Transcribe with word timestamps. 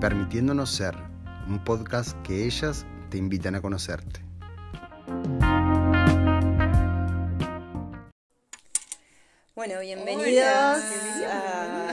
Permitiéndonos 0.00 0.74
Ser, 0.76 0.94
un 1.46 1.62
podcast 1.62 2.16
que 2.22 2.46
ellas 2.46 2.86
te 3.10 3.18
invitan 3.18 3.54
a 3.54 3.60
conocerte. 3.60 4.20
Bueno, 9.54 9.78
bienvenidos 9.80 10.46
a, 11.26 11.90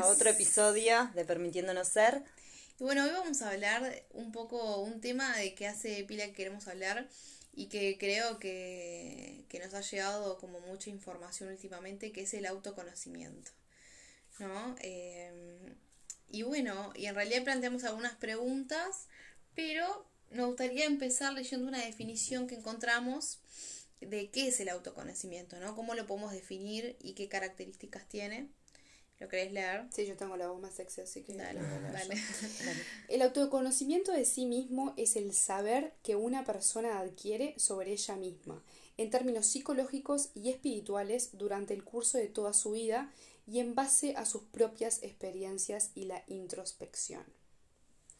a 0.00 0.06
otro 0.06 0.30
episodio 0.30 1.10
de 1.14 1.26
Permitiéndonos 1.26 1.88
Ser. 1.88 2.24
Y 2.78 2.84
bueno, 2.84 3.04
hoy 3.04 3.10
vamos 3.10 3.42
a 3.42 3.50
hablar 3.50 4.02
un 4.14 4.32
poco, 4.32 4.80
un 4.80 5.02
tema 5.02 5.36
de 5.36 5.54
que 5.54 5.68
hace 5.68 6.02
pila 6.04 6.24
que 6.24 6.32
queremos 6.32 6.68
hablar 6.68 7.06
y 7.52 7.66
que 7.68 7.98
creo 7.98 8.38
que, 8.38 9.44
que 9.50 9.58
nos 9.58 9.74
ha 9.74 9.82
llegado 9.82 10.38
como 10.38 10.60
mucha 10.60 10.88
información 10.88 11.50
últimamente, 11.50 12.12
que 12.12 12.22
es 12.22 12.32
el 12.32 12.46
autoconocimiento. 12.46 13.50
¿No? 14.38 14.74
Eh, 14.80 15.76
y 16.30 16.42
bueno, 16.42 16.92
y 16.94 17.06
en 17.06 17.14
realidad 17.14 17.44
planteamos 17.44 17.84
algunas 17.84 18.14
preguntas, 18.14 19.08
pero 19.54 20.06
nos 20.30 20.48
gustaría 20.48 20.84
empezar 20.84 21.32
leyendo 21.32 21.66
una 21.66 21.84
definición 21.84 22.46
que 22.46 22.54
encontramos 22.54 23.38
de 24.00 24.30
qué 24.30 24.48
es 24.48 24.60
el 24.60 24.68
autoconocimiento, 24.68 25.58
¿no? 25.58 25.74
Cómo 25.74 25.94
lo 25.94 26.06
podemos 26.06 26.32
definir 26.32 26.96
y 27.00 27.12
qué 27.14 27.28
características 27.28 28.08
tiene. 28.08 28.48
¿Lo 29.18 29.28
querés 29.28 29.52
leer? 29.52 29.84
Sí, 29.92 30.06
yo 30.06 30.16
tengo 30.16 30.38
la 30.38 30.48
voz 30.48 30.62
más 30.62 30.74
sexy, 30.74 31.02
así 31.02 31.22
que... 31.22 31.34
Dale, 31.34 31.60
dale. 31.60 32.14
El 33.08 33.20
autoconocimiento 33.20 34.12
de 34.12 34.24
sí 34.24 34.46
mismo 34.46 34.94
es 34.96 35.14
el 35.14 35.34
saber 35.34 35.92
que 36.02 36.16
una 36.16 36.44
persona 36.44 36.98
adquiere 36.98 37.54
sobre 37.58 37.92
ella 37.92 38.16
misma, 38.16 38.64
en 38.96 39.10
términos 39.10 39.44
psicológicos 39.44 40.30
y 40.34 40.48
espirituales, 40.48 41.36
durante 41.36 41.74
el 41.74 41.84
curso 41.84 42.16
de 42.16 42.28
toda 42.28 42.54
su 42.54 42.70
vida 42.70 43.12
y 43.50 43.58
en 43.58 43.74
base 43.74 44.14
a 44.16 44.24
sus 44.24 44.42
propias 44.42 45.02
experiencias 45.02 45.90
y 45.96 46.04
la 46.04 46.22
introspección. 46.28 47.24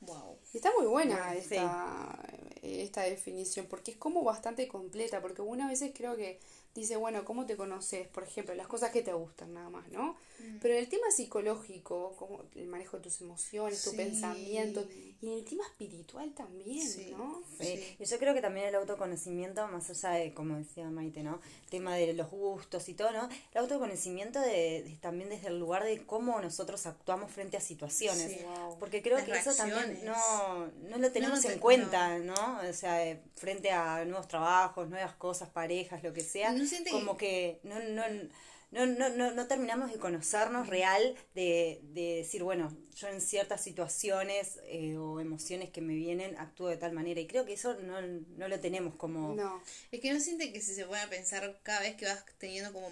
Wow. 0.01 0.39
Y 0.53 0.57
está 0.57 0.73
muy 0.77 0.89
buena 0.89 1.35
esta, 1.35 2.19
esta 2.63 3.03
definición, 3.03 3.67
porque 3.67 3.93
es 3.93 3.97
como 3.97 4.25
bastante 4.25 4.67
completa, 4.67 5.23
porque 5.23 5.43
una 5.43 5.69
veces 5.69 5.93
creo 5.95 6.17
que 6.17 6.41
dice, 6.75 6.97
bueno, 6.97 7.25
¿cómo 7.25 7.47
te 7.47 7.57
conoces? 7.57 8.07
Por 8.09 8.23
ejemplo, 8.25 8.55
las 8.55 8.67
cosas 8.69 8.91
que 8.93 9.03
te 9.03 9.13
gustan 9.13 9.53
nada 9.55 9.69
más, 9.71 9.89
¿no? 9.91 10.17
Pero 10.63 10.73
en 10.75 10.81
el 10.81 10.89
tema 10.89 11.11
psicológico, 11.11 12.15
como 12.17 12.45
el 12.55 12.67
manejo 12.67 12.97
de 12.97 13.03
tus 13.03 13.21
emociones, 13.21 13.83
tu 13.85 13.91
Sí. 13.91 13.97
pensamiento, 13.97 14.87
y 15.21 15.27
en 15.27 15.33
el 15.39 15.45
tema 15.45 15.65
espiritual 15.65 16.33
también, 16.33 16.87
Sí. 16.89 17.11
¿no? 17.11 17.43
Sí. 17.61 17.97
Y 17.99 18.05
yo 18.07 18.19
creo 18.19 18.33
que 18.33 18.41
también 18.41 18.67
el 18.67 18.75
autoconocimiento, 18.77 19.67
más 19.69 19.91
allá 19.91 20.11
de, 20.19 20.33
como 20.33 20.57
decía 20.57 20.89
Maite, 20.89 21.23
¿no? 21.23 21.41
El 21.65 21.71
tema 21.71 21.95
de 21.97 22.15
los 22.15 22.31
gustos 22.31 22.89
y 22.89 22.95
todo, 22.95 23.11
¿no? 23.11 23.29
El 23.53 23.59
autoconocimiento 23.59 24.41
de, 24.41 24.83
de- 24.83 24.99
también 25.03 25.29
desde 25.29 25.49
el 25.49 25.59
lugar 25.59 25.85
de 25.85 26.07
cómo 26.07 26.41
nosotros 26.41 26.87
actuamos 26.87 27.31
frente 27.31 27.57
a 27.59 27.61
situaciones. 27.61 28.33
Sí. 28.33 28.45
Wow. 28.45 28.79
Porque 28.79 29.03
creo 29.03 29.19
Las 29.19 29.27
que 29.27 29.33
eso 29.39 29.55
también 29.55 30.05
no, 30.07 30.67
no 30.89 30.97
lo 30.99 31.13
tenemos 31.13 31.43
te- 31.43 31.53
en 31.53 31.59
cuenta, 31.59 32.19
¿no? 32.19 32.61
O 32.69 32.73
sea, 32.73 33.07
eh, 33.07 33.21
frente 33.35 33.71
a 33.73 34.05
nuevos 34.07 34.29
trabajos, 34.29 34.89
nuevas 34.89 35.15
cosas, 35.17 35.51
parejas, 35.51 36.03
lo 36.03 36.13
que 36.15 36.23
sea, 36.23 36.53
¿No 36.61 36.67
siente 36.67 36.91
como 36.91 37.17
que 37.17 37.61
no, 37.63 37.79
no, 37.81 38.03
no, 38.71 38.87
no, 38.87 39.09
no, 39.09 39.33
no 39.33 39.47
terminamos 39.49 39.91
de 39.93 39.99
conocernos 39.99 40.69
real, 40.69 41.17
de, 41.35 41.81
de 41.83 42.17
decir, 42.17 42.45
bueno, 42.45 42.77
yo 42.95 43.09
en 43.09 43.21
ciertas 43.21 43.63
situaciones 43.63 44.61
eh, 44.65 44.97
o 44.97 45.19
emociones 45.21 45.71
que 45.71 45.81
me 45.81 45.95
vienen 45.95 46.39
actúo 46.39 46.69
de 46.69 46.77
tal 46.77 46.93
manera. 46.93 47.21
Y 47.21 47.27
creo 47.27 47.45
que 47.45 47.55
eso 47.55 47.75
no, 47.81 48.01
no 48.01 48.49
lo 48.49 48.61
tenemos 48.61 48.95
como... 48.95 49.35
No. 49.35 49.63
Es 49.91 50.01
que 50.01 50.13
no 50.13 50.21
siente 50.21 50.53
que 50.53 50.61
si 50.61 50.75
se 50.75 50.85
puede 50.85 51.07
pensar 51.09 51.59
cada 51.63 51.81
vez 51.81 51.97
que 51.97 52.07
vas 52.07 52.25
teniendo 52.39 52.73
como 52.73 52.91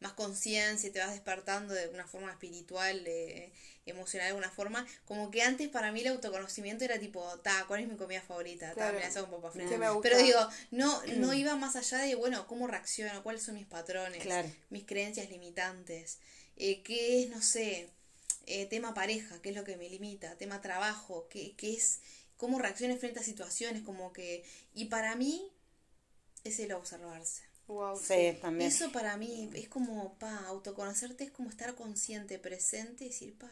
más 0.00 0.12
conciencia, 0.12 0.92
te 0.92 0.98
vas 0.98 1.12
despertando 1.12 1.74
de 1.74 1.88
una 1.88 2.06
forma 2.06 2.30
espiritual, 2.30 3.02
eh, 3.06 3.52
emocional 3.86 4.26
de 4.26 4.28
alguna 4.30 4.50
forma, 4.50 4.86
como 5.04 5.30
que 5.30 5.42
antes 5.42 5.68
para 5.68 5.92
mí 5.92 6.00
el 6.00 6.08
autoconocimiento 6.08 6.84
era 6.84 6.98
tipo, 6.98 7.24
ta, 7.38 7.64
¿cuál 7.66 7.80
es 7.80 7.88
mi 7.88 7.96
comida 7.96 8.20
favorita? 8.20 8.74
Ta, 8.74 8.92
me 8.92 9.00
la 9.00 9.06
hago 9.06 9.52
¿Qué 9.52 9.78
me 9.78 9.88
gusta? 9.88 10.02
Pero 10.02 10.18
digo, 10.18 10.48
no, 10.70 11.02
no 11.16 11.32
iba 11.32 11.56
más 11.56 11.76
allá 11.76 11.98
de, 11.98 12.14
bueno, 12.14 12.46
cómo 12.46 12.66
reacciono, 12.66 13.22
cuáles 13.22 13.42
son 13.42 13.54
mis 13.54 13.66
patrones, 13.66 14.22
Claro. 14.22 14.50
mis 14.70 14.84
creencias 14.84 15.30
limitantes, 15.30 16.18
eh, 16.56 16.82
qué 16.82 17.22
es, 17.22 17.30
no 17.30 17.40
sé, 17.40 17.88
eh, 18.46 18.66
tema 18.66 18.92
pareja, 18.92 19.40
qué 19.40 19.50
es 19.50 19.56
lo 19.56 19.64
que 19.64 19.76
me 19.76 19.88
limita, 19.88 20.36
tema 20.36 20.60
trabajo, 20.60 21.26
qué, 21.30 21.54
qué 21.56 21.74
es, 21.74 22.00
cómo 22.36 22.58
reacciones 22.58 22.98
frente 22.98 23.20
a 23.20 23.22
situaciones, 23.22 23.82
como 23.82 24.12
que, 24.12 24.44
y 24.74 24.86
para 24.86 25.14
mí 25.16 25.50
es 26.44 26.58
el 26.58 26.72
observarse. 26.72 27.42
Wow, 27.68 27.96
Sí, 27.96 28.36
también. 28.40 28.70
Eso 28.70 28.92
para 28.92 29.16
mí 29.16 29.50
es 29.54 29.68
como, 29.68 30.14
pa, 30.18 30.46
autoconocerte 30.46 31.24
es 31.24 31.30
como 31.32 31.50
estar 31.50 31.74
consciente, 31.74 32.38
presente 32.38 33.04
y 33.04 33.08
decir, 33.08 33.36
pa, 33.36 33.50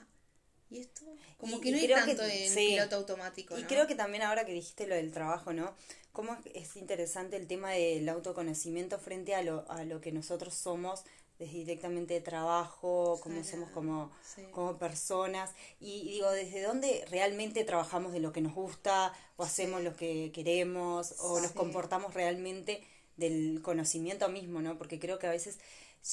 ¿y 0.71 0.79
esto? 0.79 1.03
Como 1.39 1.57
Y- 1.57 1.61
que 1.61 1.71
no 1.73 1.77
hay 1.79 1.87
que- 1.89 1.95
tanto 1.95 2.23
en 2.25 2.51
sí. 2.51 2.69
piloto 2.71 2.97
automático, 2.97 3.59
Y 3.59 3.63
¿no? 3.63 3.69
creo 3.69 3.87
que 3.87 3.95
también 3.97 4.23
ahora 4.23 4.45
que 4.47 4.53
dijiste 4.53 4.87
lo 4.87 4.95
del 4.95 5.11
trabajo, 5.13 5.53
¿no? 5.53 5.75
Cómo 6.13 6.37
es 6.55 6.77
interesante 6.77 7.37
el 7.37 7.49
tema 7.49 7.73
del 7.73 8.09
autoconocimiento 8.09 8.99
frente 9.01 9.35
a 9.35 9.43
lo, 9.43 9.69
a 9.69 9.83
lo 9.85 10.01
que 10.01 10.13
nosotros 10.13 10.55
somos 10.55 11.03
desde 11.41 11.55
directamente 11.55 12.15
de 12.15 12.21
trabajo, 12.21 13.19
cómo 13.21 13.43
Sara, 13.43 13.51
somos 13.57 13.71
como, 13.71 14.13
sí. 14.37 14.43
como 14.53 14.79
personas 14.79 15.51
y, 15.81 16.03
y 16.09 16.13
digo, 16.13 16.31
desde 16.31 16.63
dónde 16.63 17.05
realmente 17.11 17.65
trabajamos 17.65 18.13
de 18.13 18.21
lo 18.21 18.33
que 18.33 18.41
nos 18.41 18.55
gusta 18.55 19.13
o 19.37 19.43
hacemos 19.43 19.83
lo 19.83 19.97
que 19.97 20.31
queremos 20.33 21.17
o 21.19 21.41
nos 21.41 21.51
comportamos 21.51 22.15
realmente 22.15 22.85
del 23.17 23.61
conocimiento 23.63 24.29
mismo, 24.29 24.61
¿no? 24.63 24.77
Porque 24.79 24.99
creo 24.99 25.19
que 25.19 25.27
a 25.27 25.31
veces 25.31 25.59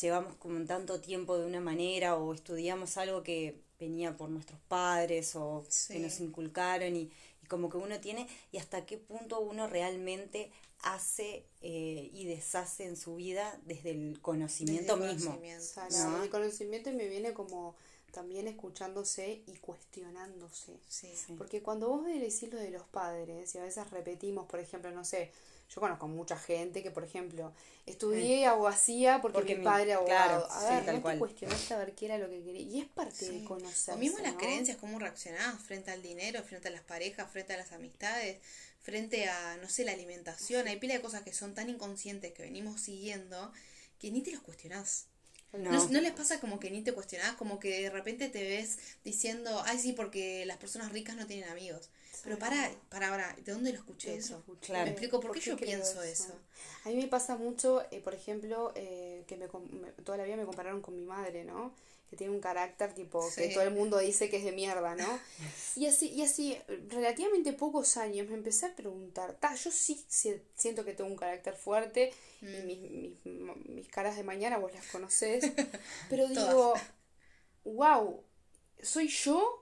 llevamos 0.01 0.35
como 0.35 0.63
tanto 0.65 1.01
tiempo 1.01 1.37
de 1.37 1.45
una 1.45 1.59
manera 1.59 2.15
o 2.15 2.33
estudiamos 2.33 2.97
algo 2.97 3.23
que 3.23 3.59
venía 3.79 4.15
por 4.15 4.29
nuestros 4.29 4.59
padres 4.67 5.35
o 5.35 5.65
Sí. 5.67 5.93
que 5.93 5.99
nos 5.99 6.19
inculcaron 6.19 6.95
y, 6.95 7.11
y 7.43 7.47
como 7.47 7.69
que 7.69 7.77
uno 7.77 7.99
tiene 7.99 8.27
y 8.51 8.57
hasta 8.57 8.85
qué 8.85 8.97
punto 8.97 9.39
uno 9.41 9.67
realmente 9.67 10.51
hace 10.83 11.45
eh, 11.61 12.09
y 12.13 12.25
deshace 12.25 12.85
en 12.85 12.95
su 12.95 13.15
vida 13.15 13.59
desde 13.65 13.91
el 13.91 14.19
conocimiento 14.21 14.95
Desde 14.95 15.09
el 15.09 15.15
mismo. 15.15 15.31
conocimiento. 15.35 16.23
El 16.23 16.29
conocimiento 16.29 16.91
me 16.93 17.07
viene 17.07 17.33
como 17.33 17.75
también 18.11 18.47
escuchándose 18.47 19.41
y 19.47 19.53
cuestionándose. 19.57 20.79
Sí. 20.87 21.07
Sí. 21.15 21.33
Porque 21.37 21.61
cuando 21.61 21.89
vos 21.89 22.05
decís 22.05 22.51
lo 22.51 22.59
de 22.59 22.71
los 22.71 22.83
padres, 22.87 23.53
y 23.55 23.57
a 23.57 23.63
veces 23.63 23.89
repetimos, 23.91 24.47
por 24.47 24.59
ejemplo, 24.59 24.91
no 24.91 25.05
sé, 25.05 25.31
yo 25.73 25.81
conozco 25.81 26.07
mucha 26.07 26.37
gente 26.37 26.83
que, 26.83 26.91
por 26.91 27.03
ejemplo, 27.03 27.53
estudié 27.85 28.45
abogacía 28.45 29.21
porque, 29.21 29.35
Porque 29.37 29.55
mi 29.55 29.63
padre 29.63 29.93
abogado. 29.93 30.45
claro, 30.45 30.51
a 30.51 30.59
sí, 30.59 30.65
ver, 30.75 30.85
tal 30.85 30.95
no 30.97 31.01
cual. 31.01 31.15
te 31.15 31.19
cuestionaste 31.19 31.73
a 31.73 31.77
ver 31.77 31.93
qué 31.95 32.05
era 32.05 32.17
lo 32.17 32.29
que 32.29 32.43
quería. 32.43 32.61
Y 32.61 32.79
es 32.81 32.87
parte 32.89 33.25
Sí. 33.25 33.39
de 33.39 33.43
conocerse, 33.45 33.91
O 33.91 33.97
mismo 33.97 34.19
las 34.19 34.33
¿no? 34.33 34.39
creencias, 34.39 34.77
cómo 34.77 34.99
reaccionás 34.99 35.61
frente 35.61 35.91
al 35.91 36.01
dinero, 36.01 36.43
frente 36.43 36.67
a 36.67 36.71
las 36.71 36.81
parejas, 36.83 37.31
frente 37.31 37.53
a 37.53 37.57
las 37.57 37.71
amistades, 37.71 38.39
frente 38.81 39.27
a, 39.29 39.57
no 39.57 39.69
sé, 39.69 39.85
la 39.85 39.93
alimentación. 39.93 40.67
Hay 40.67 40.77
pila 40.77 40.93
de 40.95 41.01
cosas 41.01 41.21
que 41.23 41.33
son 41.33 41.53
tan 41.55 41.69
inconscientes 41.69 42.33
que 42.33 42.43
venimos 42.43 42.81
siguiendo 42.81 43.51
que 43.99 44.11
ni 44.11 44.21
te 44.21 44.31
los 44.31 44.41
cuestionás. 44.41 45.05
No. 45.53 45.71
¿No, 45.71 45.87
no 45.89 46.01
les 46.01 46.13
pasa 46.13 46.39
como 46.39 46.59
que 46.59 46.71
ni 46.71 46.81
te 46.81 46.93
cuestionás? 46.93 47.35
Como 47.35 47.59
que 47.59 47.81
de 47.83 47.89
repente 47.89 48.29
te 48.29 48.43
ves 48.43 48.77
diciendo, 49.03 49.61
ay, 49.65 49.79
sí, 49.79 49.93
porque 49.93 50.45
las 50.45 50.57
personas 50.57 50.91
ricas 50.91 51.15
no 51.15 51.27
tienen 51.27 51.49
amigos. 51.49 51.89
Pero 52.23 52.37
para, 52.37 52.69
para 52.89 53.09
ahora, 53.09 53.35
¿de 53.43 53.51
dónde 53.51 53.71
lo 53.71 53.79
escuché 53.79 54.09
¿Dónde 54.09 54.23
eso? 54.23 54.37
escuché? 54.39 54.67
Claro. 54.67 54.85
Me 54.85 54.91
explico 54.91 55.19
por 55.19 55.31
qué 55.33 55.39
yo 55.39 55.57
pienso 55.57 56.01
eso. 56.03 56.35
A 56.85 56.89
mí 56.89 56.95
me 56.95 57.07
pasa 57.07 57.35
mucho, 57.35 57.83
eh, 57.91 57.99
por 58.01 58.13
ejemplo, 58.13 58.71
eh, 58.75 59.23
que 59.27 59.37
me, 59.37 59.47
me- 59.47 59.91
toda 60.03 60.17
la 60.17 60.23
vida 60.23 60.35
me 60.35 60.45
compararon 60.45 60.81
con 60.81 60.95
mi 60.95 61.05
madre, 61.05 61.43
¿no? 61.43 61.73
Que 62.09 62.17
tiene 62.17 62.33
un 62.33 62.41
carácter 62.41 62.93
tipo 62.93 63.19
que 63.35 63.47
todo 63.49 63.63
el 63.63 63.71
mundo 63.73 63.97
dice 63.99 64.29
que 64.29 64.37
es 64.37 64.43
de 64.43 64.51
mierda, 64.51 64.95
¿no? 64.95 65.19
Y 65.77 65.85
así, 65.85 66.09
y 66.09 66.21
así, 66.21 66.57
relativamente 66.89 67.53
pocos 67.53 67.95
años 67.95 68.27
me 68.27 68.35
empecé 68.35 68.65
a 68.65 68.75
preguntar, 68.75 69.37
ta, 69.39 69.55
yo 69.55 69.71
sí 69.71 70.03
si- 70.09 70.41
siento 70.55 70.83
que 70.83 70.93
tengo 70.93 71.09
un 71.09 71.15
carácter 71.15 71.55
fuerte 71.55 72.11
y 72.41 72.45
Mm. 72.45 72.65
mis, 72.67 72.79
mis, 72.91 73.65
mis 73.69 73.87
caras 73.87 74.17
de 74.17 74.23
mañana 74.23 74.57
vos 74.57 74.73
las 74.73 74.85
conocés, 74.87 75.43
pero 76.09 76.27
digo, 76.27 76.73
wow, 77.63 78.23
¿soy 78.81 79.07
yo? 79.07 79.60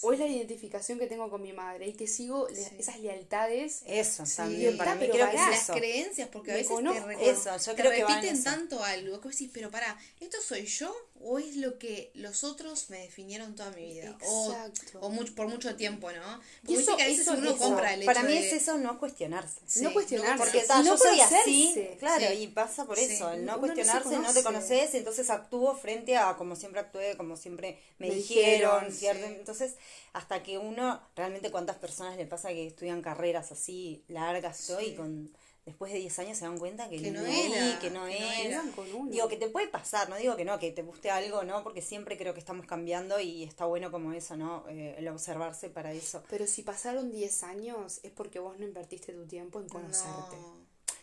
¿O 0.00 0.12
es 0.12 0.18
la 0.18 0.26
identificación 0.26 0.98
que 0.98 1.06
tengo 1.06 1.28
con 1.28 1.42
mi 1.42 1.52
madre 1.52 1.86
y 1.88 1.92
que 1.92 2.06
sigo 2.06 2.48
Sí. 2.48 2.62
esas 2.78 2.98
lealtades? 3.00 3.82
Eso 3.86 4.24
Sí. 4.24 4.36
también 4.36 4.76
para 4.78 4.92
Está, 4.92 5.00
mí 5.04 5.10
pero 5.12 5.12
creo 5.26 5.30
que 5.30 5.36
es 5.36 5.48
las 5.50 5.62
eso. 5.64 5.74
creencias, 5.74 6.28
porque 6.32 6.52
a 6.52 6.54
veces 6.54 6.72
conozco. 6.72 7.06
te, 7.08 7.30
Eso, 7.30 7.50
yo 7.58 7.74
te 7.74 7.82
creo 7.82 7.90
que 7.92 8.04
repiten 8.14 8.34
eso. 8.36 8.44
tanto 8.44 8.82
algo 8.82 9.20
que 9.20 9.28
decís, 9.28 9.50
pero 9.52 9.70
para, 9.70 9.98
¿esto 10.20 10.38
soy 10.40 10.64
yo 10.66 10.94
o 11.24 11.38
es 11.38 11.56
lo 11.56 11.78
que 11.78 12.10
los 12.14 12.44
otros 12.44 12.90
me 12.90 12.98
definieron 12.98 13.54
toda 13.54 13.70
mi 13.70 13.84
vida? 13.92 14.16
O, 14.24 14.52
Exacto. 14.52 15.00
o 15.00 15.08
mucho, 15.10 15.34
por 15.34 15.48
mucho 15.48 15.76
tiempo, 15.76 16.10
¿no? 16.12 16.40
Y 16.64 16.66
Porque 16.66 16.80
eso- 16.82 16.96
que 16.96 17.02
a 17.02 17.06
veces 17.06 17.22
eso- 17.22 17.32
uno 17.34 17.50
eso. 17.50 17.58
compra 17.58 17.94
el 17.94 18.02
hecho 18.02 18.06
Para 18.06 18.22
mí 18.22 18.32
de- 18.34 18.46
es 18.46 18.52
eso 18.62 18.78
no 18.78 18.98
cuestionarse. 18.98 19.60
Sí, 19.66 19.82
no 19.82 19.92
cuestionarse. 19.92 20.38
Porque 20.38 20.64
no 20.68 20.84
yo 20.84 20.96
soy 20.98 21.20
así, 21.20 21.88
claro, 21.98 22.26
Sí. 22.30 22.34
y 22.42 22.46
pasa 22.48 22.84
por 22.84 22.98
Sí. 22.98 23.04
eso, 23.04 23.30
el 23.30 23.44
no 23.44 23.52
Uno 23.58 23.60
cuestionarse, 23.62 24.08
no, 24.10 24.32
te 24.32 24.42
conoce. 24.42 24.42
conoces, 24.42 24.94
entonces 24.94 25.30
actúo 25.30 25.74
frente 25.76 26.16
a 26.16 26.36
como 26.36 26.56
siempre 26.56 26.80
actué, 26.80 27.16
como 27.16 27.36
siempre 27.36 27.78
me, 27.98 28.08
Me 28.08 28.14
dijeron, 28.14 28.92
¿cierto? 28.92 29.24
Entonces, 29.26 29.74
hasta 30.12 30.42
que 30.42 30.58
uno, 30.58 31.00
realmente 31.16 31.50
cuántas 31.50 31.76
personas 31.76 32.16
le 32.16 32.26
pasa 32.26 32.48
que 32.50 32.66
estudian 32.66 33.00
carreras 33.02 33.52
así 33.52 34.04
largas 34.08 34.66
todo, 34.66 34.80
y 34.80 34.86
Sí. 34.90 34.94
con 34.94 35.30
después 35.64 35.92
de 35.92 35.98
10 35.98 36.18
años 36.20 36.38
se 36.38 36.44
dan 36.44 36.58
cuenta 36.58 36.88
que, 36.88 37.00
Que 37.00 37.10
no 37.10 37.20
era, 37.20 37.78
que 37.78 37.90
no 37.90 38.04
que 38.06 38.20
no 38.20 38.30
era. 38.40 38.62
Digo 39.08 39.28
que 39.28 39.36
te 39.36 39.48
puede 39.48 39.68
pasar, 39.68 40.08
no 40.08 40.16
digo 40.16 40.36
que 40.36 40.44
no, 40.44 40.58
que 40.58 40.72
te 40.72 40.82
guste 40.82 41.10
algo, 41.10 41.44
¿no? 41.44 41.62
Porque 41.62 41.82
siempre 41.82 42.16
creo 42.18 42.34
que 42.34 42.40
estamos 42.40 42.66
cambiando 42.66 43.20
y 43.20 43.44
está 43.44 43.66
bueno 43.66 43.90
como 43.90 44.12
eso, 44.12 44.36
¿no? 44.36 44.64
Eh, 44.68 44.96
el 44.98 45.08
observarse 45.08 45.70
para 45.70 45.92
eso. 45.92 46.22
Pero 46.28 46.46
si 46.46 46.62
pasaron 46.62 47.12
10 47.12 47.42
años 47.44 48.00
es 48.02 48.10
porque 48.10 48.38
vos 48.38 48.58
no 48.58 48.66
invertiste 48.66 49.12
tu 49.12 49.26
tiempo 49.26 49.60
en 49.60 49.68
conocerte. 49.68 50.36
No. 50.36 50.61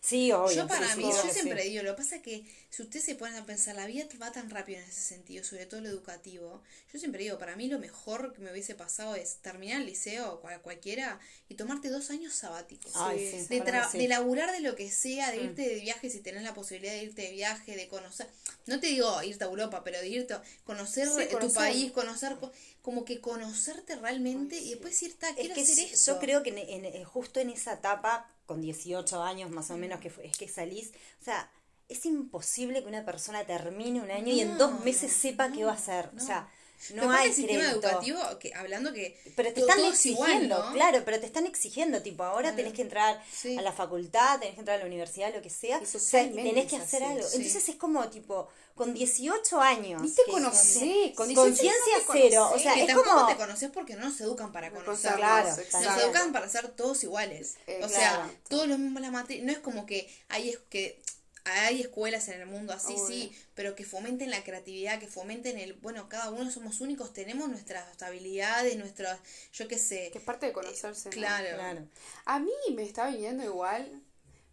Sí, 0.09 0.31
obvio. 0.31 0.56
Yo 0.56 0.67
para 0.67 0.91
sí, 0.94 1.00
mí, 1.01 1.11
sí, 1.11 1.27
yo 1.27 1.33
siempre 1.33 1.61
sí. 1.63 1.69
digo, 1.69 1.83
lo 1.83 1.91
que 1.95 1.97
pasa 2.01 2.15
es 2.17 2.21
que 2.23 2.44
si 2.69 2.81
ustedes 2.81 3.06
se 3.06 3.15
ponen 3.15 3.35
a 3.35 3.45
pensar, 3.45 3.75
la 3.75 3.85
vida 3.85 4.06
va 4.21 4.31
tan 4.31 4.50
rápido 4.50 4.79
en 4.79 4.85
ese 4.85 5.01
sentido, 5.01 5.44
sobre 5.44 5.65
todo 5.67 5.81
lo 5.81 5.89
educativo. 5.89 6.63
Yo 6.91 7.00
siempre 7.00 7.23
digo, 7.23 7.38
para 7.38 7.56
mí 7.56 7.67
lo 7.67 7.77
mejor 7.79 8.33
que 8.33 8.41
me 8.41 8.51
hubiese 8.51 8.73
pasado 8.75 9.15
es 9.15 9.38
terminar 9.38 9.81
el 9.81 9.85
liceo, 9.88 10.39
cual- 10.41 10.61
cualquiera, 10.61 11.19
y 11.47 11.56
tomarte 11.56 11.89
dos 11.89 12.09
años 12.09 12.33
sabáticos. 12.33 12.91
Ay, 12.95 13.19
sí, 13.19 13.45
de, 13.50 13.63
tra- 13.63 13.89
sí. 13.91 13.97
de 14.00 14.07
laburar 14.07 14.51
de 14.51 14.61
lo 14.61 14.75
que 14.75 14.89
sea, 14.89 15.31
de 15.31 15.39
Mm. 15.41 15.45
irte 15.45 15.61
de 15.69 15.75
viaje 15.79 16.09
si 16.09 16.19
tenés 16.21 16.44
la 16.44 16.53
posibilidad 16.56 16.94
de 16.94 17.03
irte 17.03 17.21
de 17.23 17.31
viaje, 17.31 17.75
de 17.75 17.88
conocer, 17.88 18.27
no 18.65 18.79
te 18.79 18.88
digo 18.88 19.21
irte 19.23 19.44
a 19.44 19.47
Europa, 19.47 19.83
pero 19.83 20.00
de 20.00 20.07
irte 20.07 20.33
a 20.33 20.41
conocer 20.63 21.07
Sí, 21.07 21.21
eh, 21.21 21.38
tu 21.39 21.53
país, 21.53 21.91
conocer, 21.91 22.38
co- 22.39 22.51
como 22.81 23.06
que 23.06 23.19
conocerte 23.21 23.95
realmente 23.95 24.57
y 24.59 24.71
después 24.71 25.01
irte 25.03 25.25
a 25.27 25.29
Es 25.29 25.35
quiero 25.35 25.53
que 25.56 25.61
hacer 25.61 25.79
esto. 25.79 26.13
yo 26.13 26.19
creo 26.19 26.41
que 26.44 26.50
en, 26.50 26.57
en- 26.57 26.85
en- 26.85 27.03
justo 27.03 27.39
en 27.39 27.50
esa 27.51 27.73
etapa, 27.73 28.27
con 28.50 28.62
18 28.62 29.22
años 29.24 29.51
más 29.51 29.69
o 29.69 29.78
menos, 29.78 30.00
que 30.00 30.10
fue- 30.10 30.25
es 30.25 30.36
que 30.36 30.48
salís, 30.48 30.88
o 31.22 31.24
sea, 31.24 31.40
es 31.88 32.04
imposible 32.06 32.81
que 32.81 32.90
una 32.90 33.06
persona 33.06 33.46
termine 33.46 34.01
un 34.01 34.10
año 34.10 34.34
y 34.34 34.40
en 34.42 34.57
dos 34.57 34.84
meses 34.84 35.12
sepa 35.13 35.51
qué 35.51 35.63
va 35.66 35.72
a 35.72 35.75
hacer. 35.75 36.10
no. 36.13 36.22
O 36.24 36.25
sea, 36.25 36.50
no 36.94 37.12
hay 37.12 37.30
el 37.30 37.36
sistema 37.36 37.60
crédito. 37.64 37.88
educativo, 37.88 38.20
que, 38.40 38.54
hablando 38.54 38.94
que 38.94 39.20
Pero 39.36 39.54
te 39.54 39.60
están 39.62 39.80
igual, 39.80 39.94
exigiendo, 39.94 40.64
¿no? 40.64 40.74
claro, 40.74 41.02
pero 41.06 41.20
te 41.20 41.26
están 41.26 41.46
exigiendo, 41.46 42.02
tipo, 42.02 42.24
ahora 42.24 42.42
Claro. 42.50 42.56
tenés 42.58 42.74
que 42.74 42.81
entrar 42.81 43.22
Sí. 43.31 43.58
a 43.58 43.62
la 43.62 43.72
facultad, 43.72 44.40
tenés 44.40 44.54
que 44.56 44.60
entrar 44.62 44.78
a 44.78 44.81
la 44.81 44.88
universidad, 44.88 45.34
lo 45.34 45.42
que 45.42 45.50
sea, 45.50 45.80
Y 45.80 45.84
o 45.84 46.00
sea, 46.00 46.24
y 46.24 46.31
tenés 46.34 46.66
que 46.68 46.78
hacer 46.78 47.04
así, 47.04 47.12
algo. 47.14 47.28
sí. 47.28 47.36
Entonces 47.38 47.70
es 47.70 47.76
como, 47.76 48.08
tipo, 48.10 48.48
con 48.76 48.94
18 48.94 49.60
años. 49.62 50.02
Ni 50.02 50.10
te 50.10 50.24
conocés, 50.31 51.14
con 51.16 51.28
18 51.28 51.36
conciencia 51.36 51.98
no 52.08 52.14
cero, 52.14 52.52
o 52.54 52.60
sea, 52.60 52.74
que 52.74 52.81
es 52.81 52.88
tampoco 52.88 53.10
como... 53.12 53.28
te 53.28 53.36
conoces 53.36 53.70
porque 53.72 53.96
no 53.96 54.06
nos 54.10 54.22
educan 54.22 54.52
para 54.54 54.72
conocer. 54.72 55.16
Claro, 55.16 55.50
nos 55.50 55.98
educan 56.04 56.31
para 56.31 56.48
ser 56.48 56.70
todos 56.70 57.04
iguales. 57.04 57.58
Eh, 57.68 57.81
o 57.84 57.90
sea, 57.90 58.31
todos 58.48 58.68
los 58.68 58.80
mismos 58.80 59.02
la 59.02 59.12
materia. 59.12 59.44
No 59.44 59.52
es 59.52 59.60
como 59.60 59.86
que 59.86 60.10
hay 60.30 60.50
es 60.52 60.60
que 60.70 61.02
hay 61.51 61.81
escuelas 61.81 62.28
en 62.30 62.42
el 62.42 62.48
mundo 62.48 62.74
así, 62.74 62.94
Obvio. 62.94 63.07
sí, 63.07 63.31
pero 63.56 63.75
que 63.75 63.84
fomenten 63.84 64.30
la 64.30 64.44
creatividad, 64.44 65.00
que 65.00 65.07
fomenten 65.07 65.57
el, 65.57 65.74
bueno, 65.74 66.07
cada 66.10 66.30
uno 66.31 66.50
somos 66.51 66.81
únicos, 66.81 67.13
tenemos 67.13 67.50
nuestras 67.50 68.01
habilidades, 68.01 68.78
nuestras, 68.78 69.19
yo 69.54 69.68
qué 69.68 69.78
sé. 69.78 70.10
Que 70.12 70.18
es 70.19 70.24
parte 70.24 70.46
de 70.46 70.54
conocerse. 70.54 71.10
¿no? 71.10 71.13
Claro. 71.13 71.56
Claro. 71.56 71.88
A 72.25 72.40
mí 72.40 72.51
me 72.74 72.84
está 72.84 73.07
viniendo 73.07 73.44
igual 73.44 74.01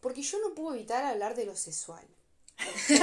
porque 0.00 0.22
yo 0.22 0.38
no 0.40 0.54
puedo 0.54 0.75
evitar 0.75 1.04
hablar 1.04 1.34
de 1.34 1.46
lo 1.46 1.56
sexual. 1.56 2.06
no 2.88 2.96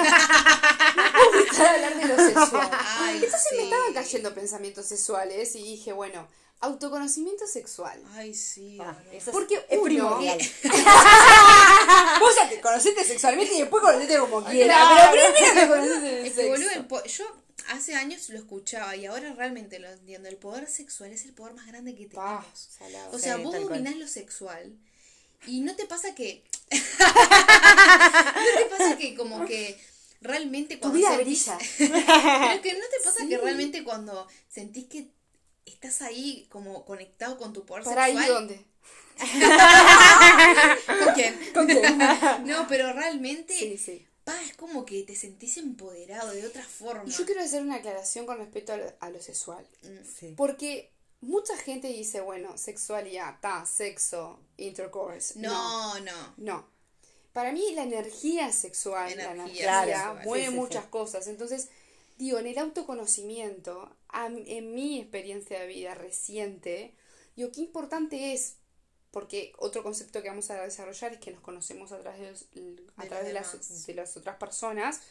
puedo 1.14 1.40
evitar 1.40 1.76
hablar 1.76 1.96
de 1.96 2.06
lo 2.08 2.16
sexual. 2.16 2.70
Ay, 3.00 3.16
Entonces 3.24 3.48
me 3.52 3.58
sí. 3.58 3.64
estaban 3.66 3.94
cayendo 3.94 4.34
pensamientos 4.34 4.86
sexuales 4.86 5.56
y 5.56 5.64
dije, 5.64 5.94
bueno, 5.94 6.28
autoconocimiento 6.64 7.46
sexual. 7.48 8.02
Ay, 8.14 8.34
sí. 8.34 8.78
Ah, 8.82 8.96
eso 9.12 9.30
es- 9.30 9.34
Porque 9.34 9.56
es 9.70 9.78
uno- 9.78 9.84
primordial. 9.84 10.38
Vos 12.20 12.36
ya 12.36 12.50
te 12.50 12.60
conociste 12.62 13.04
sexualmente 13.04 13.54
y 13.56 13.60
después 13.62 13.82
conocete 13.84 14.18
como 14.18 14.44
quieras. 14.46 14.78
Claro. 14.78 15.12
Pero 15.14 15.34
primero 15.34 15.54
te 15.62 15.68
conociste 15.68 16.20
el 16.22 16.26
Es 16.28 16.34
que, 16.34 16.48
boludo, 16.48 16.64
sexo. 16.70 16.80
el 16.80 16.86
po- 16.88 17.04
yo 17.06 17.26
hace 17.70 17.96
años 17.96 18.30
lo 18.30 18.38
escuchaba 18.38 18.96
y 18.96 19.06
ahora 19.06 19.34
realmente 19.34 19.80
lo 19.80 19.90
entiendo. 19.90 20.30
El 20.30 20.38
poder 20.38 20.68
sexual 20.70 21.12
es 21.12 21.26
el 21.26 21.34
poder 21.34 21.54
más 21.54 21.68
grande 21.68 21.96
que 21.96 22.08
tenemos. 22.08 22.46
salado. 22.78 23.12
O 23.16 23.20
sea, 23.20 23.36
Sí, 23.38 23.44
vos 23.44 23.52
tal 23.54 23.64
cual. 23.64 23.74
dominás 23.84 23.96
lo 23.98 24.08
sexual 24.08 24.74
y 25.48 25.62
no 25.62 25.76
te 25.76 25.86
pasa 25.86 26.16
que. 26.16 26.44
no 26.72 26.78
te 28.58 28.66
pasa 28.70 28.98
que, 28.98 29.16
como 29.16 29.46
que 29.46 29.78
realmente 30.22 30.76
Tu 30.76 30.82
cuando. 30.82 30.98
vida 30.98 31.10
sentís- 31.12 31.24
brilla. 31.24 31.58
Pero 31.78 32.62
que 32.62 32.74
no 32.74 32.80
te 32.90 33.00
pasa 33.04 33.20
Sí. 33.22 33.30
que 33.30 33.38
realmente 33.38 33.84
cuando 33.84 34.28
sentís 34.50 34.86
que 34.88 35.08
estás 35.66 36.02
ahí 36.02 36.48
como 36.50 36.86
conectado 36.86 37.38
con 37.38 37.54
tu 37.54 37.66
poder 37.66 37.84
¿Para 37.84 38.06
ahí 38.06 38.16
sexual. 38.16 38.34
dónde? 38.34 38.66
¿Con 41.04 41.14
quién? 41.14 41.40
¿Con 41.54 41.68
quién? 41.68 41.98
No, 42.46 42.68
pero 42.68 42.94
realmente. 42.94 43.54
Sí, 43.58 43.78
sí. 43.78 44.08
Pa, 44.24 44.42
es 44.42 44.56
como 44.56 44.86
que 44.86 45.04
te 45.04 45.16
sentís 45.16 45.58
empoderado 45.58 46.32
de 46.32 46.46
otra 46.48 46.64
forma. 46.64 47.04
Y 47.06 47.12
yo 47.12 47.26
quiero 47.26 47.42
hacer 47.42 47.62
una 47.62 47.76
aclaración 47.76 48.26
con 48.26 48.38
respecto 48.38 48.74
a 48.74 48.78
lo, 48.78 48.94
a 49.00 49.10
lo 49.10 49.22
sexual. 49.22 49.68
Sí. 50.18 50.34
Porque 50.38 50.92
mucha 51.22 51.58
gente 51.58 51.88
dice, 51.90 52.22
bueno, 52.22 52.58
sexualidad, 52.58 53.40
ta, 53.42 53.66
sexo, 53.66 54.40
intercourse. 54.58 55.38
No, 55.40 56.00
no. 56.00 56.34
No. 56.38 56.66
Para 57.34 57.52
mí 57.52 57.74
la 57.74 57.84
energía 57.84 58.52
sexual, 58.54 59.08
la 59.18 59.32
Energía 59.32 59.44
energía, 59.44 59.84
sexual. 59.86 60.22
mueve 60.26 60.46
Sí, 60.46 60.52
sí, 60.52 60.56
muchas 60.58 60.84
sí. 60.84 60.90
cosas. 60.90 61.28
Entonces, 61.28 61.70
digo, 62.18 62.38
en 62.40 62.48
el 62.48 62.58
autoconocimiento, 62.60 63.94
a- 64.14 64.28
en 64.28 64.74
mi 64.74 65.00
experiencia 65.00 65.60
de 65.60 65.68
vida 65.68 65.94
reciente, 65.96 66.96
digo, 67.36 67.52
qué 67.52 67.62
importante 67.62 68.34
es, 68.34 68.56
porque 69.12 69.54
otro 69.58 69.84
concepto 69.84 70.22
que 70.22 70.30
vamos 70.30 70.50
a 70.50 70.62
desarrollar 70.64 71.14
es 71.14 71.20
que 71.20 71.32
nos 71.32 71.42
conocemos 71.42 71.92
a 71.92 72.00
través 72.00 72.20
de, 72.22 72.32
los- 72.32 72.46
a 72.98 73.04
De 73.04 73.10
través 73.10 73.28
de 73.28 73.34
los 73.34 73.54
las, 73.54 73.86
de 73.86 73.94
las 73.94 74.18
otras 74.18 74.38
personas 74.38 75.02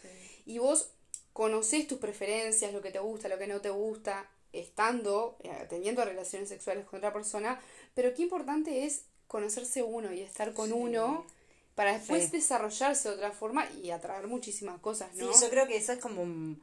y 0.46 0.58
vos 0.58 0.90
conocés 1.32 1.87
tus 1.87 1.99
preferencias, 1.99 2.72
lo 2.72 2.81
que 2.82 2.90
te 2.90 2.99
gusta, 2.99 3.28
lo 3.28 3.38
que 3.38 3.46
no 3.46 3.60
te 3.60 3.70
gusta, 3.70 4.28
estando, 4.52 5.37
eh, 5.43 5.66
teniendo 5.69 6.04
relaciones 6.04 6.49
sexuales 6.49 6.84
con 6.84 6.99
otra 6.99 7.12
persona, 7.12 7.60
pero 7.94 8.12
qué 8.14 8.22
importante 8.22 8.84
es 8.84 9.04
conocerse 9.28 9.82
uno 9.82 10.12
y 10.12 10.20
estar 10.20 10.52
con 10.52 10.66
Sí. 10.69 10.72
uno 10.75 11.25
para 11.75 11.94
después 11.96 12.25
Sí. 12.26 12.32
desarrollarse 12.32 13.08
de 13.08 13.14
otra 13.14 13.32
forma 13.32 13.66
y 13.82 13.90
atraer 13.90 14.26
muchísimas 14.26 14.78
cosas, 14.81 15.14
¿no? 15.14 15.32
Sí, 15.32 15.40
yo 15.44 15.49
creo 15.49 15.66
que 15.66 15.76
eso 15.76 15.93
es 15.93 16.00
como 16.00 16.22
un- 16.22 16.62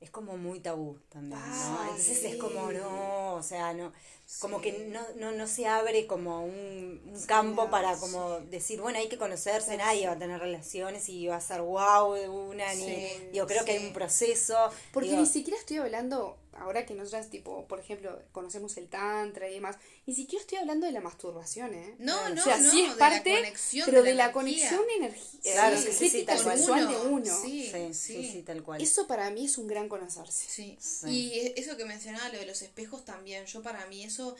es 0.00 0.10
como 0.10 0.36
muy 0.36 0.60
tabú 0.60 0.98
también, 1.10 1.38
¿no? 1.38 1.78
Ay, 1.80 1.88
Entonces 1.90 2.24
es 2.24 2.36
como 2.36 2.72
no, 2.72 3.34
o 3.34 3.42
sea, 3.42 3.74
no 3.74 3.92
como 4.40 4.58
Sí. 4.58 4.62
que 4.62 4.72
no, 4.86 5.00
no, 5.16 5.32
no 5.32 5.46
se 5.48 5.66
abre 5.66 6.06
como 6.06 6.44
un, 6.44 7.02
un 7.04 7.22
campo 7.26 7.64
no, 7.64 7.70
para 7.70 7.96
como 7.96 8.38
decir, 8.42 8.80
bueno, 8.80 8.98
hay 8.98 9.08
que 9.08 9.18
conocerse, 9.18 9.76
nadie 9.76 10.06
va 10.06 10.12
a 10.12 10.18
tener 10.18 10.38
relaciones 10.40 11.08
y 11.08 11.26
va 11.26 11.36
a 11.36 11.40
ser 11.40 11.62
wow 11.62 12.14
de 12.14 12.28
una, 12.28 12.72
ni 12.74 13.08
digo, 13.32 13.46
creo 13.46 13.64
que 13.64 13.72
hay 13.72 13.84
un 13.86 13.92
proceso. 13.92 14.56
Porque 14.92 15.10
digo, 15.10 15.20
ni 15.20 15.26
siquiera 15.26 15.58
estoy 15.58 15.78
hablando, 15.78 16.38
ahora 16.60 16.86
que 16.86 16.94
nosotras, 16.94 17.30
tipo, 17.30 17.66
por 17.66 17.80
ejemplo, 17.80 18.22
conocemos 18.32 18.76
el 18.76 18.88
tantra 18.88 19.48
y 19.50 19.54
demás, 19.54 19.76
ni 20.06 20.14
siquiera 20.14 20.40
estoy 20.42 20.58
hablando 20.58 20.86
de 20.86 20.92
la 20.92 21.00
masturbación, 21.00 21.74
¿eh? 21.74 21.94
No, 21.98 22.28
no, 22.30 22.40
o 22.40 22.44
sea, 22.44 22.58
no, 22.58 22.70
sí 22.70 22.82
es 22.82 22.92
de 22.92 22.98
parte, 22.98 23.30
la 23.32 23.38
conexión 23.40 23.86
pero 23.86 24.02
de 24.02 24.08
de 24.10 24.14
la 24.14 24.24
energía. 24.24 24.32
conexión 24.32 24.84
energía, 24.96 25.52
Claro, 25.54 25.76
eh, 25.76 25.78
sí, 25.80 25.92
sí, 25.92 25.92
sí, 25.92 26.20
energética 26.20 26.34
tal 26.34 26.44
cual. 26.44 26.58
sexual 26.58 26.84
Uno, 26.86 26.90
de 27.02 27.08
uno. 27.08 27.40
sí. 27.42 27.70
sí, 27.72 27.94
sí, 27.94 28.30
sí, 28.32 28.42
tal 28.42 28.62
cual. 28.62 28.80
Eso 28.80 29.06
para 29.06 29.30
mí 29.30 29.46
es 29.46 29.58
un 29.58 29.66
gran 29.66 29.88
conocerse. 29.88 30.46
Sí. 30.48 30.76
Sí. 30.80 31.08
Y 31.08 31.60
eso 31.60 31.76
que 31.76 31.84
mencionaba, 31.84 32.28
lo 32.28 32.38
de 32.38 32.46
los 32.46 32.62
espejos 32.62 33.04
también, 33.04 33.46
yo 33.46 33.62
para 33.62 33.86
mí 33.86 34.04
eso, 34.04 34.36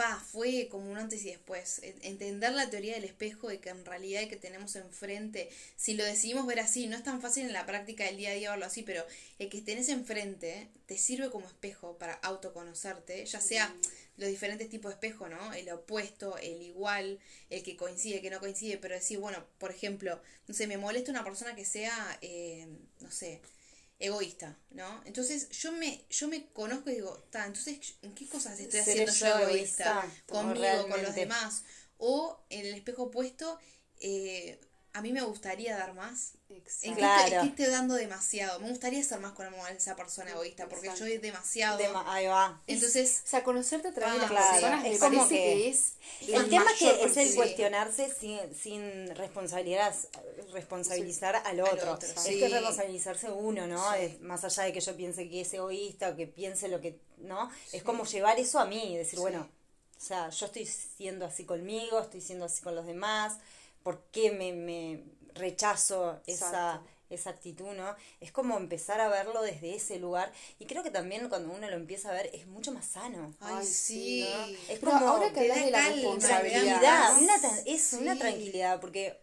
pa, 0.00 0.18
fue 0.32 0.68
como 0.70 0.90
un 0.90 0.96
antes 0.98 1.22
y 1.24 1.30
después. 1.30 1.80
En- 1.82 1.98
Entender 2.02 2.52
la 2.52 2.70
teoría 2.70 2.94
del 2.94 3.04
espejo, 3.04 3.48
de 3.48 3.58
que 3.60 3.68
en 3.70 3.84
realidad 3.84 4.22
el 4.22 4.28
que 4.28 4.36
tenemos 4.36 4.74
enfrente, 4.76 5.48
si 5.76 5.94
lo 5.94 6.04
decidimos 6.04 6.46
ver 6.46 6.60
así, 6.60 6.86
no 6.86 6.96
es 6.96 7.04
tan 7.04 7.20
fácil 7.20 7.46
en 7.46 7.52
la 7.52 7.66
práctica 7.66 8.04
del 8.04 8.16
día 8.16 8.30
a 8.30 8.34
día 8.34 8.50
verlo 8.50 8.66
así, 8.66 8.82
pero 8.82 9.04
el 9.38 9.48
que 9.50 9.60
tenés 9.62 9.88
enfrente 9.88 10.68
te 10.86 10.96
sirve 10.98 11.30
como 11.30 11.46
espejo 11.46 11.98
para 11.98 12.14
autoconocerte, 12.14 13.24
ya 13.26 13.40
sea 13.40 13.74
los 14.16 14.28
diferentes 14.28 14.68
tipos 14.68 14.90
de 14.90 14.94
espejo, 14.94 15.28
¿no? 15.28 15.52
El 15.54 15.70
opuesto, 15.70 16.36
el 16.38 16.60
igual, 16.62 17.18
el 17.48 17.62
que 17.62 17.76
coincide, 17.76 18.16
el 18.16 18.22
que 18.22 18.30
no 18.30 18.40
coincide, 18.40 18.76
pero 18.78 18.94
decir, 18.94 19.18
bueno, 19.18 19.44
por 19.58 19.70
ejemplo, 19.70 20.20
no 20.46 20.54
sé, 20.54 20.66
me 20.66 20.76
molesta 20.76 21.10
una 21.10 21.24
persona 21.24 21.54
que 21.54 21.64
sea, 21.64 22.18
eh, 22.20 22.66
no 23.00 23.10
sé, 23.10 23.40
egoísta, 24.00 24.58
¿no? 24.70 25.02
Entonces 25.04 25.48
yo 25.50 25.72
me, 25.72 26.04
yo 26.10 26.28
me 26.28 26.48
conozco 26.52 26.90
y 26.90 26.94
digo, 26.96 27.18
ta, 27.30 27.46
entonces, 27.46 27.94
¿en 28.02 28.14
qué 28.14 28.26
cosas 28.26 28.58
estoy 28.58 28.80
¿Seré 28.80 29.04
haciendo 29.04 29.12
yo 29.12 29.26
egoísta? 29.42 29.84
egoísta? 29.84 30.24
Conmigo, 30.26 30.88
con 30.88 31.02
los 31.02 31.14
demás. 31.14 31.64
O 31.98 32.44
en 32.50 32.66
el 32.66 32.74
espejo 32.74 33.04
opuesto, 33.04 33.58
eh, 34.00 34.60
a 34.92 35.02
mí 35.02 35.12
me 35.12 35.22
gustaría 35.22 35.76
dar 35.76 35.94
más. 35.94 36.32
¿En 36.48 36.56
Exacto. 36.56 36.96
Claro. 36.96 37.42
qué 37.42 37.48
estoy 37.50 37.66
dando 37.66 37.94
demasiado? 37.94 38.58
Me 38.58 38.70
gustaría 38.70 39.02
ser 39.04 39.20
más 39.20 39.32
con 39.32 39.46
esa 39.76 39.94
persona 39.94 40.32
egoísta, 40.32 40.68
porque 40.68 40.86
Exacto. 40.88 41.04
yo 41.06 41.10
doy 41.10 41.18
demasiado. 41.18 41.78
De 41.78 41.88
ma- 41.90 42.12
ahí 42.12 42.26
va. 42.26 42.60
Entonces, 42.66 43.22
O 43.24 43.28
sea, 43.28 43.44
conocerte 43.44 43.88
a 43.88 43.94
través 43.94 44.14
de 44.14 44.20
las 44.22 44.30
Ah, 44.30 44.34
claro. 44.34 44.50
personas 44.52 44.82
me 44.82 44.92
Es 44.92 44.98
como 45.00 45.28
que- 45.28 45.34
que, 45.36 45.68
es 45.68 45.92
El 46.26 46.48
tema 46.50 46.70
es 46.72 46.78
que 46.78 47.04
es 47.04 47.16
el 47.16 47.34
cuestionarse 47.36 48.12
sin, 48.12 48.40
sin 48.54 49.14
responsabilidad, 49.14 49.94
responsabilizar 50.52 51.36
al 51.36 51.60
otro. 51.60 51.92
otro, 51.92 52.08
es 52.08 52.20
sí. 52.20 52.42
es 52.42 52.50
responsabilizarse 52.50 53.30
uno, 53.30 53.66
¿no? 53.66 53.82
Sí. 53.94 53.98
Es 54.00 54.20
más 54.20 54.44
allá 54.44 54.64
de 54.64 54.72
que 54.72 54.80
yo 54.80 54.96
piense 54.96 55.28
que 55.28 55.42
es 55.42 55.52
egoísta 55.54 56.10
o 56.10 56.16
que 56.16 56.26
piense 56.26 56.68
lo 56.68 56.80
que, 56.80 56.98
¿no? 57.18 57.50
Es 57.72 57.82
como 57.82 58.04
llevar 58.04 58.38
eso 58.38 58.58
a 58.58 58.64
mí, 58.64 58.96
decir, 58.96 59.14
Sí. 59.18 59.20
bueno, 59.20 59.48
o 59.98 60.02
sea, 60.02 60.30
yo 60.30 60.46
estoy 60.46 60.66
siendo 60.66 61.26
así 61.26 61.44
conmigo, 61.44 62.00
estoy 62.00 62.20
siendo 62.20 62.46
así 62.46 62.62
con 62.62 62.74
los 62.74 62.86
demás, 62.86 63.34
¿por 63.82 64.02
qué 64.12 64.30
me, 64.32 64.52
me 64.52 65.02
rechazo 65.34 66.20
esa, 66.26 66.82
esa 67.08 67.30
actitud, 67.30 67.72
¿no? 67.74 67.94
Es 68.20 68.30
como 68.32 68.56
empezar 68.56 69.00
a 69.00 69.08
verlo 69.08 69.42
desde 69.42 69.74
ese 69.74 69.98
lugar 69.98 70.32
y 70.58 70.66
creo 70.66 70.82
que 70.82 70.90
también 70.90 71.28
cuando 71.28 71.52
uno 71.52 71.68
lo 71.68 71.76
empieza 71.76 72.10
a 72.10 72.12
ver 72.14 72.30
es 72.32 72.46
mucho 72.46 72.72
más 72.72 72.86
sano. 72.86 73.34
ay, 73.40 73.64
sí. 73.66 74.26
¿no? 74.28 74.44
Es 74.72 74.78
Pero 74.80 74.92
como 74.92 75.08
ahora 75.08 75.32
que 75.32 75.40
hablas 75.40 75.64
de 75.64 75.70
la 75.70 75.88
responsabilidad, 75.88 77.18
una 77.18 77.36
es 77.66 77.92
una 77.94 78.16
tranquilidad, 78.18 78.80
porque 78.80 79.18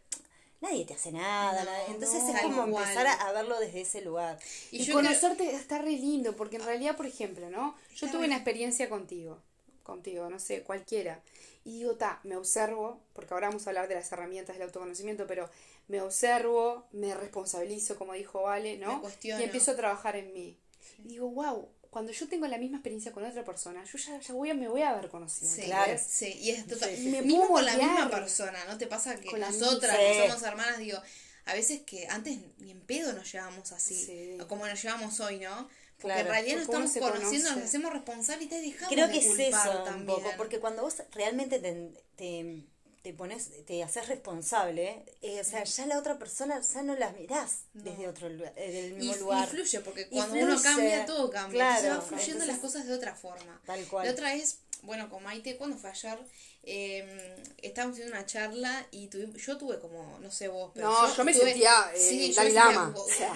nadie 0.61 0.85
te 0.85 0.95
hace 0.95 1.11
nada. 1.11 1.63
No, 1.63 1.71
nadie- 1.71 1.85
Entonces 1.93 2.23
no, 2.23 2.35
es 2.35 2.41
como 2.41 2.63
empezar 2.63 3.07
a, 3.07 3.13
a 3.13 3.31
verlo 3.31 3.59
desde 3.59 3.81
ese 3.81 4.01
lugar. 4.01 4.39
Y 4.71 4.77
Y, 4.77 4.79
yo 4.79 4.85
creo- 4.85 4.95
conocerte 4.95 5.55
está 5.55 5.77
re 5.79 5.91
lindo, 5.91 6.35
porque 6.35 6.57
en 6.57 6.63
realidad, 6.65 6.95
por 6.97 7.05
ejemplo, 7.05 7.49
¿no? 7.49 7.75
Yo 7.95 8.05
Está 8.07 8.11
tuve 8.11 8.21
re- 8.21 8.27
una 8.27 8.35
experiencia 8.37 8.89
contigo, 8.89 9.39
contigo, 9.83 10.29
no 10.29 10.39
sé, 10.39 10.63
cualquiera. 10.63 11.21
Y 11.67 11.79
digo, 11.79 11.95
ta, 11.95 12.21
me 12.23 12.37
observo, 12.37 13.01
porque 13.11 13.33
ahora 13.33 13.49
vamos 13.49 13.67
a 13.67 13.71
hablar 13.71 13.89
de 13.89 13.95
las 13.95 14.09
herramientas 14.13 14.55
del 14.55 14.63
autoconocimiento, 14.63 15.27
pero 15.27 15.49
me 15.89 15.99
observo, 15.99 16.87
me 16.93 17.13
responsabilizo, 17.13 17.97
como 17.97 18.13
dijo 18.13 18.43
Vale, 18.43 18.77
Me 18.77 18.85
¿no? 18.85 19.03
Y 19.21 19.31
empiezo 19.31 19.71
a 19.71 19.75
trabajar 19.75 20.15
en 20.15 20.31
mí. 20.31 20.57
Y 21.03 21.09
digo, 21.09 21.29
wow, 21.29 21.67
cuando 21.89 22.13
yo 22.13 22.29
tengo 22.29 22.47
la 22.47 22.57
misma 22.57 22.77
experiencia 22.77 23.11
con 23.11 23.25
otra 23.25 23.43
persona, 23.43 23.83
yo 23.83 23.97
ya, 23.97 24.17
ya 24.17 24.33
voy 24.33 24.49
a, 24.49 24.53
me 24.53 24.69
voy 24.69 24.81
a 24.81 24.93
ver 24.93 25.09
conocido. 25.09 25.51
Sí, 25.51 25.63
Claro. 25.63 25.99
sí, 26.07 26.37
y 26.39 26.51
es 26.51 26.65
total. 26.67 26.89
Sí, 26.89 26.95
sí, 26.95 27.03
sí. 27.03 27.21
Mismo 27.21 27.41
Me 27.41 27.47
con 27.49 27.65
la 27.65 27.75
misma 27.75 28.09
persona, 28.09 28.63
¿no 28.63 28.77
te 28.77 28.87
pasa 28.87 29.17
que 29.17 29.29
Con 29.29 29.41
nosotras, 29.41 29.97
que 29.97 30.25
somos 30.25 30.43
hermanas, 30.43 30.77
digo, 30.77 30.99
a 31.43 31.53
veces 31.53 31.81
que 31.81 32.07
antes 32.07 32.37
ni 32.59 32.71
en 32.71 32.79
pedo 32.79 33.11
nos 33.11 33.29
llevamos 33.29 33.73
así, 33.73 34.37
como 34.47 34.65
nos 34.65 34.81
llevamos 34.81 35.19
hoy, 35.19 35.39
¿no? 35.39 35.67
Porque 35.99 36.13
Claro, 36.13 36.19
en 36.21 36.27
realidad 36.27 36.57
nos 36.57 36.67
porque 36.67 36.85
estamos 36.85 37.11
conociendo, 37.13 37.51
nos 37.55 37.63
hacemos 37.63 37.93
responsables 37.93 38.45
y 38.45 38.49
te 38.49 38.61
dejamos 38.61 38.93
Creo 38.93 39.07
de 39.07 39.13
que 39.13 39.19
es 39.19 39.27
culpar 39.27 39.67
eso 39.67 39.79
un 39.79 39.83
también. 39.85 40.05
poco, 40.05 40.29
porque 40.37 40.59
cuando 40.59 40.83
vos 40.83 40.95
realmente 41.11 41.57
te, 41.59 41.91
te, 42.15 42.63
te 43.01 43.13
pones, 43.13 43.65
te 43.65 43.81
haces 43.83 44.07
responsable, 44.07 45.03
eh, 45.23 45.41
o 45.41 45.43
sea, 45.43 45.63
ya 45.63 45.85
la 45.87 45.97
otra 45.97 46.19
persona 46.19 46.61
ya 46.61 46.83
no 46.83 46.95
la 46.95 47.09
mirás 47.13 47.61
No. 47.73 47.83
desde 47.83 48.07
otro 48.07 48.29
lugar, 48.29 48.53
eh, 48.57 48.71
del 48.71 48.91
Y 48.91 48.95
mismo 48.95 49.15
lugar. 49.15 49.45
influye, 49.45 49.79
porque 49.79 50.01
Y 50.11 50.15
cuando 50.17 50.35
uno 50.35 50.61
cambia, 50.61 51.05
todo 51.07 51.29
cambia. 51.31 51.57
claro, 51.59 51.77
Entonces 51.77 51.91
va 51.91 52.01
fluyendo 52.07 52.43
entonces- 52.43 52.47
las 52.47 52.59
cosas 52.59 52.87
de 52.87 52.93
otra 52.93 53.15
forma. 53.15 53.61
Tal 53.65 53.83
cual. 53.87 54.05
La 54.05 54.11
otra 54.11 54.33
vez, 54.35 54.59
bueno, 54.83 55.09
con 55.09 55.23
Maite, 55.23 55.57
cuando 55.57 55.77
fue 55.77 55.89
ayer, 55.89 56.17
eh, 56.63 57.35
estábamos 57.61 57.95
haciendo 57.95 58.15
una 58.15 58.25
charla 58.25 58.85
y 58.91 59.09
tuvi- 59.09 59.35
yo 59.37 59.57
tuve 59.57 59.79
como, 59.79 60.19
no 60.19 60.31
sé 60.31 60.47
vos, 60.47 60.71
pero 60.73 60.87
No, 60.89 61.15
yo 61.15 61.23
me 61.25 61.33
sentía, 61.33 61.91
eh, 61.95 61.99
sí, 61.99 62.33
Dalai 62.33 62.53
Lama, 62.53 62.93
o 62.95 63.07
sea. 63.07 63.33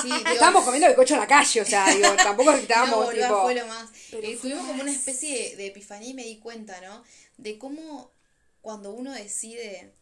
sí, 0.00 0.08
digo, 0.12 0.28
Estábamos 0.30 0.64
comiendo 0.64 0.88
el 0.88 0.94
cocho 0.94 1.14
en 1.14 1.20
la 1.20 1.26
calle, 1.26 1.60
o 1.60 1.64
sea, 1.64 1.92
digo, 1.94 2.08
tampoco 2.16 2.52
no, 2.52 2.56
estábamos 2.58 3.06
boluda, 3.06 3.28
tipo... 3.28 3.42
fue 3.42 3.54
lo 3.54 3.66
más. 3.66 3.90
Eh, 4.12 4.38
tuvimos 4.40 4.66
como 4.66 4.82
una 4.82 4.92
especie 4.92 5.50
de, 5.50 5.56
de 5.56 5.66
epifanía 5.66 6.10
y 6.10 6.14
me 6.14 6.24
di 6.24 6.38
cuenta, 6.38 6.80
¿no? 6.80 7.02
De 7.36 7.58
cómo 7.58 8.12
cuando 8.60 8.92
uno 8.92 9.12
decide, 9.12 9.92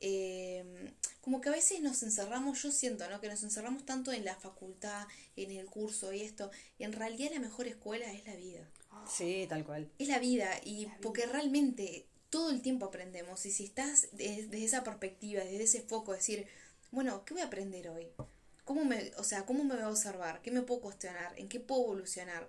eh, 0.00 0.92
como 1.20 1.40
que 1.40 1.48
a 1.48 1.52
veces 1.52 1.80
nos 1.80 2.02
encerramos, 2.02 2.62
yo 2.62 2.70
siento, 2.70 3.08
¿no? 3.10 3.20
Que 3.20 3.28
nos 3.28 3.42
encerramos 3.42 3.84
tanto 3.84 4.12
en 4.12 4.24
la 4.24 4.36
facultad, 4.36 5.06
en 5.36 5.50
el 5.52 5.66
curso 5.66 6.12
y 6.12 6.22
esto, 6.22 6.50
y 6.78 6.84
en 6.84 6.92
realidad 6.92 7.30
la 7.34 7.40
mejor 7.40 7.66
escuela 7.66 8.12
es 8.12 8.24
la 8.26 8.34
vida. 8.34 8.68
Sí, 9.04 9.46
tal 9.48 9.64
cual. 9.64 9.90
Es 9.98 10.08
la 10.08 10.18
vida, 10.18 10.50
y 10.64 10.86
porque 11.02 11.26
realmente 11.26 12.06
todo 12.30 12.50
el 12.50 12.60
tiempo 12.62 12.86
aprendemos, 12.86 13.44
y 13.46 13.50
si 13.50 13.64
estás 13.64 14.08
de- 14.12 14.42
desde 14.46 14.64
esa 14.64 14.84
perspectiva, 14.84 15.42
desde 15.42 15.64
ese 15.64 15.82
foco, 15.82 16.12
decir, 16.12 16.46
bueno, 16.90 17.24
¿qué 17.24 17.34
voy 17.34 17.42
a 17.42 17.46
aprender 17.46 17.88
hoy? 17.88 18.08
¿Cómo 18.64 18.84
me, 18.84 19.10
o 19.16 19.24
sea, 19.24 19.46
cómo 19.46 19.64
me 19.64 19.74
voy 19.74 19.84
a 19.84 19.88
observar? 19.88 20.42
¿Qué 20.42 20.50
me 20.50 20.62
puedo 20.62 20.82
cuestionar? 20.82 21.32
¿En 21.38 21.48
qué 21.48 21.58
puedo 21.60 21.82
evolucionar? 21.84 22.48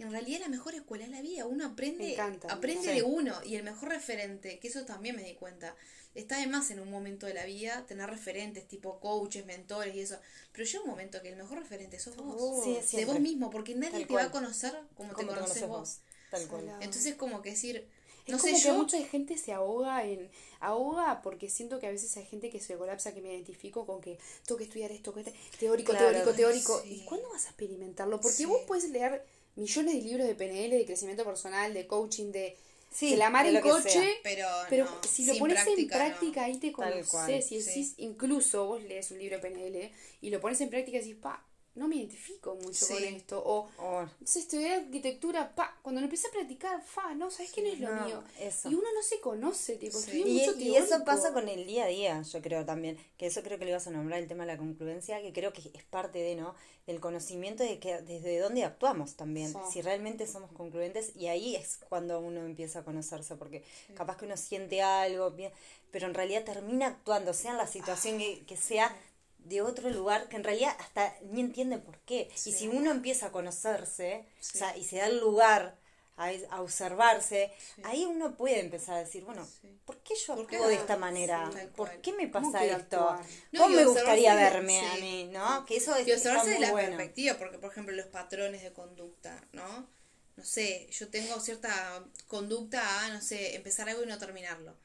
Y 0.00 0.02
en 0.02 0.12
realidad 0.12 0.40
la 0.40 0.48
mejor 0.48 0.74
escuela 0.74 1.04
es 1.04 1.10
la 1.10 1.20
vida. 1.20 1.44
Uno 1.46 1.66
aprende, 1.66 2.04
Me 2.04 2.12
encanta, 2.14 2.48
aprende 2.48 2.88
sí. 2.88 2.94
de 2.94 3.02
uno. 3.02 3.34
Y 3.44 3.56
el 3.56 3.64
mejor 3.64 3.90
referente, 3.90 4.58
que 4.58 4.68
eso 4.68 4.86
también 4.86 5.14
me 5.14 5.22
di 5.22 5.34
cuenta, 5.34 5.76
está 6.14 6.38
de 6.38 6.46
más 6.46 6.70
en 6.70 6.80
un 6.80 6.90
momento 6.90 7.26
de 7.26 7.34
la 7.34 7.44
vida 7.44 7.84
tener 7.86 8.08
referentes 8.08 8.66
tipo 8.66 8.98
coaches, 8.98 9.44
mentores 9.44 9.94
y 9.94 10.00
eso. 10.00 10.18
Pero 10.52 10.64
llega 10.64 10.80
un 10.84 10.88
momento 10.88 11.20
que 11.20 11.28
el 11.28 11.36
mejor 11.36 11.58
referente 11.58 11.98
sos 12.00 12.16
vos. 12.16 12.34
Oh, 12.38 12.64
Sí, 12.64 12.76
de 12.76 12.82
siempre. 12.82 13.12
vos 13.12 13.20
mismo, 13.20 13.50
porque 13.50 13.74
nadie 13.74 13.90
Tal 13.98 14.06
te 14.06 14.14
va 14.14 14.22
a 14.22 14.30
conocer 14.30 14.72
como, 14.96 15.10
te 15.10 15.16
¿Cómo 15.16 15.28
conoces 15.34 15.62
conoces 15.64 15.68
vos. 15.68 15.98
Tal 16.30 16.48
cual. 16.48 16.78
Entonces 16.80 17.14
como 17.16 17.42
que 17.42 17.50
decir, 17.50 17.86
Es 18.24 18.32
no 18.32 18.38
como 18.38 18.56
sé 18.56 18.62
que 18.62 18.68
yo, 18.68 18.74
mucha 18.78 19.04
gente 19.06 19.36
se 19.36 19.52
ahoga 19.52 20.06
en 20.06 20.30
ahoga 20.60 21.20
porque 21.20 21.50
siento 21.50 21.78
que 21.78 21.88
a 21.88 21.90
veces 21.90 22.16
hay 22.16 22.24
gente 22.24 22.48
que 22.48 22.60
se 22.60 22.76
colapsa 22.78 23.12
que 23.12 23.20
me 23.20 23.34
identifico 23.34 23.84
con 23.84 24.00
que 24.00 24.18
tengo 24.46 24.56
que 24.56 24.64
estudiar 24.64 24.92
esto 24.92 25.12
que 25.12 25.20
este- 25.20 25.34
teórico 25.58 25.92
Claro. 25.92 26.08
teórico 26.10 26.32
teórico 26.34 26.80
Sí. 26.84 26.94
y 27.02 27.04
cuándo 27.04 27.28
vas 27.30 27.44
a 27.44 27.48
experimentarlo 27.48 28.18
porque 28.20 28.36
Sí. 28.38 28.44
vos 28.46 28.62
puedes 28.66 28.88
leer 28.90 29.24
millones 29.56 29.94
de 29.94 30.02
libros 30.02 30.26
de 30.26 30.34
PNL 30.34 30.70
de 30.70 30.86
crecimiento 30.86 31.24
personal 31.24 31.74
de 31.74 31.86
coaching 31.86 32.32
de 32.32 32.56
Sí, 32.92 33.12
de 33.12 33.16
la 33.18 33.30
mar 33.30 33.46
en 33.46 33.60
coche 33.60 33.88
sea. 33.88 34.04
pero, 34.24 34.48
pero 34.68 34.84
no, 34.84 34.98
si 35.08 35.24
lo 35.24 35.36
pones 35.38 35.64
en 35.64 35.86
práctica, 35.86 36.40
no. 36.40 36.46
ahí 36.46 36.58
te 36.58 36.72
conoces 36.72 37.52
y 37.52 37.58
decís 37.58 37.94
sí. 37.94 37.94
incluso 37.98 38.66
vos 38.66 38.82
lees 38.82 39.12
un 39.12 39.18
libro 39.18 39.36
de 39.38 39.42
PNL 39.42 39.92
y 40.20 40.30
lo 40.30 40.40
pones 40.40 40.60
en 40.60 40.70
práctica 40.70 40.98
y 40.98 41.00
decís 41.00 41.16
pa 41.16 41.44
no 41.74 41.86
me 41.88 41.96
identifico 41.96 42.54
mucho 42.56 42.84
Sí. 42.84 42.94
con 42.94 43.04
esto 43.04 43.42
o 43.44 43.68
Oh, 43.78 44.02
no 44.02 44.26
sé, 44.26 44.40
estudié 44.40 44.74
arquitectura, 44.74 45.54
pa, 45.54 45.78
cuando 45.82 46.00
lo 46.00 46.06
empecé 46.06 46.26
a 46.28 46.30
practicar, 46.32 46.82
fa, 46.82 47.14
no, 47.14 47.30
¿sabes 47.30 47.52
qué 47.52 47.62
no 47.62 47.68
es 47.68 47.80
lo 47.80 47.94
no, 47.94 48.04
mío? 48.06 48.24
eso. 48.38 48.68
Y 48.68 48.74
uno 48.74 48.86
no 48.94 49.02
se 49.02 49.20
conoce, 49.20 49.76
tipo, 49.76 49.96
Sí. 49.98 50.22
Y, 50.26 50.46
mucho 50.46 50.58
y 50.58 50.76
eso 50.76 51.04
pasa 51.04 51.32
con 51.32 51.48
el 51.48 51.66
día 51.66 51.84
a 51.84 51.88
día, 51.88 52.22
yo 52.22 52.42
creo 52.42 52.64
también, 52.64 52.98
que 53.16 53.26
eso 53.26 53.42
creo 53.42 53.58
que 53.58 53.64
le 53.64 53.70
ibas 53.70 53.86
a 53.86 53.90
nombrar 53.90 54.20
el 54.20 54.26
tema 54.28 54.44
de 54.44 54.52
la 54.52 54.58
concluencia, 54.58 55.22
que 55.22 55.32
creo 55.32 55.52
que 55.52 55.60
es 55.72 55.84
parte 55.84 56.18
de, 56.18 56.34
¿no? 56.34 56.54
Del 56.86 56.98
conocimiento 57.00 57.62
de 57.62 57.78
que 57.78 58.00
desde 58.02 58.38
dónde 58.40 58.64
actuamos 58.64 59.14
también, 59.14 59.52
Sí. 59.52 59.58
si 59.72 59.82
realmente 59.82 60.26
somos 60.26 60.50
concluentes, 60.52 61.12
y 61.14 61.26
ahí 61.28 61.54
es 61.54 61.78
cuando 61.88 62.18
uno 62.20 62.44
empieza 62.44 62.80
a 62.80 62.84
conocerse, 62.84 63.36
porque 63.36 63.62
capaz 63.94 64.16
que 64.16 64.24
uno 64.24 64.36
siente 64.36 64.82
algo, 64.82 65.30
bien, 65.30 65.52
pero 65.92 66.06
en 66.06 66.14
realidad 66.14 66.44
termina 66.44 66.86
actuando, 66.88 67.32
sea 67.32 67.52
en 67.52 67.56
la 67.58 67.66
situación 67.66 68.18
que, 68.18 68.44
que 68.46 68.56
sea 68.56 68.96
de 69.44 69.62
otro 69.62 69.90
lugar, 69.90 70.28
que 70.28 70.36
en 70.36 70.44
realidad 70.44 70.74
hasta 70.78 71.14
ni 71.22 71.40
entiende 71.40 71.78
por 71.78 71.98
qué. 72.00 72.30
Y 72.44 72.52
si 72.52 72.68
uno 72.68 72.90
empieza 72.90 73.26
a 73.26 73.32
conocerse, 73.32 74.24
o 74.40 74.44
sea, 74.58 74.76
y 74.76 74.84
se 74.84 74.96
da 74.96 75.06
el 75.06 75.18
lugar 75.20 75.78
a, 76.16 76.30
a 76.50 76.60
observarse, 76.60 77.50
ahí 77.82 78.04
uno 78.04 78.36
puede 78.36 78.60
empezar 78.60 78.96
a 78.96 79.00
decir, 79.00 79.24
bueno. 79.24 79.46
¿por 79.86 79.98
qué 80.02 80.14
yo 80.14 80.36
¿Por 80.36 80.46
qué 80.46 80.56
actúo 80.56 80.68
de 80.68 80.74
esta 80.76 80.96
manera? 80.96 81.50
¿Por 81.74 81.90
qué 82.00 82.12
me 82.12 82.30
¿Cómo 82.30 82.52
pasa 82.52 82.64
esto? 82.64 83.18
No, 83.52 83.62
¿Cómo 83.62 83.74
me 83.74 83.84
gustaría 83.86 84.36
de- 84.36 84.42
verme 84.42 84.80
a 84.86 84.94
mí? 84.96 85.28
¿No? 85.32 85.64
Que 85.66 85.76
eso 85.78 85.96
es, 85.96 86.06
Y 86.06 86.12
observarse 86.12 86.50
de 86.50 86.60
la 86.60 86.70
bueno. 86.70 86.88
perspectiva, 86.96 87.36
porque 87.38 87.58
por 87.58 87.70
ejemplo 87.72 87.94
los 87.96 88.06
patrones 88.06 88.62
de 88.62 88.72
conducta, 88.72 89.42
¿no? 89.52 89.88
No 90.36 90.44
sé, 90.44 90.88
yo 90.90 91.08
tengo 91.08 91.38
cierta 91.40 92.04
conducta 92.28 93.04
a, 93.04 93.08
no 93.08 93.20
sé, 93.20 93.56
empezar 93.56 93.88
algo 93.88 94.02
y 94.04 94.06
no 94.06 94.18
terminarlo. 94.18 94.76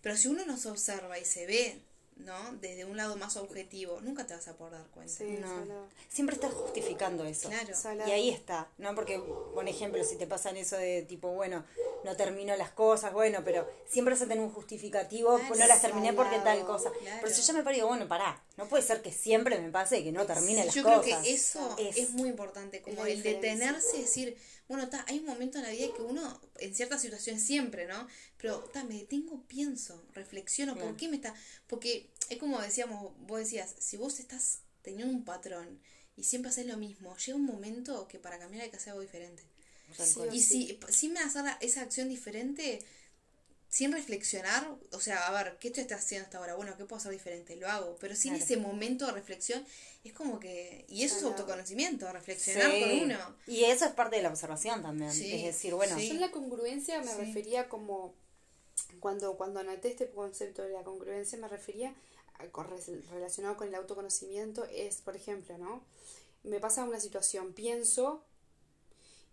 Pero 0.00 0.16
si 0.16 0.28
uno 0.28 0.44
no 0.46 0.56
se 0.56 0.68
observa 0.68 1.18
y 1.18 1.24
se 1.24 1.44
ve, 1.46 1.82
¿no? 2.16 2.52
Desde 2.60 2.84
un 2.84 2.96
lado 2.96 3.16
más 3.16 3.36
objetivo, 3.36 4.00
nunca 4.02 4.26
te 4.26 4.34
vas 4.34 4.46
a 4.48 4.56
poder 4.56 4.74
dar 4.74 4.86
cuenta. 4.88 5.12
Sí, 5.12 5.38
No. 5.40 5.86
Siempre 6.08 6.36
estás 6.36 6.52
justificando 6.52 7.24
eso. 7.24 7.48
Claro. 7.48 7.74
Salado. 7.74 8.08
Y 8.08 8.12
ahí 8.12 8.30
está, 8.30 8.68
¿no? 8.78 8.94
Porque, 8.94 9.18
por 9.54 9.66
ejemplo, 9.68 10.02
si 10.04 10.16
te 10.16 10.26
pasan 10.26 10.56
eso 10.56 10.76
de 10.76 11.02
tipo, 11.02 11.28
bueno, 11.32 11.64
no 12.04 12.16
termino 12.16 12.54
las 12.56 12.70
cosas, 12.70 13.12
bueno, 13.12 13.40
pero 13.44 13.66
siempre 13.88 14.14
vas 14.14 14.22
a 14.22 14.26
tener 14.28 14.42
un 14.44 14.52
justificativo, 14.52 15.30
Claro, 15.30 15.44
pues 15.48 15.60
no 15.60 15.66
las 15.66 15.80
terminé 15.80 16.12
porque 16.12 16.38
tal 16.40 16.64
cosa. 16.64 16.90
claro. 17.00 17.18
Pero 17.22 17.34
si 17.34 17.42
yo 17.42 17.54
me 17.54 17.62
paro 17.62 17.72
y 17.72 17.76
digo, 17.76 17.88
bueno, 17.88 18.06
pará, 18.08 18.42
no 18.56 18.66
puede 18.68 18.82
ser 18.82 19.02
que 19.02 19.10
siempre 19.12 19.58
me 19.58 19.70
pase 19.70 20.02
que 20.04 20.12
no 20.12 20.26
termine 20.26 20.64
las 20.64 20.74
Yo 20.74 20.82
cosas. 20.82 21.02
creo 21.02 21.22
que 21.22 21.32
eso 21.32 21.76
Es- 21.78 21.96
es, 21.96 22.10
muy 22.10 22.28
importante, 22.28 22.82
como 22.82 23.04
el 23.06 23.16
diferencia. 23.22 23.50
detenerse 23.50 23.96
y 23.96 24.00
decir, 24.02 24.36
bueno, 24.68 24.88
ta, 24.88 25.04
hay 25.08 25.18
un 25.18 25.26
momento 25.26 25.58
en 25.58 25.64
la 25.64 25.70
vida 25.70 25.88
que 25.94 26.02
uno, 26.02 26.40
en 26.58 26.74
ciertas 26.74 27.02
situaciones 27.02 27.42
siempre, 27.42 27.86
¿no? 27.86 28.06
Pero 28.38 28.60
ta, 28.72 28.84
me 28.84 28.94
detengo, 28.94 29.42
pienso, 29.46 30.04
reflexiono. 30.12 30.76
¿por 30.76 30.96
qué 30.96 31.08
me 31.08 31.16
está...? 31.16 31.34
Porque 31.66 32.10
es 32.28 32.38
como 32.38 32.60
decíamos, 32.60 33.12
vos 33.20 33.38
decías, 33.40 33.74
si 33.78 33.96
vos 33.96 34.20
estás 34.20 34.60
teniendo 34.82 35.12
un 35.12 35.24
patrón 35.24 35.80
y 36.16 36.24
siempre 36.24 36.50
haces 36.50 36.66
lo 36.66 36.76
mismo, 36.76 37.16
llega 37.16 37.36
un 37.36 37.44
momento 37.46 38.08
que 38.08 38.18
para 38.18 38.38
cambiar 38.38 38.64
hay 38.64 38.70
que 38.70 38.76
hacer 38.76 38.90
algo 38.90 39.02
diferente. 39.02 39.42
Sí, 39.96 40.20
Y 40.32 40.40
sí. 40.40 40.78
si, 40.88 40.92
si 40.92 41.08
me 41.08 41.20
hacer 41.20 41.44
esa 41.60 41.82
acción 41.82 42.08
diferente, 42.08 42.78
sin 43.72 43.90
reflexionar, 43.90 44.68
o 44.92 45.00
sea, 45.00 45.26
a 45.28 45.32
ver, 45.42 45.56
¿qué 45.58 45.68
estoy 45.68 45.86
haciendo 45.96 46.26
hasta 46.26 46.36
ahora? 46.36 46.56
Bueno, 46.56 46.76
¿qué 46.76 46.84
puedo 46.84 46.98
hacer 47.00 47.10
diferente? 47.10 47.56
Lo 47.56 47.66
hago, 47.70 47.96
pero 47.98 48.14
sin 48.14 48.32
Claro. 48.32 48.44
ese 48.44 48.56
momento 48.58 49.06
de 49.06 49.12
reflexión, 49.12 49.64
es 50.04 50.12
como 50.12 50.38
que, 50.38 50.84
y 50.90 51.04
eso 51.04 51.16
es 51.16 51.22
autoconocimiento, 51.24 52.12
reflexionar 52.12 52.70
Sí. 52.70 52.80
con 52.82 52.90
uno. 53.04 53.36
Y 53.46 53.64
eso 53.64 53.86
es 53.86 53.92
parte 53.92 54.16
de 54.16 54.22
la 54.24 54.28
observación 54.28 54.82
también. 54.82 55.10
Sí, 55.10 55.32
Es 55.36 55.44
decir, 55.54 55.72
bueno, 55.74 55.96
sí. 55.98 56.08
Yo 56.08 56.14
en 56.16 56.20
la 56.20 56.30
congruencia 56.30 57.00
me 57.00 57.10
Sí. 57.12 57.16
refería 57.16 57.70
como 57.70 58.14
cuando 59.00 59.38
cuando 59.38 59.60
anoté 59.60 59.88
este 59.88 60.10
concepto 60.10 60.60
de 60.62 60.68
la 60.74 60.82
congruencia 60.82 61.38
me 61.38 61.48
refería 61.48 61.94
a- 62.34 62.46
con 62.48 62.66
relacionado 63.10 63.56
con 63.56 63.68
el 63.68 63.74
autoconocimiento 63.74 64.64
es 64.66 64.96
por 64.96 65.16
ejemplo 65.16 65.56
no 65.56 65.82
me 66.42 66.60
pasa 66.60 66.84
una 66.84 67.00
situación 67.00 67.52
pienso 67.54 68.22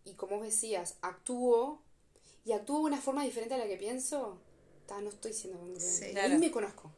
y 0.06 0.14
como 0.14 0.38
vos 0.38 0.46
decías 0.46 0.96
actúo 1.02 1.82
y 2.46 2.52
actúo 2.54 2.80
de 2.80 2.86
una 2.86 3.02
forma 3.02 3.24
diferente 3.24 3.54
a 3.56 3.58
la 3.58 3.68
que 3.68 3.76
pienso 3.78 4.38
ta, 4.88 5.00
no 5.02 5.10
estoy 5.10 5.34
siendo 5.34 5.60
congruente 5.60 5.86
Sí. 5.90 6.12
Claro. 6.12 6.34
ahí 6.34 6.38
me 6.40 6.52
conozco 6.52 6.92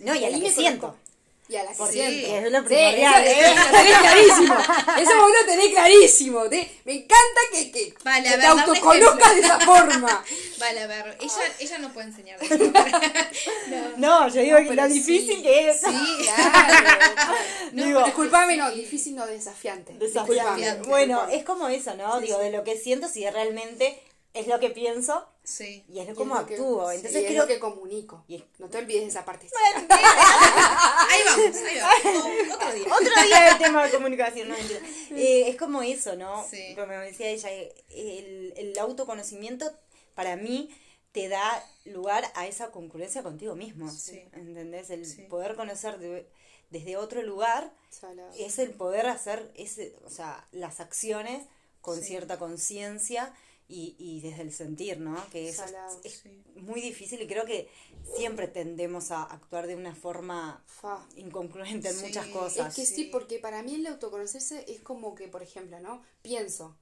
no, 0.00 0.14
y 0.14 0.24
a 0.24 0.26
ahí 0.26 0.32
la 0.32 0.38
me 0.38 0.44
que 0.44 0.50
siento. 0.52 0.80
conozco. 0.88 1.02
y 1.48 1.54
a 1.54 1.62
la 1.62 1.70
que 1.70 1.76
Sí. 1.76 1.92
siento 1.92 2.26
que 2.26 2.38
es 2.38 2.50
lo 2.52 2.58
Sí, 2.58 2.64
primordial, 2.66 3.24
eso, 3.24 3.40
¿eh? 3.40 3.52
eso 3.52 3.54
lo 3.54 3.70
tenés 3.70 3.98
clarísimo. 4.00 4.54
Eso 4.98 5.20
vos 5.20 5.30
lo 5.40 5.46
tenés 5.46 5.68
clarísimo. 5.68 6.48
Te- 6.48 6.80
me 6.84 6.92
encanta 6.94 7.40
que, 7.52 7.70
que, 7.70 7.94
Vale, 8.02 8.28
que 8.28 8.36
te 8.36 8.46
autoconozcas 8.46 9.34
de 9.36 9.40
esa 9.42 9.60
forma. 9.60 10.24
Vale, 10.58 10.80
a 10.80 10.86
ver, 10.88 11.18
ella, 11.20 11.54
ella 11.60 11.78
no 11.78 11.92
puede 11.92 12.08
enseñar 12.08 12.40
de 12.40 12.58
no. 13.68 13.96
No, 13.96 14.28
yo 14.28 14.40
digo 14.40 14.56
que 14.58 14.64
pero 14.70 14.82
lo 14.82 14.88
sí. 14.88 14.94
difícil 14.94 15.42
que 15.42 15.70
es. 15.70 15.80
Sí, 15.80 16.24
Claro. 16.24 17.34
No, 17.72 17.84
Digo, 17.84 18.04
Disculpame, 18.04 18.56
no, 18.56 18.70
difícil 18.72 19.14
no, 19.14 19.26
desafiante. 19.26 19.92
Desafiante. 19.98 20.60
Disculpame. 20.62 20.88
Bueno, 20.88 21.28
es 21.28 21.44
como 21.44 21.68
eso, 21.68 21.94
¿no? 21.94 22.18
Sí, 22.18 22.26
Digo, 22.26 22.38
sí. 22.38 22.44
de 22.44 22.50
lo 22.50 22.64
que 22.64 22.76
siento 22.76 23.08
si 23.08 23.28
realmente 23.30 24.00
es 24.36 24.46
lo 24.46 24.58
que 24.60 24.70
pienso 24.70 25.26
Sí. 25.44 25.84
y 25.88 26.00
es 26.00 26.06
Y 26.06 26.10
es 26.10 26.16
cómo 26.16 26.34
lo 26.34 26.46
que- 26.46 26.54
actúo. 26.54 26.90
sí, 26.90 26.96
Entonces 26.96 27.22
es 27.22 27.28
creo 27.28 27.42
lo 27.42 27.48
que 27.48 27.58
comunico. 27.58 28.24
Y 28.28 28.36
es- 28.36 28.44
No 28.58 28.68
te 28.68 28.78
olvides 28.78 29.02
de 29.02 29.08
esa 29.08 29.24
parte. 29.24 29.48
Ahí 29.90 31.22
vamos, 31.24 31.56
ahí 31.56 31.78
vamos. 32.04 32.26
Otro 32.54 32.72
día. 32.72 32.86
Otro 32.94 33.22
día 33.24 33.48
el 33.52 33.58
tema 33.58 33.84
de 33.84 33.90
comunicación, 33.90 34.48
no 34.48 34.56
mentira. 34.56 34.80
Eh, 35.10 35.48
es 35.48 35.56
como 35.56 35.82
eso, 35.82 36.16
¿no? 36.16 36.44
Sí. 36.48 36.74
Como 36.74 36.88
me 36.88 36.96
decía 36.98 37.28
ella, 37.28 37.50
eh, 37.52 37.74
el, 37.90 38.54
el 38.56 38.78
autoconocimiento 38.78 39.70
para 40.14 40.36
mí 40.36 40.74
te 41.12 41.28
da 41.28 41.64
lugar 41.84 42.30
a 42.34 42.46
esa 42.46 42.70
concurrencia 42.70 43.22
contigo 43.22 43.54
mismo. 43.54 43.90
Sí. 43.90 44.22
¿Entendés? 44.32 44.90
El 44.90 45.06
Sí. 45.06 45.22
poder 45.22 45.54
conocer 45.56 45.98
de- 45.98 46.28
desde 46.70 46.96
otro 46.96 47.22
lugar 47.22 47.72
Salado. 47.90 48.30
es 48.36 48.58
el 48.58 48.70
poder 48.72 49.06
hacer 49.06 49.50
ese, 49.54 49.94
o 50.04 50.10
sea, 50.10 50.46
las 50.50 50.80
acciones 50.80 51.46
con 51.80 51.98
Sí. 52.00 52.04
cierta 52.08 52.38
conciencia 52.38 53.32
y, 53.68 53.96
y 53.98 54.20
desde 54.20 54.42
el 54.42 54.52
sentir, 54.52 55.00
¿no? 55.00 55.16
Que 55.30 55.48
eso 55.48 55.64
es- 55.64 55.70
Salado, 55.70 56.00
es, 56.04 56.14
sí. 56.22 56.42
muy 56.56 56.80
difícil 56.80 57.20
y 57.22 57.26
creo 57.26 57.44
que 57.44 57.68
siempre 58.16 58.46
tendemos 58.48 59.10
a 59.10 59.24
actuar 59.24 59.66
de 59.66 59.74
una 59.74 59.94
forma 59.94 60.62
Fa. 60.66 61.04
incongruente 61.16 61.88
en 61.88 61.96
Sí. 61.96 62.06
muchas 62.06 62.26
cosas. 62.28 62.68
Es 62.68 62.74
que 62.76 62.86
sí, 62.86 62.94
Sí. 63.04 63.04
porque 63.10 63.38
para 63.40 63.62
mí 63.62 63.74
el 63.74 63.86
autoconocerse 63.88 64.64
es 64.68 64.80
como 64.80 65.14
que, 65.14 65.26
por 65.28 65.42
ejemplo, 65.42 65.80
¿no? 65.80 66.02
Pienso, 66.22 66.76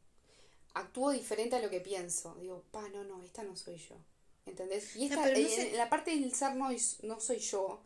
actúo 0.75 1.11
diferente 1.13 1.57
a 1.57 1.61
lo 1.63 1.71
que 1.71 1.81
pienso. 1.81 2.35
Digo, 2.41 2.63
pa, 2.71 2.89
no, 2.91 3.05
no, 3.05 3.23
esta 3.23 3.43
no 3.45 3.57
soy 3.57 3.77
yo. 3.79 3.97
¿Entendés? 4.47 4.95
Y 4.97 5.05
esta, 5.07 5.23
pero 5.23 5.39
no 5.39 5.49
en- 5.49 5.55
sé- 5.55 5.71
en 5.71 5.77
la 5.79 5.89
parte 5.89 6.11
del 6.11 6.35
ser 6.35 6.55
no, 6.57 6.69
no 7.03 7.21
soy 7.21 7.39
yo, 7.39 7.81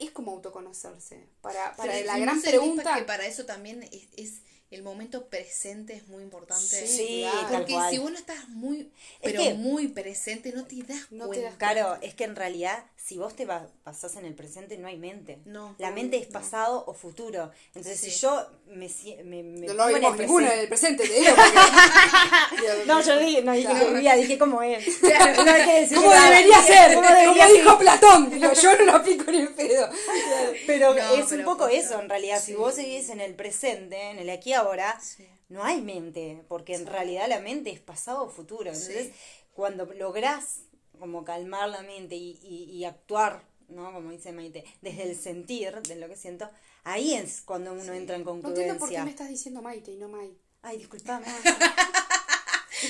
es 0.00 0.10
como 0.10 0.32
autoconocerse. 0.32 1.28
Para, 1.42 1.76
para 1.76 1.92
Pero 1.92 2.06
la 2.06 2.14
¿no 2.16 2.22
gran 2.22 2.42
pregunta... 2.42 2.96
que 2.96 3.02
para 3.04 3.24
eso 3.26 3.44
también 3.46 3.84
es, 3.84 4.08
es 4.16 4.40
el 4.70 4.82
momento 4.84 5.26
presente 5.26 5.94
es 5.94 6.06
muy 6.06 6.22
importante. 6.22 6.86
Sí, 6.86 7.26
claro. 7.28 7.48
Porque 7.66 7.76
si 7.90 7.98
vos 7.98 8.10
no 8.12 8.18
estás 8.18 8.48
muy, 8.50 8.80
Es 8.80 8.88
pero 9.32 9.42
que- 9.42 9.54
muy 9.54 9.88
presente, 9.88 10.52
no 10.52 10.64
te 10.64 10.76
das 10.84 11.10
No 11.10 11.24
te 11.24 11.28
cuenta. 11.28 11.46
das 11.48 11.56
Claro, 11.58 11.98
es 12.02 12.14
que 12.14 12.22
en 12.24 12.36
realidad, 12.36 12.84
si 12.96 13.18
vos 13.18 13.34
te 13.34 13.48
pasás 13.82 14.14
en 14.16 14.24
el 14.26 14.34
presente, 14.34 14.78
no 14.78 14.86
hay 14.86 14.96
mente. 14.96 15.40
No, 15.44 15.74
La 15.78 15.90
mente 15.90 16.18
es 16.18 16.28
no. 16.28 16.32
pasado 16.34 16.84
o 16.86 16.94
futuro. 16.94 17.50
Entonces, 17.74 17.98
Sí. 18.00 18.10
si 18.12 18.20
yo 18.20 18.46
me, 18.66 18.88
me, 19.24 19.42
me 19.42 19.66
No 19.66 19.74
lo 19.74 19.88
en 19.88 20.04
el 20.04 20.16
ninguno 20.18 20.46
en 20.52 20.60
el 20.60 20.68
presente, 20.68 21.02
te 21.08 21.14
digo. 21.14 21.34
porque- 21.34 22.84
No, 22.86 23.02
yo 23.02 23.18
dije, 23.18 23.42
no 23.42 23.52
dije 23.52 23.66
Claro. 23.68 23.86
que 23.86 23.92
vivía, 23.94 24.14
dije 24.16 24.38
cómo 24.38 24.62
es. 24.62 24.84
No 25.02 25.50
hay 25.52 25.64
que 25.64 25.80
decir 25.80 25.96
¿Cómo 25.96 26.10
debería 26.12 26.62
ser? 26.62 26.94
¿Cómo 26.94 27.08
debería 27.08 27.32
Como 27.32 27.46
ser? 27.48 27.52
dijo 27.64 27.78
Platón. 27.78 28.30
Digo, 28.30 28.52
yo 28.52 28.76
no 28.78 28.84
lo 28.84 28.92
aplico 28.92 29.30
ni 29.32 29.38
en 29.38 29.54
pedo. 29.54 29.90
Pero 30.66 30.94
No, 30.94 31.14
es 31.16 31.32
un 31.32 31.42
poco 31.44 31.66
eso, 31.66 32.00
en 32.00 32.08
realidad. 32.08 32.38
Sí. 32.38 32.52
Si 32.52 32.54
vos 32.54 32.74
seguís 32.76 33.08
en 33.08 33.20
el 33.20 33.34
presente, 33.34 34.10
en 34.10 34.18
el 34.20 34.30
aquí 34.30 34.52
ahora, 34.60 34.98
Sí. 35.00 35.26
no 35.48 35.64
hay 35.64 35.80
mente, 35.82 36.44
porque 36.48 36.74
en 36.74 36.86
realidad 36.86 37.28
la 37.28 37.40
mente 37.40 37.70
es 37.70 37.80
pasado 37.80 38.24
o 38.24 38.28
futuro. 38.30 38.70
Entonces, 38.70 39.06
Sí. 39.08 39.12
cuando 39.52 39.84
lográs 39.86 40.60
como 40.98 41.24
calmar 41.24 41.68
la 41.68 41.82
mente 41.82 42.14
y, 42.16 42.38
y- 42.42 42.64
y 42.70 42.84
actuar, 42.84 43.42
¿no? 43.68 43.92
Como 43.92 44.10
dice 44.10 44.32
Maite, 44.32 44.64
desde 44.82 45.04
el 45.10 45.16
sentir, 45.16 45.80
de 45.82 45.96
lo 45.96 46.08
que 46.08 46.16
siento, 46.16 46.48
ahí 46.84 47.14
es 47.14 47.40
cuando 47.40 47.72
uno 47.72 47.92
entra 47.92 48.16
en 48.16 48.22
No 48.22 48.30
concludencia. 48.32 48.62
entiendo 48.72 48.78
por 48.80 48.88
qué 48.90 49.02
me 49.02 49.10
estás 49.10 49.28
diciendo 49.28 49.62
Maite 49.62 49.92
y 49.92 49.96
no 49.96 50.08
Mai. 50.08 50.36
Ay, 50.62 50.78
disculpame. 50.78 51.26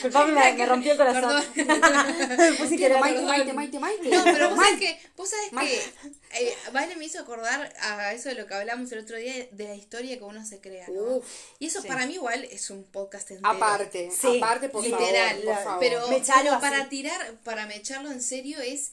disculpame, 0.08 0.32
me, 0.32 0.52
me 0.54 0.66
rompió 0.66 0.92
el 0.92 0.98
corazón. 0.98 1.44
Me 1.56 2.52
puse 2.52 2.76
que 2.76 2.88
Maite, 2.88 3.22
Maite, 3.22 3.52
Maite, 3.52 3.78
Maite. 3.78 4.08
No, 4.08 4.24
pero 4.24 4.50
vos 4.50 4.58
sabés 4.58 4.78
que, 4.78 4.98
vos 5.16 5.30
sabés 5.30 5.68
que 5.68 6.44
eh, 6.44 6.54
Vale 6.72 6.96
me 6.96 7.04
hizo 7.04 7.20
acordar 7.20 7.72
a 7.80 8.12
eso 8.12 8.28
de 8.28 8.34
lo 8.36 8.46
que 8.46 8.54
hablamos 8.54 8.90
el 8.92 9.00
otro 9.00 9.16
día 9.16 9.48
de 9.50 9.64
la 9.64 9.74
historia 9.74 10.18
que 10.18 10.24
uno 10.24 10.44
se 10.44 10.60
crea, 10.60 10.88
¿no? 10.88 11.16
Uf, 11.16 11.26
y 11.58 11.66
eso 11.66 11.82
sí. 11.82 11.88
para 11.88 12.06
mí 12.06 12.14
igual 12.14 12.44
es 12.44 12.70
un 12.70 12.84
podcast 12.84 13.30
entero. 13.30 13.48
Aparte, 13.48 14.10
Sí, 14.10 14.38
aparte, 14.38 14.68
por 14.68 14.82
literal, 14.84 15.40
favor, 15.42 15.54
por 15.54 15.64
favor. 15.64 15.80
pero 15.80 16.00
como 16.02 16.60
para 16.60 16.88
tirar, 16.88 17.40
para 17.42 17.66
mecharlo 17.66 18.10
en 18.10 18.22
serio 18.22 18.60
es 18.60 18.92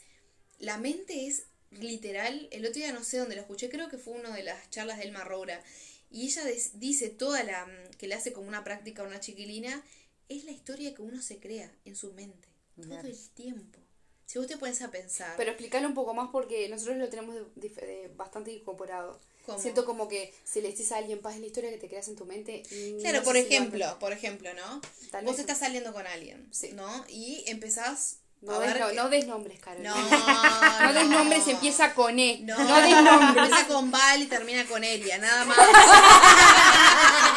la 0.60 0.78
mente 0.78 1.28
es 1.28 1.44
literal, 1.72 2.48
el 2.52 2.66
otro 2.66 2.76
día 2.80 2.92
no 2.94 3.04
sé 3.04 3.18
dónde 3.18 3.36
lo 3.36 3.42
escuché, 3.42 3.70
creo 3.70 3.90
que 3.90 3.98
fue 3.98 4.14
una 4.14 4.32
de 4.36 4.44
las 4.44 4.70
charlas 4.70 4.98
de 4.98 5.04
Elma 5.04 5.24
Roura 5.24 5.62
y 6.10 6.26
ella 6.26 6.44
dice 6.74 7.10
toda 7.10 7.44
la 7.44 7.68
que 7.98 8.08
le 8.08 8.16
hace 8.16 8.32
como 8.34 8.48
una 8.48 8.64
práctica 8.64 9.04
a 9.04 9.06
una 9.06 9.20
chiquilina 9.20 9.84
es 10.30 10.44
la 10.46 10.52
historia 10.52 10.94
que 10.94 11.02
uno 11.02 11.22
se 11.22 11.40
crea 11.40 11.72
en 11.86 11.96
su 11.96 12.14
mente 12.14 12.48
todo 12.82 13.00
el 13.00 13.30
tiempo. 13.30 13.80
Si 14.26 14.38
vos 14.40 14.48
te 14.48 14.58
pones 14.58 14.82
a 14.82 14.92
pensar, 14.92 15.34
Pero 15.38 15.52
explicarlo 15.52 15.88
un 15.88 15.94
poco 15.94 16.14
más 16.14 16.30
porque 16.32 16.68
nosotros 16.68 16.98
lo 16.98 17.08
tenemos 17.08 17.34
de- 17.36 17.46
de- 17.56 17.70
de 17.88 18.12
bastante 18.16 18.52
incorporado. 18.52 19.20
¿Cómo? 19.46 19.58
Siento 19.58 19.86
como 19.86 20.10
que 20.10 20.34
si 20.44 20.60
le 20.62 20.72
decís 20.72 20.92
a 20.92 20.98
alguien, 20.98 21.22
paz 21.22 21.36
es 21.36 21.40
la 21.40 21.48
historia 21.48 21.70
que 21.70 21.78
te 21.78 21.88
creas 21.88 22.10
en 22.10 22.18
tu 22.18 22.26
mente. 22.26 22.64
Claro, 23.00 23.20
no 23.20 23.24
por 23.24 23.36
sé 23.38 23.44
si 23.48 23.48
ejemplo, 23.56 23.98
por 24.00 24.12
ejemplo, 24.12 24.54
¿no? 24.54 24.82
Tal 25.12 25.24
Vos 25.24 25.40
estás 25.40 25.60
saliendo 25.60 25.94
con 25.94 26.06
alguien, 26.06 26.46
Sí. 26.52 26.72
¿no? 26.74 27.06
Y 27.08 27.46
empezás 27.48 28.18
No 28.42 28.60
des, 28.60 28.78
no, 28.78 28.90
que- 28.90 28.94
no 28.96 29.10
des 29.10 29.26
nombres, 29.26 29.60
Carol. 29.62 29.82
No, 29.82 29.96
No 30.84 30.94
des 30.94 31.08
nombres, 31.08 31.48
empieza 31.48 31.94
con 31.96 32.20
E. 32.20 32.40
No, 32.44 32.58
No, 32.58 32.82
des 32.82 33.02
nombres. 33.02 33.46
Empieza 33.46 33.68
con 33.68 33.90
Val 33.92 34.22
y 34.22 34.26
termina 34.28 34.66
con 34.68 34.84
Elia, 34.84 35.18
nada 35.20 35.46
más. 35.46 35.58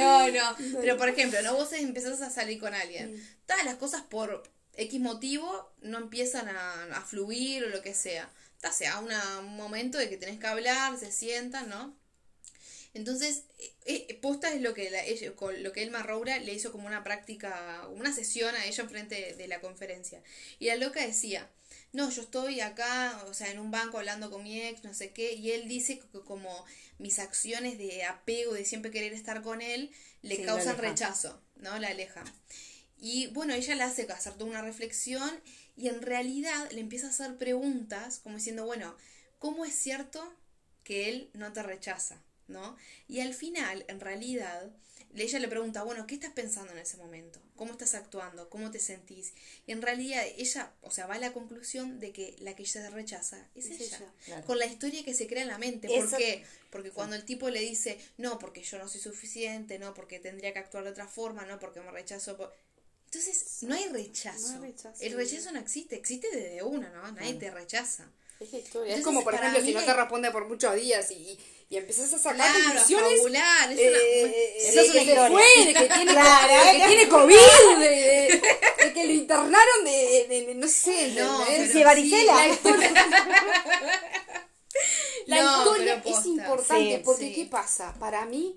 No, 0.00 0.28
no. 0.30 0.56
Pero 0.80 0.96
por 0.96 1.08
ejemplo, 1.08 1.40
¿no? 1.42 1.54
Vos 1.54 1.72
empezás 1.72 2.20
a 2.22 2.30
salir 2.30 2.58
con 2.58 2.74
alguien. 2.74 3.14
Todas 3.46 3.64
las 3.64 3.76
cosas 3.76 4.02
por 4.02 4.42
X 4.76 5.00
motivo 5.00 5.72
no 5.82 5.98
empiezan 5.98 6.48
a, 6.48 6.96
a 6.96 7.02
fluir 7.02 7.64
o 7.64 7.68
lo 7.68 7.82
que 7.82 7.94
sea. 7.94 8.30
Ya 8.62 8.72
sea 8.72 8.98
una- 9.00 9.38
un 9.40 9.56
momento 9.56 9.96
de 9.98 10.08
que 10.08 10.16
tenés 10.16 10.38
que 10.38 10.46
hablar, 10.46 10.98
se 10.98 11.10
sientan, 11.12 11.68
¿no? 11.68 11.96
Entonces, 12.92 13.44
eh, 13.58 14.06
eh, 14.08 14.18
posta 14.20 14.52
es 14.52 14.60
lo 14.60 14.74
que 14.74 14.90
la- 14.90 15.04
ella- 15.04 15.32
lo 15.58 15.72
que 15.72 15.82
Elma 15.82 16.02
Roura 16.02 16.38
le 16.38 16.52
hizo 16.52 16.72
como 16.72 16.86
una 16.86 17.04
práctica, 17.04 17.86
una 17.94 18.12
sesión 18.12 18.54
a 18.56 18.66
ella 18.66 18.82
enfrente 18.82 19.14
de, 19.14 19.34
de 19.36 19.48
la 19.48 19.60
conferencia. 19.60 20.22
Y 20.58 20.66
la 20.66 20.76
loca 20.76 21.00
decía, 21.06 21.48
no, 21.92 22.10
yo 22.10 22.22
estoy 22.22 22.60
acá, 22.60 23.24
o 23.26 23.34
sea, 23.34 23.50
en 23.50 23.58
un 23.58 23.70
banco 23.70 23.98
hablando 23.98 24.30
con 24.30 24.42
mi 24.44 24.60
ex, 24.62 24.84
no 24.84 24.94
sé 24.94 25.12
qué, 25.12 25.32
y 25.34 25.50
él 25.52 25.68
dice 25.68 25.98
que 25.98 26.20
como 26.20 26.64
mis 26.98 27.18
acciones 27.18 27.78
de 27.78 28.04
apego, 28.04 28.52
de 28.54 28.64
siempre 28.64 28.90
querer 28.90 29.12
estar 29.12 29.42
con 29.42 29.60
él, 29.60 29.90
le 30.22 30.36
Sí, 30.36 30.42
causan 30.42 30.78
rechazo, 30.78 31.42
¿no? 31.56 31.78
La 31.78 31.88
aleja. 31.88 32.22
Y 32.98 33.28
bueno, 33.28 33.54
ella 33.54 33.74
le 33.74 33.82
hace 33.82 34.02
hacer 34.12 34.34
toda 34.34 34.50
una 34.50 34.62
reflexión 34.62 35.30
y 35.76 35.88
en 35.88 36.02
realidad 36.02 36.70
le 36.70 36.80
empieza 36.80 37.06
a 37.06 37.10
hacer 37.10 37.36
preguntas 37.38 38.20
como 38.20 38.36
diciendo, 38.36 38.66
bueno, 38.66 38.94
¿cómo 39.38 39.64
es 39.64 39.74
cierto 39.74 40.22
que 40.84 41.08
él 41.08 41.30
no 41.34 41.52
te 41.52 41.62
rechaza? 41.62 42.22
¿No? 42.46 42.76
Y 43.08 43.20
al 43.20 43.32
final, 43.34 43.84
en 43.88 44.00
realidad, 44.00 44.70
ella 45.16 45.38
le 45.38 45.48
pregunta, 45.48 45.82
bueno, 45.82 46.06
¿qué 46.06 46.14
estás 46.14 46.32
pensando 46.32 46.72
en 46.72 46.78
ese 46.78 46.96
momento? 46.96 47.40
¿Cómo 47.56 47.72
estás 47.72 47.94
actuando? 47.94 48.48
¿Cómo 48.48 48.70
te 48.70 48.78
sentís? 48.78 49.32
Y 49.66 49.72
en 49.72 49.82
realidad 49.82 50.24
ella, 50.36 50.72
o 50.82 50.90
sea, 50.90 51.06
va 51.06 51.14
a 51.16 51.18
la 51.18 51.32
conclusión 51.32 51.98
de 52.00 52.12
que 52.12 52.36
la 52.40 52.54
que 52.54 52.62
ella 52.62 52.72
se 52.82 52.90
rechaza 52.90 53.48
es, 53.54 53.66
Es 53.66 53.80
ella. 53.80 53.96
ella, 53.98 54.12
claro. 54.24 54.46
Con 54.46 54.58
la 54.58 54.66
historia 54.66 55.04
que 55.04 55.14
se 55.14 55.26
crea 55.26 55.42
en 55.42 55.48
la 55.48 55.58
mente. 55.58 55.88
¿Por 55.88 56.04
Eso- 56.04 56.16
qué? 56.16 56.44
Porque 56.70 56.90
cuando 56.92 57.16
el 57.16 57.24
tipo 57.24 57.50
le 57.50 57.60
dice, 57.60 57.98
no, 58.18 58.38
porque 58.38 58.62
yo 58.62 58.78
no 58.78 58.88
soy 58.88 59.00
suficiente, 59.00 59.78
no, 59.78 59.94
porque 59.94 60.20
tendría 60.20 60.52
que 60.52 60.60
actuar 60.60 60.84
de 60.84 60.90
otra 60.90 61.08
forma, 61.08 61.44
no, 61.44 61.58
porque 61.58 61.80
me 61.80 61.90
rechazo. 61.90 62.36
por-". 62.36 62.54
Entonces, 63.06 63.62
no 63.62 63.74
hay 63.74 63.88
rechazo. 63.88 64.52
No 64.58 64.64
hay 64.64 64.70
rechazo. 64.72 65.02
El 65.02 65.14
rechazo 65.14 65.50
no 65.50 65.58
existe, 65.58 65.96
existe 65.96 66.28
desde 66.32 66.62
una, 66.62 66.88
¿no? 66.90 67.10
Nadie 67.12 67.34
te 67.34 67.50
rechaza. 67.50 68.08
Es 68.40 68.54
historia. 68.54 69.02
Como, 69.02 69.22
por 69.22 69.34
ejemplo, 69.34 69.60
si 69.60 69.74
no 69.74 69.84
te 69.84 69.92
responde 69.92 70.30
por 70.30 70.48
muchos 70.48 70.74
días 70.74 71.10
y, 71.10 71.38
y 71.68 71.76
empezás 71.76 72.12
a 72.14 72.18
sacar 72.18 72.50
Claro, 72.50 72.64
conclusiones. 72.64 73.16
fabular, 73.18 73.72
es 73.72 73.78
eh, 73.78 73.88
una- 73.90 73.98
eh, 73.98 74.30
de 74.30 74.68
es 74.68 74.72
una 74.72 74.82
que 74.82 74.90
se 74.92 74.98
historia. 75.04 75.28
fue, 75.30 75.64
de 75.66 75.74
que 75.74 75.94
tiene, 75.94 76.12
Claro, 76.12 76.64
de 76.64 76.70
que 76.70 76.76
¿eh? 76.78 76.86
tiene 76.88 77.08
COVID, 77.08 77.78
de, 77.78 77.88
de- 77.88 78.42
de 78.86 78.92
que 78.94 79.04
lo 79.04 79.12
internaron 79.12 79.84
de, 79.84 80.26
de- 80.28 80.46
de- 80.46 80.54
no 80.54 80.68
sé, 80.68 81.12
No, 81.12 81.40
¿entendés? 81.42 81.68
pero 81.68 81.72
Sí, 81.78 81.84
varicela. 81.84 82.34
La 82.36 82.48
historia, 82.48 82.94
No, 85.26 85.74
es 86.18 86.26
importante 86.26 86.96
Sí, 86.96 87.02
porque 87.04 87.24
sí. 87.26 87.34
¿qué 87.34 87.44
pasa? 87.44 87.94
Para 88.00 88.24
mí, 88.24 88.56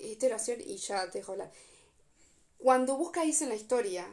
esta 0.00 0.26
oración, 0.26 0.58
y 0.66 0.78
ya 0.78 1.08
te 1.10 1.18
dejo 1.18 1.32
hablar, 1.32 1.52
cuando 2.58 2.96
buscas 2.96 3.26
eso 3.26 3.44
en 3.44 3.50
la 3.50 3.56
historia, 3.56 4.06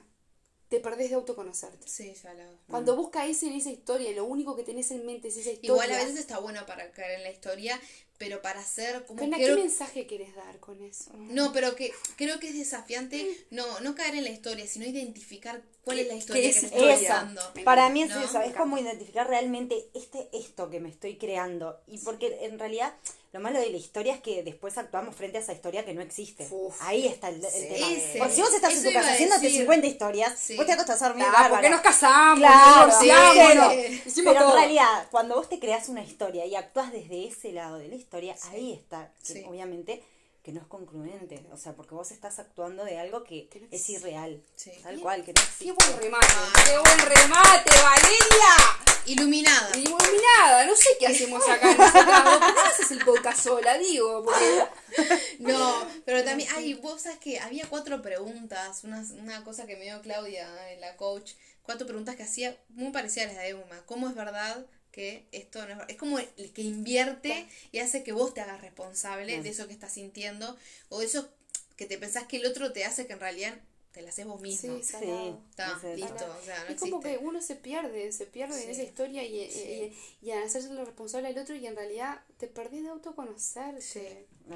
te 0.74 0.80
perdés 0.80 1.10
de 1.10 1.16
autoconocerte. 1.18 1.88
Sí, 1.88 2.16
ya 2.24 2.34
lo... 2.34 2.44
Cuando 2.68 2.96
buscas 2.96 3.30
eso 3.30 3.46
en 3.46 3.54
esa 3.54 3.70
historia, 3.70 4.12
lo 4.14 4.26
único 4.26 4.56
que 4.56 4.64
tenés 4.64 4.90
en 4.90 5.06
mente 5.06 5.28
es 5.28 5.38
esa 5.38 5.52
historia. 5.52 5.70
Igual 5.72 5.92
a 5.92 5.98
veces 6.04 6.18
está 6.18 6.40
bueno 6.40 6.66
para 6.66 6.90
caer 6.92 7.20
en 7.20 7.24
la 7.24 7.30
historia, 7.30 7.80
pero 8.18 8.42
para 8.42 8.62
hacer 8.62 9.06
como... 9.06 9.20
Pena, 9.20 9.38
creo- 9.38 9.56
¿Qué 9.56 9.62
mensaje 9.62 10.08
querés 10.08 10.34
dar 10.36 10.60
con 10.60 10.82
eso? 10.84 11.12
No, 11.14 11.54
pero 11.54 11.76
que 11.76 11.92
creo 12.16 12.40
que 12.40 12.48
es 12.50 12.56
desafiante 12.58 13.46
no, 13.52 13.82
no 13.82 13.94
caer 13.94 14.16
en 14.16 14.24
la 14.24 14.32
historia, 14.32 14.66
sino 14.66 14.88
identificar 14.88 15.62
cuál 15.84 16.00
es 16.00 16.08
la 16.08 16.16
historia 16.16 16.42
¿Qué 16.42 16.50
que 16.52 16.58
es 16.58 16.64
historia? 16.64 16.96
estoy. 16.96 17.52
Me 17.54 17.64
Para 17.64 17.90
mí 17.90 18.02
es 18.02 18.10
¿No? 18.10 18.24
eso, 18.24 18.42
es 18.42 18.56
como 18.56 18.80
identificar 18.80 19.28
realmente 19.28 19.90
este 19.94 20.28
esto 20.34 20.72
que 20.72 20.80
me 20.80 20.90
estoy 20.90 21.20
creando. 21.20 21.80
Y 21.86 22.00
porque 22.00 22.46
en 22.46 22.58
realidad 22.58 22.96
lo 23.34 23.40
malo 23.40 23.60
de 23.60 23.70
la 23.72 23.78
historia 23.78 24.14
es 24.14 24.22
que 24.22 24.44
después 24.44 24.78
actuamos 24.78 25.16
frente 25.16 25.38
a 25.40 25.42
esa 25.42 25.52
historia 25.54 25.84
que 25.84 25.94
no 25.94 26.02
existe. 26.02 26.48
Uf. 26.52 26.76
Ahí 26.82 27.08
está 27.08 27.30
el, 27.30 27.44
el 27.44 27.52
Sí. 27.52 27.68
tema. 27.68 28.20
Porque 28.20 28.36
si 28.36 28.42
vos 28.42 28.54
estás 28.54 28.74
en 28.76 28.84
tu 28.84 28.94
casa 28.94 29.12
haciéndote 29.12 29.42
decir. 29.42 29.60
50 29.62 29.88
historias, 29.88 30.40
Sí. 30.40 30.56
vos 30.56 30.66
te 30.66 30.72
acostás 30.74 31.02
a 31.02 31.08
dormir 31.10 31.26
porque 31.50 31.70
nos 31.70 31.82
casamos, 31.82 32.40
Claro, 32.40 32.88
nos 32.88 33.00
divorciamos, 33.02 33.36
bueno. 33.36 33.70
Pero 34.16 34.34
todo. 34.40 34.50
en 34.52 34.56
realidad, 34.60 35.08
cuando 35.12 35.36
vos 35.36 35.50
te 35.50 35.60
creas 35.60 35.90
una 35.90 36.04
historia 36.04 36.46
y 36.46 36.56
actúas 36.56 36.92
desde 36.94 37.28
ese 37.28 37.52
lado 37.52 37.78
de 37.80 37.88
la 37.90 37.96
historia, 37.96 38.36
ahí 38.52 38.72
está, 38.74 39.12
que 39.28 39.44
obviamente 39.46 40.04
que 40.44 40.52
no 40.52 40.60
es 40.62 40.68
congruente. 40.68 41.44
O 41.54 41.58
sea, 41.58 41.72
porque 41.74 41.96
vos 41.96 42.12
estás 42.12 42.38
actuando 42.38 42.84
de 42.84 43.00
algo 43.00 43.24
que 43.24 43.48
es 43.72 43.90
irreal. 43.90 44.44
Tal 44.84 45.00
cual, 45.00 45.24
que 45.24 45.32
no 45.34 45.42
existe. 45.42 45.64
¡Qué 45.66 45.72
buen 45.72 45.98
remate! 46.02 46.28
¡Qué 46.66 46.78
buen 46.78 47.00
remate, 47.00 47.72
Valeria! 47.82 48.93
Iluminada. 49.06 49.78
Iluminada, 49.78 50.66
no 50.66 50.76
sé 50.76 50.90
qué 51.00 51.08
hacemos 51.08 51.48
acá 51.48 51.74
nosotras 51.76 52.24
dos. 52.24 52.38
¿Por 52.38 52.48
qué 52.48 52.54
no 52.54 52.62
haces 52.62 52.92
el 52.92 53.06
podcast 53.06 53.44
sola? 53.44 53.78
Digo, 53.78 54.24
porque 54.24 54.64
No, 55.40 55.88
pero 56.06 56.24
también, 56.24 56.50
ay, 56.56 56.74
vos 56.76 57.02
sabes 57.02 57.20
que 57.20 57.40
había 57.40 57.68
cuatro 57.68 58.02
preguntas, 58.02 58.84
una, 58.84 59.04
una 59.20 59.44
cosa 59.44 59.66
que 59.66 59.76
me 59.76 59.86
dio 59.86 60.02
Claudia, 60.02 60.48
eh, 60.72 60.78
la 60.80 60.96
coach, 60.96 61.34
cuatro 61.64 61.86
preguntas 61.88 62.16
que 62.16 62.24
hacía 62.24 62.58
muy 62.70 62.92
parecidas 62.92 63.32
a 63.32 63.34
las 63.34 63.44
de 63.44 63.50
Euma. 63.50 63.84
¿Cómo 63.86 64.08
es 64.08 64.16
verdad 64.16 64.66
que 64.92 65.26
esto 65.32 65.60
no 65.60 65.72
es 65.72 65.78
verdad? 65.78 65.92
Es 65.92 65.98
como 65.98 66.20
el 66.20 66.54
que 66.54 66.62
invierte 66.62 67.48
y 67.72 67.80
hace 67.80 68.04
que 68.04 68.14
vos 68.14 68.34
te 68.34 68.42
hagas 68.42 68.62
responsable 68.62 69.42
de 69.42 69.50
eso 69.50 69.68
que 69.68 69.74
estás 69.74 69.94
sintiendo 69.94 70.56
o 70.90 71.00
de 71.00 71.08
eso 71.08 71.28
que 71.76 71.86
te 71.86 71.98
pensás 71.98 72.26
que 72.26 72.38
el 72.38 72.46
otro 72.46 72.72
te 72.72 72.86
hace 72.86 73.08
que 73.08 73.14
en 73.14 73.20
realidad 73.20 73.56
te 73.94 74.02
la 74.02 74.10
haces 74.10 74.26
vos 74.26 74.42
mismo. 74.42 74.76
Sí, 74.78 74.84
salado. 74.84 75.40
Está, 75.52 75.80
listo, 75.96 76.26
o 76.42 76.44
sea, 76.46 76.64
no 76.66 76.70
es 76.74 76.80
como 76.80 76.98
existe. 76.98 77.20
que 77.20 77.26
uno 77.26 77.42
se 77.42 77.56
pierde, 77.56 78.12
se 78.12 78.26
pierde 78.26 78.56
en 78.56 78.64
Sí. 78.66 78.72
esa 78.72 78.84
historia 78.84 79.24
y, 79.24 79.50
Sí. 79.52 79.94
y, 80.22 80.28
y 80.28 80.32
en 80.32 80.44
hacerse 80.44 80.70
lo 80.74 80.84
responsable 80.84 81.28
al 81.30 81.38
otro 81.38 81.56
y 81.56 81.66
en 81.68 81.76
realidad 81.76 82.22
te 82.38 82.48
perdés 82.48 82.84
de 82.84 82.90
autoconocerte. 82.90 83.82
Sí. 83.82 84.08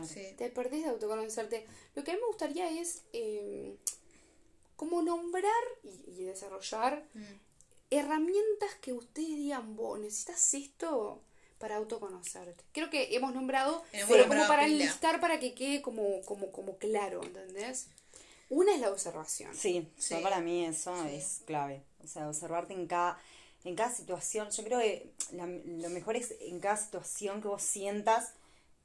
Sí. 0.06 0.34
Te 0.38 0.50
perdés 0.50 0.84
de 0.84 0.90
autoconocerte. 0.90 1.66
Lo 1.96 2.04
que 2.04 2.12
a 2.12 2.14
mí 2.16 2.20
me 2.20 2.28
gustaría 2.28 2.70
es 2.82 3.04
eh, 3.14 3.78
como 4.76 5.02
nombrar 5.02 5.54
y, 5.84 6.22
y 6.22 6.24
desarrollar 6.26 7.04
Mm. 7.14 7.24
herramientas 7.92 8.76
que 8.82 8.94
ustedes 8.94 9.30
digan, 9.38 9.76
vos 9.76 10.00
necesitas 10.00 10.54
esto 10.54 11.22
para 11.58 11.78
autoconocerte. 11.78 12.64
Creo 12.72 12.90
que 12.90 13.16
hemos 13.16 13.34
nombrado, 13.34 13.84
Hemos 13.94 14.08
pero 14.10 14.22
nombrado 14.24 14.46
como 14.46 14.56
para 14.58 14.66
pila. 14.68 14.84
enlistar 14.84 15.20
para 15.22 15.40
que 15.40 15.54
quede 15.56 15.82
como, 15.82 16.22
como, 16.24 16.52
como 16.52 16.78
claro, 16.78 17.24
¿entendés? 17.24 17.88
Una 18.50 18.74
es 18.76 18.82
la 18.82 18.90
observación. 18.92 19.54
Sí, 19.56 19.92
Sí. 19.98 20.16
yo 20.16 20.22
para 20.22 20.40
mí 20.40 20.66
eso 20.66 20.96
Sí. 21.04 21.16
es 21.16 21.42
clave. 21.46 21.84
O 22.04 22.08
sea, 22.08 22.28
observarte 22.30 22.74
en 22.74 22.88
cada, 22.88 23.20
en 23.64 23.76
cada 23.76 23.94
situación. 23.94 24.50
Yo 24.52 24.64
creo 24.64 24.80
que 24.80 25.12
la- 25.34 25.46
lo 25.48 25.90
mejor 25.90 26.16
es 26.16 26.34
en 26.40 26.60
cada 26.60 26.78
situación 26.78 27.42
que 27.42 27.48
vos 27.50 27.62
sientas 27.62 28.34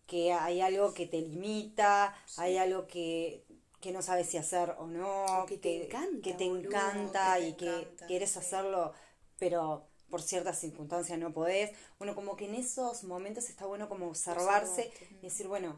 que 0.06 0.32
hay 0.32 0.60
algo 0.60 0.92
que 0.94 1.06
te 1.06 1.20
limita, 1.20 2.14
hay 2.36 2.56
algo 2.58 2.86
que, 2.88 3.44
que 3.80 3.92
no 3.92 4.02
sabes 4.02 4.28
si 4.28 4.36
hacer 4.36 4.74
o 4.78 4.86
no, 4.86 5.42
O 5.42 5.46
que 5.46 5.58
te 5.58 5.84
encanta, 5.86 6.22
que 6.22 6.34
te 6.34 6.48
boludo, 6.48 6.68
encanta 6.68 7.36
que 7.36 7.42
te 7.42 7.48
y 7.48 7.52
que 7.54 7.88
quieres 8.08 8.36
hacerlo, 8.36 8.92
pero 9.38 9.86
por 10.10 10.20
ciertas 10.20 10.58
circunstancias 10.58 11.18
no 11.18 11.32
podés. 11.32 11.70
Bueno, 11.98 12.14
como 12.14 12.36
que 12.36 12.44
en 12.46 12.56
esos 12.56 13.04
momentos 13.04 13.48
está 13.48 13.64
bueno 13.64 13.88
como 13.88 14.08
observarse 14.08 14.88
Observarte. 14.88 15.16
y 15.22 15.26
decir, 15.26 15.46
bueno, 15.48 15.76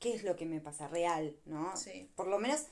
¿qué 0.00 0.14
es 0.14 0.24
lo 0.24 0.36
que 0.36 0.44
me 0.44 0.60
pasa 0.60 0.88
real? 0.88 1.34
¿No? 1.46 1.74
Sí. 1.76 2.10
Por 2.16 2.26
lo 2.26 2.38
menos 2.38 2.64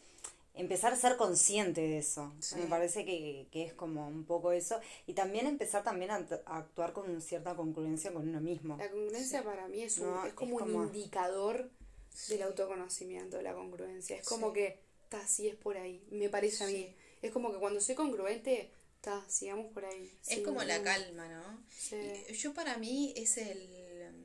empezar 0.55 0.93
a 0.93 0.97
ser 0.97 1.17
consciente 1.17 1.81
de 1.81 1.99
eso. 1.99 2.33
Sí. 2.41 2.57
Me 2.57 2.67
parece 2.67 3.05
que, 3.05 3.47
que 3.51 3.65
es 3.65 3.73
como 3.73 4.07
un 4.07 4.25
poco 4.25 4.53
eso. 4.53 4.81
Y 5.07 5.15
también 5.15 5.47
empezar 5.47 5.83
también 5.83 6.11
a, 6.11 6.19
act- 6.21 6.43
a 6.47 6.59
actuar 6.59 6.93
con 6.93 7.21
cierta 7.23 7.55
congruencia 7.55 8.13
con 8.13 8.29
uno 8.29 8.41
mismo. 8.41 8.77
La 8.77 8.91
congruencia 8.91 9.43
para 9.45 9.69
mí 9.69 9.83
es, 9.83 9.99
un, 9.99 10.07
No, 10.11 10.27
es 10.27 10.33
como 10.35 10.61
es 10.61 10.67
un 10.67 10.87
indicador 10.87 11.71
Sí. 12.13 12.33
del 12.35 12.43
autoconocimiento, 12.43 13.41
la 13.41 13.55
congruencia. 13.55 14.17
Es 14.17 14.27
como 14.27 14.49
Sí. 14.49 14.55
que, 14.55 14.79
está, 15.05 15.27
sí 15.27 15.49
es 15.49 15.55
por 15.55 15.77
ahí, 15.77 16.05
me 16.11 16.29
parece 16.29 16.65
a 16.65 16.67
mí. 16.67 16.95
Es 17.23 17.31
como 17.31 17.53
que 17.53 17.59
cuando 17.59 17.81
soy 17.81 17.95
congruente, 17.95 18.71
está, 18.97 19.25
sigamos 19.29 19.73
por 19.73 19.85
ahí. 19.85 20.13
Es 20.27 20.41
como 20.41 20.63
la 20.65 20.83
calma, 20.83 21.29
¿no? 21.29 21.63
Sí. 21.71 21.97
Y 22.29 22.33
Yo 22.35 22.53
para 22.53 22.77
mí 22.79 23.13
es 23.17 23.39
el... 23.39 23.69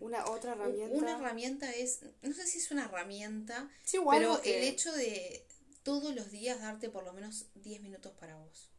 Una 0.01 0.25
otra 0.25 0.53
herramienta. 0.53 0.95
Una 0.97 1.17
herramienta 1.17 1.71
es, 1.71 1.99
no 2.21 2.33
sé 2.33 2.45
si 2.47 2.57
es 2.57 2.69
una 2.71 2.85
herramienta, 2.85 3.69
algo 3.93 4.11
pero 4.11 4.41
que- 4.41 4.57
el 4.57 4.63
hecho 4.67 4.91
de 4.91 5.45
todos 5.85 6.15
los 6.15 6.31
días 6.31 6.59
darte 6.59 6.89
por 6.89 7.05
lo 7.05 7.13
menos 7.13 7.45
10 7.53 7.81
minutos 7.81 8.11
para 8.19 8.35
vos. 8.35 8.71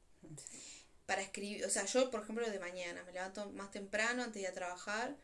Para 1.07 1.23
escribir, 1.23 1.65
o 1.65 1.71
sea, 1.71 1.87
yo 1.87 2.11
por 2.11 2.23
ejemplo 2.23 2.51
de 2.51 2.59
mañana 2.59 3.05
me 3.05 3.13
levanto 3.13 3.49
más 3.53 3.71
temprano 3.71 4.25
antes 4.25 4.35
de 4.35 4.41
ir 4.41 4.49
a 4.49 4.53
trabajar, 4.53 5.17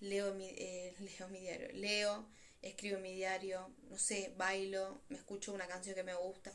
leo 0.00 0.34
mi, 0.34 0.48
eh, 0.48 0.96
leo 1.18 1.28
mi 1.28 1.40
diario, 1.40 1.68
leo, 1.74 2.26
escribo 2.62 2.98
mi 3.00 3.14
diario, 3.14 3.70
no 3.90 3.98
sé, 3.98 4.34
bailo, 4.38 5.02
me 5.10 5.18
escucho 5.18 5.52
una 5.52 5.68
canción 5.68 5.94
que 5.94 6.02
me 6.02 6.14
gusta. 6.14 6.52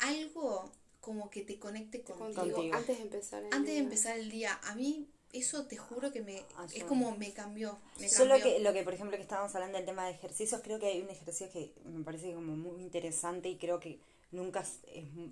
Algo 0.00 0.70
como 1.00 1.30
que 1.30 1.42
te 1.42 1.58
conecte 1.58 2.02
contigo. 2.02 2.54
contigo, 2.54 2.76
antes 2.76 2.98
de 2.98 3.02
empezar 3.02 3.42
el 3.42 3.54
Antes 3.54 3.74
de 3.74 3.78
empezar 3.78 4.18
el 4.18 4.30
día, 4.30 4.60
a 4.62 4.74
mí 4.74 5.08
eso 5.32 5.64
te 5.66 5.76
juro 5.76 6.12
que 6.12 6.20
me 6.20 6.42
Ah, 6.56 6.66
es 6.72 6.84
como 6.84 7.16
me 7.16 7.32
cambió, 7.32 7.78
me 8.00 8.08
Yo 8.08 8.24
lo 8.24 8.34
cambió. 8.34 8.44
que, 8.44 8.60
lo 8.60 8.72
que, 8.72 8.82
por 8.82 8.94
ejemplo, 8.94 9.16
que 9.16 9.22
estábamos 9.22 9.54
hablando 9.54 9.76
del 9.78 9.86
tema 9.86 10.06
de 10.06 10.12
ejercicios, 10.12 10.60
creo 10.62 10.78
que 10.78 10.86
hay 10.86 11.00
un 11.00 11.10
ejercicio 11.10 11.50
que 11.50 11.72
me 11.84 12.04
parece 12.04 12.32
como 12.34 12.54
muy 12.56 12.80
interesante 12.82 13.48
y 13.48 13.56
creo 13.56 13.80
que 13.80 13.98
nunca 14.30 14.60
es- 14.60 14.78
es 14.94 15.10
mu- 15.12 15.30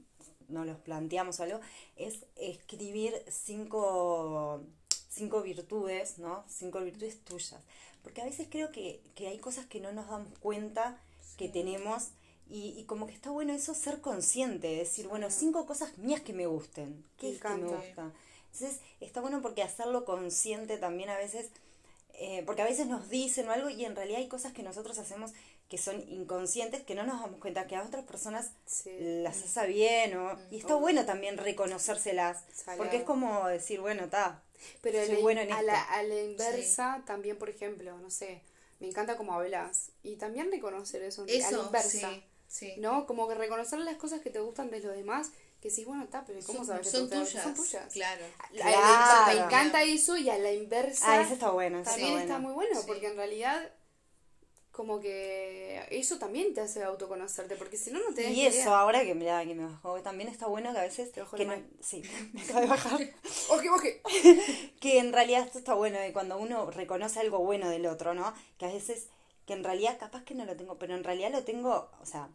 nos 0.48 0.66
los 0.66 0.78
planteamos 0.78 1.38
o 1.38 1.42
algo, 1.44 1.60
es 1.96 2.24
escribir 2.36 3.14
cinco, 3.28 4.62
cinco 5.08 5.42
virtudes, 5.42 6.18
¿no? 6.18 6.44
Cinco 6.48 6.80
virtudes 6.80 7.18
tuyas. 7.24 7.60
Porque 8.02 8.22
a 8.22 8.24
veces 8.24 8.48
creo 8.50 8.72
que, 8.72 9.00
que 9.14 9.28
hay 9.28 9.38
cosas 9.38 9.66
que 9.66 9.80
no 9.80 9.92
nos 9.92 10.08
damos 10.08 10.28
cuenta 10.40 10.98
que 11.36 11.48
tenemos 11.48 12.08
y, 12.48 12.74
y 12.78 12.84
como 12.84 13.06
que 13.06 13.12
está 13.14 13.30
bueno 13.30 13.52
eso 13.52 13.74
ser 13.74 14.00
consciente, 14.00 14.68
decir, 14.68 15.06
bueno, 15.08 15.30
cinco 15.30 15.66
cosas 15.66 15.96
mías 15.98 16.20
que 16.22 16.32
me 16.32 16.46
gusten. 16.46 17.04
¿Qué 17.16 17.28
Me 17.28 17.32
es 17.34 17.40
que 17.42 17.48
me 17.48 17.54
gusta? 17.76 18.12
Entonces, 18.52 18.80
está 19.00 19.20
bueno 19.20 19.40
porque 19.42 19.62
hacerlo 19.62 20.04
consciente 20.04 20.76
también 20.76 21.08
a 21.10 21.16
veces, 21.16 21.50
eh, 22.14 22.42
porque 22.44 22.62
a 22.62 22.66
veces 22.66 22.86
nos 22.86 23.08
dicen 23.08 23.48
o 23.48 23.52
algo 23.52 23.70
y 23.70 23.84
en 23.84 23.96
realidad 23.96 24.18
hay 24.20 24.28
cosas 24.28 24.52
que 24.52 24.62
nosotros 24.62 24.98
hacemos 24.98 25.32
que 25.68 25.78
son 25.78 26.00
inconscientes, 26.10 26.82
que 26.82 26.96
no 26.96 27.04
nos 27.04 27.20
damos 27.20 27.38
cuenta 27.38 27.68
que 27.68 27.76
a 27.76 27.82
otras 27.84 28.04
personas 28.04 28.50
Sí. 28.66 28.90
las 28.98 29.40
hace 29.44 29.68
bien 29.68 30.16
o, 30.16 30.36
y 30.50 30.58
está 30.58 30.74
bueno 30.74 31.06
también 31.06 31.38
reconocérselas, 31.38 32.42
Salado. 32.52 32.78
porque 32.82 32.96
es 32.98 33.02
como 33.04 33.46
decir, 33.46 33.80
bueno, 33.80 34.02
está, 34.04 34.42
Pero 34.82 35.04
soy 35.06 35.22
bueno 35.22 35.40
en 35.42 35.52
a, 35.52 35.60
esto. 35.60 35.66
la, 35.66 35.80
a 35.82 36.02
la 36.02 36.20
inversa, 36.22 37.02
también, 37.06 37.38
por 37.38 37.48
ejemplo, 37.50 37.96
no 37.98 38.10
sé, 38.10 38.42
me 38.80 38.88
encanta 38.88 39.16
cómo 39.16 39.32
hablas. 39.32 39.90
Y 40.02 40.16
también 40.16 40.50
reconocer 40.50 41.02
eso, 41.04 41.22
a 41.22 41.26
la 41.26 41.32
Eso, 41.32 41.62
inversa. 41.66 42.10
sí, 42.10 42.24
sí. 42.48 42.74
¿No? 42.78 43.06
Como 43.06 43.28
que 43.28 43.36
reconocer 43.36 43.78
las 43.78 43.96
cosas 43.96 44.20
que 44.22 44.30
te 44.30 44.40
gustan 44.40 44.70
de 44.72 44.80
los 44.80 44.96
demás, 44.96 45.30
que 45.60 45.70
sí, 45.70 45.84
bueno, 45.84 46.04
está, 46.04 46.24
pero 46.24 46.40
¿cómo 46.46 46.58
Son- 46.60 46.66
sabes 46.68 46.86
que 46.86 46.96
son 46.96 47.08
tuyas, 47.10 47.42
Son 47.42 47.54
tuyas. 47.54 47.92
claro. 47.92 48.24
A- 48.38 48.46
a 48.46 48.52
la 48.52 48.62
Claro. 48.62 48.76
inversa, 48.78 49.26
me 49.26 49.32
encanta 49.44 49.82
eso 49.82 50.16
y 50.16 50.30
a 50.30 50.38
la 50.38 50.52
inversa 50.52 51.04
Ah, 51.12 51.20
eso 51.22 51.34
está 51.34 51.50
bueno, 51.50 51.82
también 51.82 52.18
está 52.18 52.38
muy 52.38 52.52
bueno, 52.52 52.80
Sí. 52.80 52.84
porque 52.86 53.06
en 53.08 53.16
realidad 53.16 53.70
como 54.72 55.00
que 55.00 55.84
eso 55.90 56.18
también 56.18 56.54
te 56.54 56.62
hace 56.62 56.82
autoconocerte, 56.84 57.56
porque 57.56 57.76
si 57.76 57.90
no, 57.90 57.98
no 58.08 58.14
te 58.14 58.30
Y 58.30 58.46
eso, 58.46 58.56
idea. 58.60 58.78
ahora 58.78 59.02
que, 59.02 59.14
mirá, 59.14 59.44
que 59.44 59.54
me 59.54 59.66
bajó, 59.66 60.00
también 60.00 60.30
está 60.30 60.46
bueno 60.46 60.72
que 60.72 60.78
a 60.78 60.82
veces... 60.82 61.12
Te 61.12 61.22
que 61.36 61.44
no- 61.44 61.62
sí, 61.82 62.02
me 62.32 62.40
acaba 62.42 62.60
de 62.62 62.66
bajar. 62.66 63.00
Oje, 63.50 63.68
oje. 63.68 64.02
que 64.80 64.98
en 64.98 65.12
realidad 65.12 65.44
esto 65.44 65.58
está 65.58 65.74
bueno, 65.74 65.98
de 65.98 66.12
cuando 66.14 66.38
uno 66.38 66.70
reconoce 66.70 67.20
algo 67.20 67.40
bueno 67.40 67.68
del 67.68 67.84
otro, 67.86 68.14
¿no? 68.14 68.32
Que 68.58 68.64
a 68.66 68.72
veces, 68.72 69.08
que 69.44 69.52
en 69.52 69.64
realidad 69.64 69.98
capaz 69.98 70.24
que 70.24 70.34
no 70.34 70.46
lo 70.46 70.56
tengo, 70.56 70.78
pero 70.78 70.94
en 70.94 71.04
realidad 71.04 71.30
lo 71.32 71.44
tengo, 71.44 71.90
o 72.00 72.06
sea, 72.06 72.30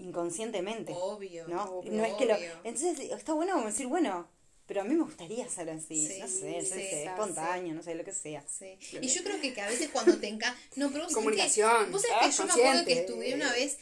inconscientemente, 0.00 0.92
Obvio. 0.96 1.46
¿no? 1.48 1.62
obvio, 1.64 1.92
no 1.92 2.04
es 2.04 2.14
que 2.14 2.26
lo... 2.26 2.34
Entonces 2.64 2.98
está 3.10 3.32
bueno 3.32 3.54
como 3.54 3.66
decir, 3.66 3.86
bueno, 3.86 4.28
pero 4.66 4.82
a 4.82 4.84
mí 4.84 4.94
me 4.94 5.02
gustaría 5.02 5.48
ser 5.48 5.68
así, 5.70 6.06
Sí, 6.06 6.18
no 6.20 6.28
sé, 6.28 6.60
sí, 6.60 6.66
sé, 6.68 6.74
sí. 6.90 6.96
espontáneo, 7.08 7.74
no 7.74 7.82
sé, 7.82 7.94
lo 7.96 8.04
que 8.04 8.12
sea. 8.12 8.44
Sí. 8.48 8.78
Y 9.00 9.08
yo 9.08 9.24
creo 9.24 9.40
que, 9.40 9.52
que 9.52 9.60
a 9.60 9.68
veces 9.68 9.88
cuando 9.90 10.16
te 10.18 10.28
encanta. 10.28 10.56
No, 10.76 10.90
pero 10.92 11.02
vos 11.04 11.12
sabés 11.12 11.14
Comunicación, 11.14 11.86
que, 11.86 11.90
vos 11.90 12.02
sabés 12.02 12.18
que 12.20 12.26
ah, 12.26 12.30
yo 12.30 12.44
me 12.46 12.52
acuerdo 12.62 12.84
que 12.84 12.92
estudié 13.00 13.34
una 13.34 13.52
vez 13.52 13.78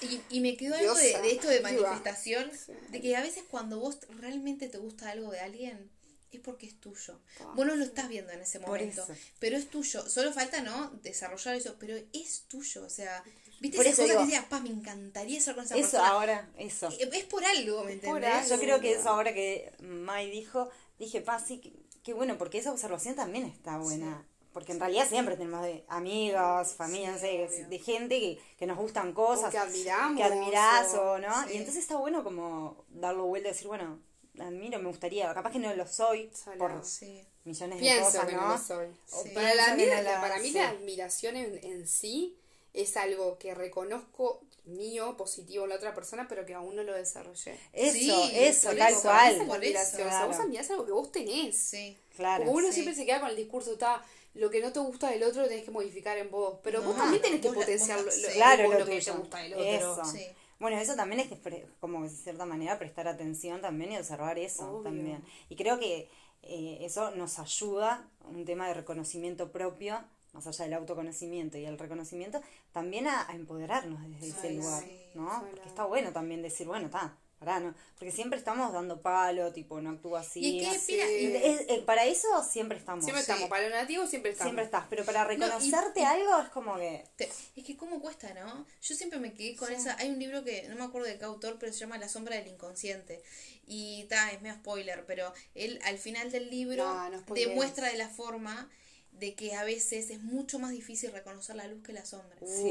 y, 0.00 0.20
y 0.30 0.40
me 0.40 0.56
quedó 0.56 0.74
algo 0.74 0.94
de, 0.94 1.16
de 1.22 1.30
esto 1.30 1.48
de 1.48 1.60
manifestación. 1.60 2.50
De 2.90 3.00
que 3.00 3.14
a 3.14 3.20
veces 3.20 3.44
cuando 3.48 3.78
vos 3.78 3.98
realmente 4.18 4.68
te 4.68 4.78
gusta 4.78 5.10
algo 5.10 5.30
de 5.30 5.38
alguien. 5.40 5.90
Es 6.32 6.40
porque 6.40 6.64
es 6.66 6.80
tuyo. 6.80 7.20
Ah, 7.40 7.52
Vos 7.54 7.66
no 7.66 7.76
lo 7.76 7.84
estás 7.84 8.08
viendo 8.08 8.32
en 8.32 8.40
ese 8.40 8.58
Por 8.58 8.70
momento. 8.70 9.02
eso. 9.02 9.14
Pero 9.38 9.58
es 9.58 9.68
tuyo. 9.68 10.08
Solo 10.08 10.32
falta, 10.32 10.62
¿no? 10.62 10.88
Desarrollar 11.02 11.54
eso. 11.56 11.76
Pero 11.78 11.94
es 12.14 12.44
tuyo. 12.48 12.82
O 12.84 12.88
sea, 12.88 13.22
¿viste 13.62 13.76
Por 13.78 13.86
esas 13.86 13.98
eso 14.00 14.02
cosas 14.02 14.06
que 14.06 14.12
digo- 14.12 14.26
decías, 14.26 14.44
pa, 14.46 14.60
me 14.60 14.68
encantaría 14.70 15.38
estar 15.38 15.54
con 15.54 15.64
esa 15.64 15.74
Eso 15.76 15.82
persona? 15.92 16.08
ahora, 16.08 16.50
eso. 16.58 16.88
Es 16.88 17.24
por 17.24 17.44
algo, 17.44 17.84
¿me 17.84 17.96
por 17.96 18.18
entendés? 18.18 18.30
algo. 18.34 18.48
Yo 18.56 18.60
creo 18.60 18.80
que 18.80 18.92
eso 18.92 19.08
ahora 19.08 19.32
que 19.32 19.72
Mai 19.80 20.30
dijo, 20.30 20.68
dije, 20.98 21.20
pa, 21.22 21.38
sí, 21.38 21.58
que, 21.58 21.72
que 22.02 22.12
bueno, 22.12 22.36
porque 22.36 22.58
esa 22.58 22.72
observación 22.72 23.14
también 23.14 23.46
está 23.46 23.78
buena. 23.78 24.26
Porque 24.52 24.72
en 24.72 24.80
realidad 24.80 25.08
siempre 25.08 25.36
tenemos 25.38 25.62
de 25.62 25.82
amigos, 25.88 26.74
familia, 26.74 27.12
no 27.12 27.18
sé, 27.18 27.48
de 27.70 27.78
gente 27.78 28.20
que, 28.20 28.38
que 28.58 28.66
nos 28.66 28.76
gustan 28.76 29.14
cosas. 29.14 29.46
O 29.48 29.50
que 29.50 29.56
admiramos, 29.58 30.16
Que 30.18 30.24
admirás 30.24 30.92
o- 30.94 31.12
o, 31.12 31.18
no. 31.18 31.32
sí. 31.46 31.54
Y 31.54 31.56
entonces 31.56 31.82
está 31.82 31.96
bueno 31.96 32.22
como 32.22 32.84
darlo 32.90 33.24
vuelta 33.24 33.48
y 33.48 33.52
decir, 33.52 33.68
bueno, 33.68 33.98
admiro, 34.38 34.78
me 34.78 34.88
gustaría. 34.88 35.32
Capaz 35.32 35.52
que 35.52 35.58
no 35.58 35.74
lo 35.74 35.86
soy 35.86 36.30
por 36.58 36.84
Sí. 36.84 37.24
millones 37.44 37.76
de 37.78 37.80
Pienso 37.82 38.04
cosas, 38.04 38.26
que 38.26 38.32
¿no? 38.34 38.42
no, 38.42 38.48
lo 38.48 38.58
soy. 38.58 38.88
O 39.12 39.24
para, 39.32 39.54
la 39.54 39.74
la- 40.02 40.20
para 40.20 40.38
mí 40.38 40.48
sí. 40.48 40.54
la 40.54 40.68
admiración 40.68 41.36
en, 41.36 41.58
en 41.64 41.88
sí 41.88 42.36
es 42.74 42.96
algo 42.96 43.38
que 43.38 43.54
reconozco 43.54 44.40
mío, 44.64 45.16
positivo 45.16 45.64
en 45.64 45.70
la 45.70 45.76
otra 45.76 45.94
persona, 45.94 46.26
pero 46.28 46.46
que 46.46 46.54
aún 46.54 46.76
no 46.76 46.82
lo 46.84 46.94
desarrollé. 46.94 47.58
Eso, 47.72 47.92
Sí, 47.98 48.30
eso, 48.34 48.70
tal 48.76 48.94
cual. 49.00 49.34
Por 49.36 49.44
eso, 49.44 49.52
admiración. 49.54 50.06
O 50.06 50.10
sea, 50.10 50.18
claro. 50.18 50.28
vos 50.28 50.36
admirás 50.38 50.70
algo 50.70 50.86
que 50.86 50.92
vos 50.92 51.12
tenés. 51.12 51.56
Sí. 51.56 51.98
Claro. 52.16 52.44
Porque 52.44 52.56
uno 52.58 52.66
Sí. 52.68 52.74
siempre 52.74 52.94
se 52.94 53.04
queda 53.04 53.20
con 53.20 53.30
el 53.30 53.36
discurso, 53.36 53.72
está, 53.72 54.02
lo 54.34 54.50
que 54.50 54.60
no 54.60 54.72
te 54.72 54.78
gusta 54.80 55.10
del 55.10 55.22
otro 55.24 55.42
lo 55.42 55.48
tenés 55.48 55.64
que 55.64 55.70
modificar 55.72 56.16
en 56.18 56.30
vos. 56.30 56.58
Pero 56.62 56.80
vos 56.82 56.96
también 56.96 57.20
tenés 57.22 57.40
que 57.40 57.50
potenciar 57.50 58.00
lo, 58.00 58.10
sí. 58.10 58.22
Claro, 58.34 58.70
lo 58.70 58.78
lo 58.78 58.86
que 58.86 59.00
te 59.00 59.10
gusta 59.10 59.38
del 59.38 59.54
otro. 59.54 59.64
Eso. 59.64 60.04
Sí. 60.04 60.26
Bueno, 60.60 60.78
eso 60.78 60.94
también 60.94 61.20
es 61.20 61.26
que 61.28 61.66
como 61.80 62.04
de 62.04 62.08
cierta 62.10 62.46
manera 62.46 62.78
prestar 62.78 63.08
atención 63.08 63.60
también 63.60 63.90
y 63.92 63.98
observar 63.98 64.38
eso 64.38 64.70
Obvio. 64.70 64.82
también. 64.84 65.24
Y 65.48 65.56
creo 65.56 65.80
que 65.80 66.08
eh, 66.44 66.78
eso 66.82 67.10
nos 67.12 67.40
ayuda, 67.40 68.08
un 68.30 68.44
tema 68.44 68.68
de 68.68 68.74
reconocimiento 68.74 69.50
propio, 69.50 70.04
más 70.32 70.46
allá 70.46 70.64
del 70.64 70.74
autoconocimiento 70.74 71.58
y 71.58 71.66
el 71.66 71.78
reconocimiento, 71.78 72.40
también 72.72 73.06
a, 73.06 73.28
a 73.28 73.34
empoderarnos 73.34 74.00
desde 74.10 74.28
ese 74.28 74.48
Ay, 74.48 74.56
lugar, 74.56 74.82
sí, 74.82 75.00
¿no? 75.14 75.46
Porque 75.50 75.68
está 75.68 75.84
bueno 75.84 76.12
también 76.12 76.40
decir, 76.42 76.66
bueno, 76.66 76.86
está, 76.86 77.18
pará, 77.38 77.60
¿no? 77.60 77.74
Porque 77.98 78.12
siempre 78.12 78.38
estamos 78.38 78.72
dando 78.72 79.02
palo, 79.02 79.52
tipo, 79.52 79.80
no 79.82 79.90
actúa 79.90 80.20
así. 80.20 80.40
Y 80.40 80.60
y- 80.60 80.64
es- 80.64 80.88
eh, 80.88 81.82
para 81.84 82.06
eso 82.06 82.26
siempre 82.44 82.78
estamos. 82.78 83.04
Siempre 83.04 83.20
estamos, 83.20 83.48
para 83.50 83.64
lo 83.64 83.70
negativo 83.70 84.06
siempre 84.06 84.30
estamos. 84.30 84.48
Siempre 84.48 84.64
estás, 84.64 84.86
pero 84.88 85.04
para 85.04 85.24
y- 85.24 85.36
reconocerte 85.36 86.04
algo 86.04 86.40
es 86.40 86.48
como 86.48 86.76
que... 86.76 87.04
Te- 87.16 87.28
es 87.56 87.64
que 87.64 87.76
cómo 87.76 88.00
cuesta, 88.00 88.32
¿no? 88.32 88.64
Yo 88.80 88.94
siempre 88.94 89.18
me 89.18 89.34
quedé 89.34 89.54
con 89.56 89.70
esa... 89.72 89.96
Hay 89.98 90.08
un 90.10 90.18
libro 90.18 90.42
que 90.44 90.66
no 90.68 90.76
me 90.76 90.84
acuerdo 90.84 91.08
de 91.08 91.18
qué 91.18 91.24
autor, 91.24 91.56
pero 91.60 91.72
se 91.72 91.80
llama 91.80 91.98
La 91.98 92.08
sombra 92.08 92.36
del 92.36 92.46
inconsciente. 92.48 93.22
Y 93.66 94.04
ta, 94.04 94.30
es 94.30 94.40
medio 94.40 94.56
spoiler, 94.56 95.04
pero 95.06 95.32
él 95.54 95.78
al 95.84 95.98
final 95.98 96.30
del 96.32 96.48
libro 96.50 96.84
No, 96.84 97.10
no 97.10 97.18
spoilees. 97.20 97.48
demuestra 97.50 97.88
de 97.88 97.96
la 97.98 98.08
forma 98.08 98.70
de 99.12 99.34
que 99.34 99.54
a 99.54 99.62
veces 99.62 100.10
es 100.10 100.20
mucho 100.22 100.58
más 100.58 100.72
difícil 100.72 101.12
reconocer 101.12 101.54
la 101.54 101.66
luz 101.68 101.82
que 101.84 101.92
la 101.92 102.04
sombra. 102.04 102.36
Sí. 102.44 102.64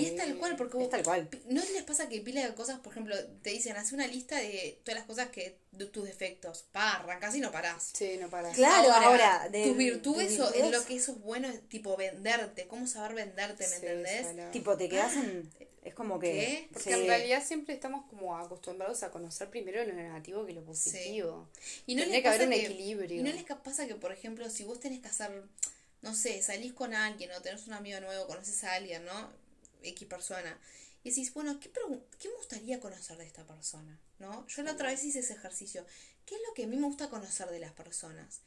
Y 0.00 0.06
es 0.06 0.16
tal 0.16 0.34
cual, 0.38 0.56
porque 0.56 0.78
Es 0.78 0.82
vos- 0.84 0.90
tal 0.90 1.02
cual. 1.02 1.28
¿No 1.48 1.60
les 1.62 1.82
pasa 1.82 2.08
que 2.08 2.20
pila 2.22 2.46
de 2.46 2.54
cosas, 2.54 2.80
por 2.80 2.92
ejemplo, 2.92 3.14
te 3.42 3.50
dicen, 3.50 3.76
hace 3.76 3.94
una 3.94 4.06
lista 4.06 4.36
de 4.38 4.80
todas 4.84 4.98
las 5.00 5.06
cosas 5.06 5.28
que, 5.28 5.58
de 5.72 5.86
tus 5.86 6.04
defectos? 6.04 6.64
Pa, 6.72 6.92
arrancás 6.96 7.34
y 7.36 7.40
no 7.40 7.52
parás. 7.52 7.90
Sí, 7.92 8.16
no 8.18 8.30
para. 8.30 8.50
Claro, 8.52 8.90
ahora, 8.92 9.48
de- 9.50 9.64
tus 9.66 9.76
virtudes 9.76 10.38
en 10.54 10.70
lo 10.70 10.84
que 10.86 10.96
eso 10.96 11.12
es 11.12 11.20
bueno 11.20 11.48
es 11.48 11.60
tipo 11.68 11.96
venderte, 11.96 12.66
cómo 12.66 12.86
saber 12.86 13.14
venderte, 13.14 13.64
¿me 13.68 13.76
Sí, 13.76 13.86
entendés? 13.86 14.50
Tipo, 14.52 14.76
te 14.76 14.88
quedas 14.88 15.14
en... 15.16 15.50
Es 15.82 15.94
como 15.94 16.18
que... 16.20 16.30
¿Qué? 16.32 16.68
Porque 16.74 16.92
sí. 16.94 17.00
en 17.00 17.06
realidad 17.06 17.42
siempre 17.42 17.74
estamos 17.74 18.04
como 18.10 18.36
acostumbrados 18.36 19.02
a 19.02 19.10
conocer 19.10 19.48
primero 19.48 19.82
lo 19.82 19.94
negativo 19.94 20.44
que 20.44 20.52
lo 20.52 20.62
positivo. 20.62 21.48
Y 21.86 21.94
no 21.94 22.02
Tendría 22.02 22.20
les 22.20 22.22
que 22.22 22.28
haber 22.28 22.46
un 22.48 22.52
equilibrio. 22.52 23.20
Y 23.20 23.22
no 23.22 23.32
les 23.32 23.44
pasa 23.44 23.86
que, 23.86 23.94
por 23.94 24.12
ejemplo, 24.12 24.48
si 24.50 24.64
vos 24.64 24.78
tenés 24.78 25.00
que 25.00 25.08
hacer, 25.08 25.42
no 26.02 26.14
sé, 26.14 26.42
salís 26.42 26.72
con 26.72 26.94
alguien 26.94 27.30
o 27.32 27.42
tenés 27.42 27.66
un 27.66 27.74
amigo 27.74 28.00
nuevo, 28.00 28.26
conoces 28.26 28.62
a 28.64 28.74
alguien, 28.74 29.04
¿no? 29.04 29.32
X 29.82 30.08
persona. 30.08 30.58
Y 31.02 31.10
decís, 31.10 31.32
bueno, 31.32 31.58
¿qué, 31.60 31.70
¿qué 32.18 32.28
me 32.28 32.34
gustaría 32.36 32.80
conocer 32.80 33.16
de 33.16 33.24
esta 33.24 33.46
persona? 33.46 33.98
¿No? 34.18 34.46
Yo 34.48 34.62
la 34.62 34.72
otra 34.72 34.90
vez 34.90 35.02
hice 35.04 35.20
ese 35.20 35.32
ejercicio. 35.34 35.86
¿Qué 36.26 36.34
es 36.34 36.40
lo 36.46 36.54
que 36.54 36.64
a 36.64 36.66
mí 36.66 36.76
me 36.76 36.86
gusta 36.86 37.08
conocer 37.08 37.48
de 37.50 37.58
las 37.58 37.72
personas? 37.72 38.40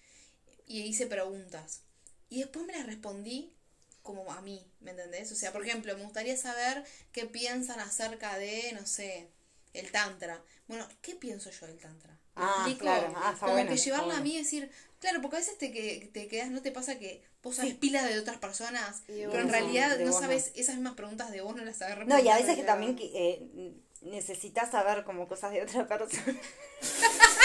Y 0.67 0.81
hice 0.81 1.07
preguntas. 1.07 1.81
Y 2.29 2.39
después 2.39 2.65
me 2.65 2.73
las 2.73 2.85
respondí 2.85 3.53
como 4.01 4.31
a 4.31 4.41
mí, 4.41 4.65
¿me 4.81 4.91
entendés? 4.91 5.31
O 5.31 5.35
sea, 5.35 5.51
por 5.51 5.65
ejemplo, 5.65 5.95
me 5.97 6.03
gustaría 6.03 6.35
saber 6.37 6.83
qué 7.11 7.25
piensan 7.25 7.79
acerca 7.79 8.37
de, 8.37 8.71
no 8.73 8.85
sé, 8.85 9.29
el 9.73 9.91
tantra. 9.91 10.43
Bueno, 10.67 10.87
¿qué 11.01 11.15
pienso 11.15 11.49
yo 11.51 11.67
del 11.67 11.79
tantra? 11.79 12.11
¿Me 12.35 12.43
Ah, 12.43 12.55
explico? 12.67 12.83
claro. 12.85 13.13
Ah, 13.15 13.31
está 13.33 13.39
como 13.45 13.53
bueno, 13.53 13.69
que 13.71 13.77
llevarla 13.77 14.17
a 14.17 14.21
mí 14.21 14.35
y 14.35 14.37
decir, 14.39 14.71
claro, 15.03 15.21
porque 15.21 15.35
a 15.35 15.39
veces 15.39 15.57
te, 15.57 15.71
que, 15.73 16.09
te 16.13 16.29
quedas, 16.29 16.49
¿no 16.49 16.61
te 16.61 16.71
pasa 16.71 16.97
que 16.97 17.21
vos 17.43 17.57
sabes 17.57 17.73
pila 17.73 18.03
de 18.03 18.17
otras 18.17 18.37
personas, 18.37 19.01
Y 19.09 19.25
pero 19.25 19.39
en 19.41 19.47
no, 19.47 19.51
realidad 19.51 19.99
no 19.99 20.05
no. 20.05 20.17
sabes 20.17 20.53
esas 20.55 20.75
mismas 20.75 20.93
preguntas 20.93 21.29
de 21.29 21.41
vos, 21.41 21.53
no 21.57 21.65
las 21.65 21.75
sabes 21.77 22.07
No, 22.07 22.17
y 22.19 22.29
a 22.29 22.37
veces 22.37 22.55
que 22.55 22.63
también 22.63 22.95
que, 22.95 23.11
eh, 23.13 23.73
necesitas 24.01 24.71
saber 24.71 25.03
como 25.03 25.27
cosas 25.27 25.51
de 25.51 25.61
otra 25.61 25.85
persona. 25.85 26.39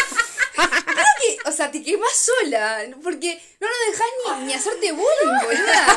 O 1.45 1.53
sea, 1.53 1.71
te 1.71 1.83
quemas 1.83 2.13
sola. 2.13 2.85
Porque 3.03 3.41
no 3.61 3.67
nos 3.67 3.79
dejás 3.91 4.39
ni, 4.41 4.47
ni 4.47 4.53
hacerte 4.55 4.93
bullying, 4.93 5.41
boluda. 5.45 5.97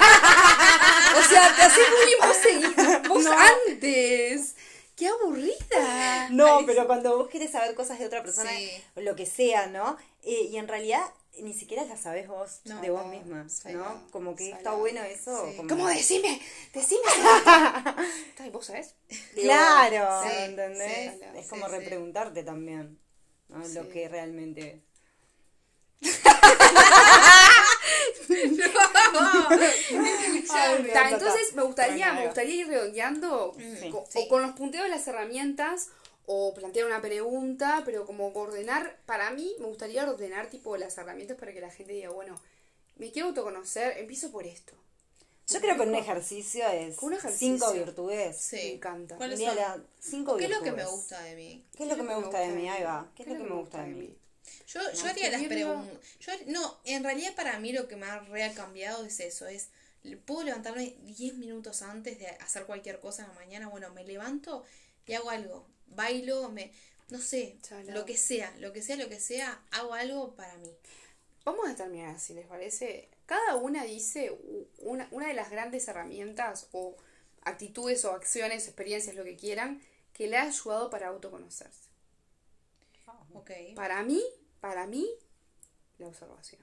O 1.18 1.24
sea, 1.30 1.56
te 1.56 1.62
haces 1.62 1.88
bullying 1.90 3.02
vos, 3.08 3.24
vos 3.26 3.26
antes. 3.68 4.56
¡Qué 4.96 5.08
aburrida! 5.08 6.30
No, 6.32 6.66
pero 6.66 6.86
cuando 6.88 7.18
vos 7.18 7.30
querés 7.30 7.52
saber 7.52 7.74
cosas 7.76 8.00
de 8.00 8.06
otra 8.06 8.22
persona, 8.24 8.50
Sí. 8.52 8.72
o 8.96 9.02
lo 9.02 9.16
que 9.16 9.26
sea, 9.26 9.68
¿no? 9.68 9.98
Eh, 10.24 10.50
y 10.52 10.58
en 10.58 10.68
realidad 10.68 11.04
ni 11.40 11.54
siquiera 11.54 11.86
las 11.86 12.02
sabés 12.02 12.28
vos, 12.28 12.62
No, 12.66 12.82
de 12.82 12.90
vos 12.90 13.06
no, 13.06 13.12
misma, 13.12 13.48
¿no? 13.72 14.08
Como 14.12 14.36
que 14.36 14.52
está 14.52 14.74
bueno 14.74 15.02
eso. 15.04 15.50
Sí. 15.50 15.58
como- 15.58 15.70
¿Cómo 15.70 15.88
decime? 15.88 16.42
Decime. 16.74 17.02
¿Vos 18.52 18.66
sabés? 18.66 18.96
Claro, 19.36 20.22
Sí, 20.30 20.36
¿entendés? 20.40 21.14
sí, 21.14 21.26
es 21.36 21.48
como 21.48 21.68
repreguntarte 21.68 22.44
también, 22.44 23.00
¿no? 23.50 23.66
Lo 23.70 23.90
que 23.90 24.08
realmente... 24.10 24.84
Entonces 31.12 31.54
me 31.56 31.64
gustaría, 31.64 32.14
me 32.14 32.26
gustaría 32.26 32.56
ir 32.56 32.68
redondeando 32.68 33.54
o 34.14 34.28
con 34.28 34.42
los 34.42 34.52
punteos 34.54 34.84
de 34.86 34.90
las 34.90 35.08
herramientas 35.08 35.90
o 36.26 36.54
plantear 36.54 36.86
una 36.86 37.02
pregunta, 37.02 37.82
pero 37.86 38.06
como 38.06 38.28
ordenar, 38.34 38.98
para 39.06 39.32
mí 39.32 39.56
me 39.60 39.66
gustaría 39.66 40.10
ordenar 40.10 40.48
tipo 40.50 40.78
las 40.78 40.98
herramientas 40.98 41.38
para 41.38 41.54
que 41.54 41.62
la 41.62 41.72
gente 41.72 41.94
diga, 41.94 42.10
bueno, 42.10 42.36
me 42.98 43.12
quiero 43.12 43.30
autoconocer, 43.30 43.98
empiezo 43.98 44.32
por 44.32 44.46
esto. 44.46 44.74
Yo 45.48 45.60
creo 45.60 45.76
que 45.76 45.82
un 45.82 45.96
ejercicio 45.96 46.66
es 46.70 46.98
Un 47.00 47.14
ejercicio. 47.14 47.48
cinco 47.58 47.74
virtudes. 47.74 48.38
Sí. 48.38 48.56
Me 48.58 48.72
encanta. 48.74 49.18
¿Cuáles 49.18 49.40
son? 49.40 49.56
la- 49.56 49.84
cinco 50.00 50.38
¿Qué 50.38 50.46
es 50.46 50.50
lo 50.50 50.62
que 50.62 50.72
me 50.72 50.86
gusta 50.86 51.22
de 51.24 51.36
mí? 51.36 51.66
¿Qué 51.76 51.84
es 51.84 51.90
lo 51.90 51.96
que 51.96 52.04
me 52.04 52.16
gusta 52.16 52.40
de 52.40 52.48
mí? 52.50 52.70
Ahí 52.70 52.84
va. 52.84 53.12
¿Qué 53.16 53.24
es 53.24 53.30
lo 53.30 53.36
que 53.36 53.44
me 53.44 53.56
gusta 53.56 53.82
de 53.84 53.88
mí? 53.90 54.18
Yo, 54.68 54.80
yo 54.94 55.06
haría 55.08 55.30
las 55.30 55.44
preguntas. 55.44 55.98
Yo, 56.22 56.32
no, 56.48 56.80
en 56.86 57.04
realidad 57.04 57.36
para 57.36 57.60
mí 57.60 57.74
lo 57.74 57.88
que 57.90 57.98
me 57.98 58.06
ha 58.06 58.20
real 58.20 58.54
cambiado 58.54 59.04
es 59.06 59.20
eso, 59.20 59.48
es 59.48 59.70
puedo 60.26 60.44
levantarme 60.44 60.96
10 61.04 61.36
minutos 61.36 61.82
antes 61.82 62.18
de 62.18 62.28
hacer 62.28 62.66
cualquier 62.66 63.00
cosa 63.00 63.24
en 63.24 63.30
la 63.30 63.34
mañana, 63.36 63.68
bueno, 63.70 63.90
me 63.94 64.04
levanto 64.06 64.64
y 65.06 65.14
hago 65.14 65.30
algo, 65.30 65.66
bailo, 65.96 66.50
me 66.50 66.72
no 67.10 67.20
sé, 67.20 67.58
lo 67.88 68.06
que 68.06 68.16
sea, 68.18 68.56
lo 68.60 68.72
que 68.72 68.82
sea, 68.82 68.96
lo 68.96 69.10
que 69.10 69.20
sea, 69.20 69.62
hago 69.72 69.94
algo 69.94 70.36
para 70.36 70.56
mí. 70.58 70.72
Vamos 71.44 71.70
a 71.70 71.76
terminar, 71.76 72.20
si 72.20 72.34
les 72.34 72.48
parece. 72.48 73.10
Cada 73.26 73.56
una 73.56 73.84
dice 73.84 74.32
una, 74.80 75.08
una 75.12 75.28
de 75.28 75.34
las 75.34 75.50
grandes 75.50 75.88
herramientas 75.88 76.68
o 76.72 76.96
actitudes 77.44 78.06
o 78.06 78.12
acciones, 78.12 78.68
experiencias, 78.68 79.16
lo 79.16 79.24
que 79.24 79.36
quieran, 79.36 79.82
que 80.14 80.28
le 80.28 80.38
ha 80.38 80.44
ayudado 80.44 80.90
para 80.90 81.08
autoconocerse. 81.08 81.90
Ok. 83.34 83.52
Para 83.76 84.04
mí, 84.04 84.24
para 84.60 84.88
mí, 84.88 85.10
la 85.98 86.08
observación. 86.08 86.62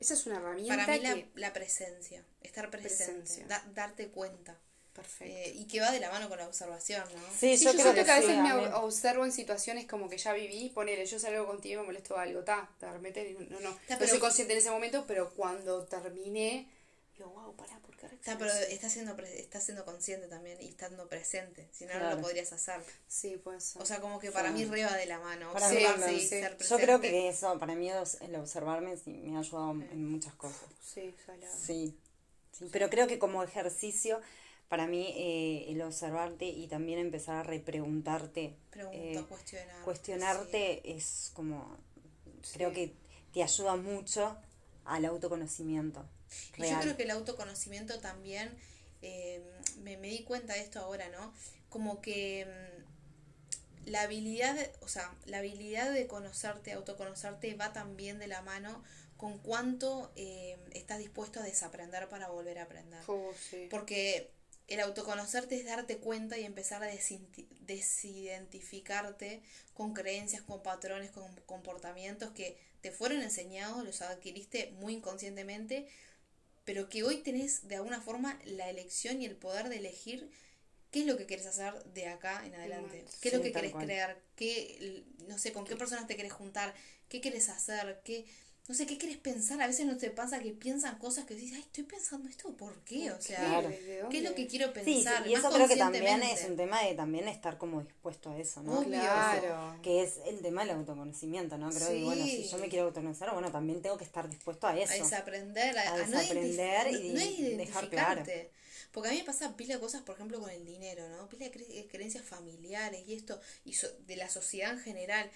Esa 0.00 0.14
es 0.14 0.26
una 0.26 0.36
herramienta 0.36 0.76
Para 0.76 0.96
mí 0.98 1.02
la, 1.02 1.14
que... 1.14 1.28
la 1.34 1.52
presencia, 1.52 2.24
estar 2.42 2.70
presente, 2.70 3.14
Presencia. 3.14 3.46
da- 3.46 3.64
darte 3.74 4.08
cuenta. 4.08 4.58
Perfecto. 4.94 5.24
Eh, 5.36 5.52
y 5.56 5.66
que 5.66 5.80
va 5.80 5.90
de 5.90 5.98
la 6.00 6.10
mano 6.10 6.28
con 6.28 6.38
la 6.38 6.46
observación, 6.46 7.02
¿no? 7.12 7.20
Sí, 7.38 7.56
Sí, 7.58 7.64
yo, 7.64 7.72
yo, 7.72 7.78
creo 7.80 7.92
siento 7.92 7.94
que, 8.00 8.04
que, 8.04 8.10
a 8.12 8.20
veces 8.20 8.34
sí, 8.36 8.40
me 8.40 8.52
observo 8.74 9.24
en 9.24 9.32
situaciones 9.32 9.86
como 9.86 10.08
que 10.08 10.18
ya 10.18 10.32
viví, 10.32 10.70
ponele, 10.70 11.04
yo 11.04 11.18
salgo 11.18 11.46
contigo 11.46 11.74
y 11.74 11.80
me 11.80 11.86
molesto 11.86 12.16
algo, 12.16 12.44
ta, 12.44 12.70
de 12.80 12.92
repente, 12.92 13.36
no, 13.50 13.58
no, 13.60 13.70
Ta, 13.88 13.94
no 13.94 13.98
pero- 13.98 14.06
soy 14.08 14.18
consciente 14.20 14.52
en 14.52 14.60
ese 14.60 14.70
momento, 14.70 15.04
pero 15.06 15.30
cuando 15.30 15.82
terminé, 15.84 16.68
digo, 17.18 17.28
wow, 17.30 17.56
pará, 17.56 17.76
¿por 17.80 17.90
qué 17.96 18.06
Está, 18.06 18.36
reaccioné 18.36 18.38
pero 18.38 18.52
así?". 18.52 18.72
estás 18.72 18.92
siendo, 18.92 19.16
estás 19.24 19.64
siendo 19.64 19.84
consciente 19.84 20.28
también 20.28 20.58
y 20.60 20.68
estando 20.68 21.08
presente, 21.08 21.68
si 21.72 21.86
no, 21.86 21.98
no 21.98 22.10
lo 22.14 22.20
podrías 22.20 22.52
hacer. 22.52 22.80
Sí, 23.08 23.36
puede 23.36 23.60
ser. 23.60 23.82
O 23.82 23.86
sea, 23.86 24.00
como 24.00 24.20
que 24.20 24.30
para 24.30 24.52
mí 24.52 24.64
reba 24.64 24.96
de 24.96 25.06
la 25.06 25.18
mano. 25.18 25.52
Para 25.52 25.68
mí 25.70 25.76
y 26.12 26.20
sí. 26.20 26.28
ser 26.28 26.52
Yo 26.52 26.56
presente. 26.58 26.82
creo 26.84 27.00
que 27.00 27.28
eso, 27.28 27.58
para 27.58 27.74
mí 27.74 27.90
es- 27.90 28.20
el 28.20 28.36
observarme 28.36 28.96
sí 28.96 29.10
me 29.10 29.36
ha 29.36 29.40
ayudado 29.40 29.72
en 29.72 30.08
muchas 30.08 30.34
cosas. 30.34 30.60
sí, 30.80 31.12
salado. 31.26 31.52
Sí, 31.66 31.96
sí, 32.52 32.68
pero 32.70 32.88
creo 32.90 33.06
que 33.08 33.18
como 33.18 33.42
ejercicio, 33.42 34.20
para 34.68 34.86
mí 34.86 35.12
eh, 35.16 35.66
el 35.68 35.82
observarte 35.82 36.46
y 36.46 36.66
también 36.68 36.98
empezar 36.98 37.36
a 37.36 37.42
repreguntarte, 37.42 38.56
Pregunta, 38.70 38.98
eh, 38.98 39.24
cuestionar. 39.28 39.82
cuestionarte 39.84 40.96
es 40.96 41.30
como, 41.34 41.76
creo 42.52 42.72
que 42.72 42.94
te 43.32 43.42
ayuda 43.42 43.76
mucho 43.76 44.36
al 44.84 45.04
autoconocimiento. 45.04 46.04
Y 46.56 46.62
yo 46.62 46.64
Real. 46.68 46.80
creo 46.80 46.96
que 46.96 47.02
el 47.04 47.10
autoconocimiento 47.10 48.00
también, 48.00 48.56
eh, 49.02 49.42
me, 49.82 49.96
me 49.96 50.08
di 50.08 50.24
cuenta 50.24 50.54
de 50.54 50.60
esto 50.60 50.80
ahora, 50.80 51.08
¿no? 51.10 51.32
Como 51.68 52.00
que 52.00 52.46
mm, 52.46 53.90
la 53.90 54.02
habilidad, 54.02 54.56
o 54.80 54.88
sea, 54.88 55.14
la 55.26 55.38
habilidad 55.38 55.92
de 55.92 56.06
conocerte, 56.06 56.72
autoconocerte 56.72 57.54
va 57.54 57.72
también 57.72 58.18
de 58.18 58.26
la 58.28 58.42
mano 58.42 58.82
con 59.16 59.38
cuánto 59.38 60.10
eh, 60.16 60.56
estás 60.72 60.98
dispuesto 60.98 61.40
a 61.40 61.42
desaprender 61.42 62.08
para 62.08 62.28
volver 62.28 62.58
a 62.58 62.64
aprender. 62.64 63.00
Oh, 63.06 63.30
sí. 63.38 63.68
Porque 63.70 64.30
el 64.68 64.80
autoconocerte 64.80 65.56
es 65.56 65.66
darte 65.66 65.98
cuenta 65.98 66.38
y 66.38 66.44
empezar 66.44 66.82
a 66.82 66.88
desidentificarte 67.60 69.42
con 69.74 69.92
creencias, 69.92 70.42
con 70.42 70.62
patrones, 70.62 71.10
con 71.10 71.34
comportamientos 71.46 72.30
que 72.30 72.56
te 72.80 72.90
fueron 72.90 73.22
enseñados, 73.22 73.84
los 73.84 74.00
adquiriste 74.02 74.70
muy 74.72 74.94
inconscientemente, 74.94 75.86
pero 76.64 76.88
que 76.88 77.02
hoy 77.02 77.18
tenés 77.18 77.68
de 77.68 77.76
alguna 77.76 78.00
forma 78.00 78.38
la 78.44 78.70
elección 78.70 79.20
y 79.20 79.26
el 79.26 79.36
poder 79.36 79.68
de 79.68 79.76
elegir 79.76 80.30
qué 80.90 81.00
es 81.00 81.06
lo 81.06 81.16
que 81.16 81.26
quieres 81.26 81.46
hacer 81.46 81.82
de 81.92 82.06
acá 82.06 82.46
en 82.46 82.54
adelante, 82.54 83.04
qué 83.20 83.28
es 83.28 83.34
lo 83.34 83.42
que 83.42 83.52
querés 83.52 83.72
cual. 83.72 83.84
crear, 83.84 84.18
qué, 84.36 85.04
no 85.26 85.38
sé, 85.38 85.52
con 85.52 85.64
qué 85.64 85.76
personas 85.76 86.06
te 86.06 86.16
querés 86.16 86.32
juntar, 86.32 86.74
qué 87.08 87.20
quieres 87.20 87.48
hacer, 87.48 88.00
qué 88.04 88.26
no 88.66 88.74
sé, 88.74 88.86
¿qué 88.86 88.96
quieres 88.96 89.18
pensar? 89.18 89.60
A 89.60 89.66
veces 89.66 89.84
no 89.84 89.96
te 89.98 90.10
pasa 90.10 90.40
que 90.40 90.50
piensan 90.52 90.98
cosas 90.98 91.26
que 91.26 91.34
dices, 91.34 91.56
ay, 91.56 91.60
estoy 91.62 91.84
pensando 91.84 92.28
esto, 92.30 92.56
¿por 92.56 92.74
qué? 92.84 93.10
O 93.12 93.20
sea, 93.20 93.36
Claro. 93.38 93.68
¿Desde 93.68 94.02
¿qué 94.10 94.18
es 94.18 94.24
lo 94.24 94.34
que 94.34 94.46
quiero 94.46 94.72
pensar? 94.72 95.22
sí, 95.24 95.30
y 95.30 95.32
Más 95.34 95.44
eso 95.44 95.52
creo 95.54 95.68
que 95.68 95.76
también 95.76 96.04
conscientemente. 96.04 96.42
es 96.44 96.48
un 96.50 96.56
tema 96.56 96.82
de 96.82 96.94
también 96.94 97.28
estar 97.28 97.58
como 97.58 97.82
dispuesto 97.82 98.30
a 98.30 98.38
eso, 98.38 98.62
¿no? 98.62 98.78
Obvio. 98.78 98.88
Claro. 99.00 99.76
Que 99.82 100.02
es 100.02 100.14
el 100.26 100.40
tema 100.40 100.62
del 100.64 100.76
autoconocimiento, 100.76 101.58
¿no? 101.58 101.68
Creo 101.70 101.88
que, 101.88 102.04
bueno, 102.04 102.24
si 102.24 102.48
yo 102.48 102.56
me 102.58 102.68
quiero 102.70 102.86
autoconocer, 102.86 103.30
bueno, 103.32 103.50
también 103.52 103.82
tengo 103.82 103.98
que 103.98 104.04
estar 104.04 104.28
dispuesto 104.30 104.66
a 104.66 104.78
eso. 104.78 104.92
a 104.92 104.96
desaprender, 104.96 105.76
a, 105.78 105.82
A 105.82 105.94
a 105.94 106.06
no 106.06 106.18
desaprender 106.18 106.86
identif- 106.86 107.00
y 107.38 107.42
no, 107.42 107.50
no 107.50 107.56
dejar 107.58 107.90
claro. 107.90 108.20
identificarte. 108.22 108.50
Porque 108.92 109.08
a 109.08 109.12
mí 109.12 109.18
me 109.18 109.24
pasa 109.24 109.56
pila 109.56 109.74
de 109.74 109.80
cosas, 109.80 110.02
por 110.02 110.14
ejemplo, 110.14 110.40
con 110.40 110.48
el 110.50 110.64
dinero, 110.64 111.06
¿no? 111.10 111.28
Pila 111.28 111.46
de 111.46 111.52
cre- 111.52 111.88
creencias 111.90 112.24
familiares 112.24 113.02
y 113.06 113.14
esto, 113.14 113.38
y 113.64 113.74
so- 113.74 113.90
de 114.06 114.16
la 114.16 114.30
sociedad 114.30 114.72
en 114.72 114.80
general. 114.80 115.30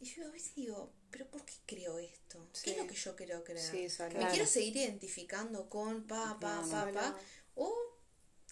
Y 0.00 0.06
yo 0.06 0.26
a 0.26 0.30
veces 0.30 0.54
digo, 0.54 0.90
¿pero 1.10 1.26
por 1.26 1.44
qué 1.44 1.52
creo 1.66 1.98
esto? 1.98 2.38
¿Qué 2.64 2.70
es 2.70 2.76
Sí. 2.76 2.82
lo 2.82 2.86
que 2.86 2.94
yo 2.94 3.16
quiero 3.16 3.44
creer? 3.44 3.60
Sí, 3.70 3.84
eso 3.84 4.04
¿Me 4.04 4.10
Claro. 4.10 4.30
quiero 4.30 4.46
seguir 4.46 4.76
identificando 4.78 5.68
con 5.68 6.04
pa, 6.06 6.38
pa, 6.40 6.62
Claro. 6.66 6.92
pa, 6.94 7.00
pa? 7.00 7.18
O 7.56 7.74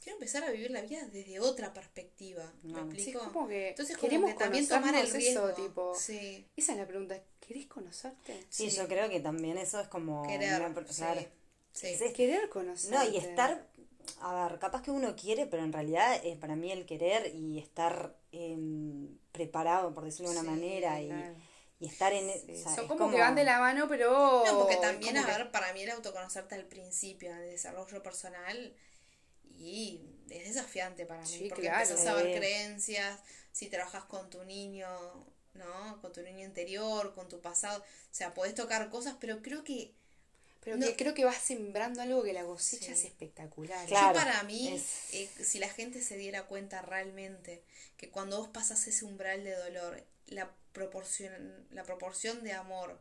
quiero 0.03 0.17
empezar 0.19 0.45
a 0.45 0.51
vivir 0.51 0.71
la 0.71 0.83
vida 0.83 1.07
desde 1.07 1.41
otra 1.41 1.73
perspectiva. 1.73 2.53
¿Me. 2.63 2.75
Sí, 2.75 2.79
explico? 2.97 3.23
es 3.27 3.33
como 3.33 3.49
que 3.49 3.69
Entonces, 3.71 3.97
como 3.97 4.09
queremos 4.09 4.33
que 4.33 4.39
también 4.39 4.69
tomar 4.69 4.95
el 4.95 5.11
riesgo. 5.11 5.49
eso, 5.49 5.55
tipo. 5.63 5.95
Sí. 5.95 6.47
Esa 6.57 6.73
es 6.73 6.79
la 6.79 6.87
pregunta, 6.87 7.19
¿querés 7.41 7.67
conocerte? 7.67 8.45
Sí, 8.51 8.71
Sí. 8.71 8.77
yo 8.77 8.87
creo 8.87 9.09
que 9.09 9.21
también 9.21 9.57
eso 9.59 9.81
es 9.81 9.89
como... 9.89 10.27
Querer. 10.27 10.61
una 10.61 10.87
sí. 10.93 10.97
claro. 10.99 11.21
Sí. 11.73 11.87
Es- 11.89 12.01
es- 12.03 12.13
Querer 12.13 12.49
conocerte. 12.51 12.95
No, 12.97 13.11
y 13.11 13.17
estar, 13.17 13.67
a 14.21 14.49
ver, 14.49 14.59
capaz 14.59 14.83
que 14.83 14.91
uno 14.91 15.15
quiere, 15.17 15.47
pero 15.47 15.63
en 15.65 15.73
realidad 15.73 16.21
eh, 16.25 16.37
para 16.37 16.57
mí 16.57 16.71
el 16.73 16.85
querer 16.87 17.35
y 17.35 17.59
estar 17.59 18.17
em, 18.33 19.17
preparado, 19.39 19.95
por 19.95 20.05
decirlo 20.05 20.29
de 20.31 20.39
una 20.39 20.43
Sí, 20.43 20.49
manera, 20.55 21.01
y, 21.01 21.09
Claro. 21.09 21.35
y 21.81 21.87
estar 21.87 22.13
en... 22.13 22.29
Sí, 22.29 22.53
o 22.53 22.57
sea, 22.63 22.75
son 22.75 22.85
es 22.85 22.91
como, 22.91 23.11
que 23.11 23.21
van 23.21 23.35
de 23.35 23.45
la 23.45 23.59
mano, 23.61 23.87
pero... 23.89 24.45
No, 24.47 24.59
porque 24.59 24.77
también, 24.77 25.17
a 25.17 25.27
que- 25.27 25.33
ver, 25.33 25.51
para 25.51 25.73
mí 25.73 25.83
el 25.83 25.91
autoconocerte 25.91 26.55
al 26.55 26.67
principio, 26.67 27.31
en 27.31 27.39
el 27.39 27.51
desarrollo 27.51 28.03
personal, 28.03 28.75
y 29.57 30.01
es 30.31 30.55
desafiante 30.55 31.07
para 31.07 31.23
mí, 31.23 31.27
Sí, 31.29 31.47
porque 31.49 31.67
claro. 31.67 31.83
empezás 31.85 32.07
a 32.07 32.15
ver 32.15 32.37
creencias, 32.39 33.21
si 33.53 33.69
trabajas 33.69 34.05
con 34.05 34.31
tu 34.31 34.45
niño, 34.45 34.89
¿no? 35.55 36.01
Con 36.01 36.13
tu 36.13 36.23
niño 36.23 36.45
interior, 36.45 37.15
con 37.15 37.29
tu 37.29 37.41
pasado, 37.41 37.81
o 37.83 37.85
sea, 38.15 38.35
podés 38.35 38.55
tocar 38.55 38.89
cosas, 38.91 39.17
pero 39.21 39.43
creo 39.43 39.65
que 39.65 39.95
Pero 40.61 40.77
No. 40.77 40.87
que 40.87 40.97
creo 40.97 41.15
que 41.15 41.25
vas 41.25 41.37
sembrando 41.39 42.03
algo 42.03 42.23
que 42.23 42.33
la 42.33 42.45
cosecha 42.45 42.87
Sí. 42.87 42.93
es 42.93 43.05
espectacular. 43.05 43.87
Claro. 43.87 44.09
yo 44.09 44.15
para 44.25 44.43
mí, 44.43 44.69
es- 44.75 45.15
eh, 45.15 45.29
si 45.45 45.59
la 45.59 45.69
gente 45.69 46.03
se 46.03 46.17
diera 46.17 46.47
cuenta 46.47 46.83
realmente 46.83 47.63
que 47.97 48.11
cuando 48.11 48.39
vos 48.39 48.49
pasas 48.49 48.87
ese 48.87 49.05
umbral 49.05 49.45
de 49.45 49.55
dolor, 49.55 50.03
la 50.27 50.51
proporción, 50.73 51.67
la 51.71 51.85
proporción 51.85 52.43
de 52.45 52.53
amor 52.53 53.01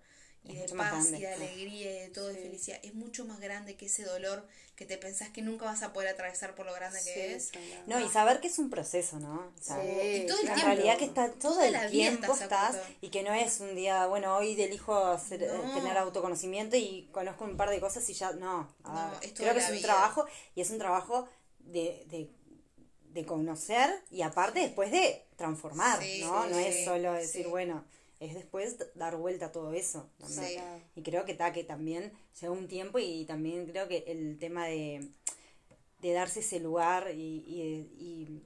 y 0.50 0.58
Es 0.58 0.72
de 0.72 0.78
paz 0.78 1.08
y 1.10 1.20
de 1.22 1.28
alegría 1.34 1.92
y 1.92 2.00
de 2.04 2.10
todo, 2.10 2.28
de 2.28 2.36
felicidad, 2.36 2.80
es 2.84 2.94
mucho 2.94 3.26
más 3.26 3.40
grande 3.40 3.76
que 3.76 3.86
ese 3.88 4.04
dolor 4.04 4.46
que 4.76 4.86
te 4.86 4.98
pensás 4.98 5.30
que 5.30 5.42
nunca 5.42 5.66
vas 5.66 5.82
a 5.82 5.92
poder 5.92 6.10
atravesar 6.10 6.54
por 6.54 6.66
lo 6.68 6.74
grande 6.74 7.00
Sí, 7.00 7.10
que 7.14 7.36
es. 7.36 7.52
No, 7.88 7.96
y 7.98 8.04
verdad. 8.04 8.12
saber 8.14 8.40
que 8.42 8.48
es 8.48 8.60
un 8.60 8.70
proceso, 8.70 9.20
¿no? 9.20 9.52
O 9.60 9.62
sea, 9.62 9.82
Sí, 9.82 10.22
y 10.24 10.26
todo 10.28 10.40
el 10.40 10.48
En 10.48 10.54
tiempo. 10.54 10.74
realidad 10.76 10.98
que 10.98 11.06
está 11.06 11.32
todo 11.32 11.62
el 11.62 11.90
tiempo 11.92 12.34
estás 12.34 12.78
y 13.02 13.10
que 13.10 13.24
no 13.24 13.34
es 13.34 13.60
un 13.60 13.76
día, 13.76 14.06
bueno, 14.06 14.36
hoy 14.38 14.60
elijo 14.62 14.96
hacer, 15.06 15.42
eh, 15.44 15.48
No. 15.52 15.74
tener 15.74 15.98
autoconocimiento 15.98 16.76
y 16.78 17.10
conozco 17.12 17.44
un 17.46 17.58
par 17.58 17.70
de 17.72 17.80
cosas 17.80 18.08
y 18.10 18.14
ya, 18.14 18.32
no. 18.34 18.72
es 19.22 19.34
creo 19.34 19.54
que 19.54 19.60
es 19.60 19.70
un 19.70 19.76
vida. 19.78 19.88
trabajo 19.88 20.26
y 20.54 20.62
es 20.62 20.70
un 20.70 20.78
trabajo 20.78 21.28
de, 21.60 22.06
de, 22.08 22.30
de 23.14 23.26
conocer 23.26 23.90
y 24.12 24.22
aparte 24.22 24.60
después 24.60 24.92
de 24.92 25.26
transformar, 25.38 26.00
Sí, 26.04 26.22
¿no? 26.22 26.44
sí, 26.44 26.50
no 26.52 26.60
es 26.60 26.86
solo 26.86 27.14
decir, 27.14 27.46
sí. 27.46 27.50
bueno, 27.50 27.84
es 28.20 28.34
después 28.34 28.78
dar 28.96 29.16
vuelta 29.18 29.48
a 29.48 29.52
todo 29.52 29.74
eso. 29.74 30.10
también. 30.20 30.48
Sí. 30.48 30.60
Y 30.96 31.04
creo 31.04 31.26
que, 31.26 31.34
ta, 31.34 31.54
que 31.54 31.64
también 31.64 32.12
llegó 32.42 32.54
un 32.54 32.68
tiempo 32.68 33.00
y 33.00 33.26
también 33.26 33.66
creo 33.68 33.88
que 33.88 34.04
el 34.08 34.38
tema 34.40 34.66
de, 34.68 35.10
de 36.02 36.14
darse 36.14 36.40
ese 36.42 36.60
lugar 36.60 37.12
y, 37.14 37.44
y, 37.46 37.62
y, 38.00 38.44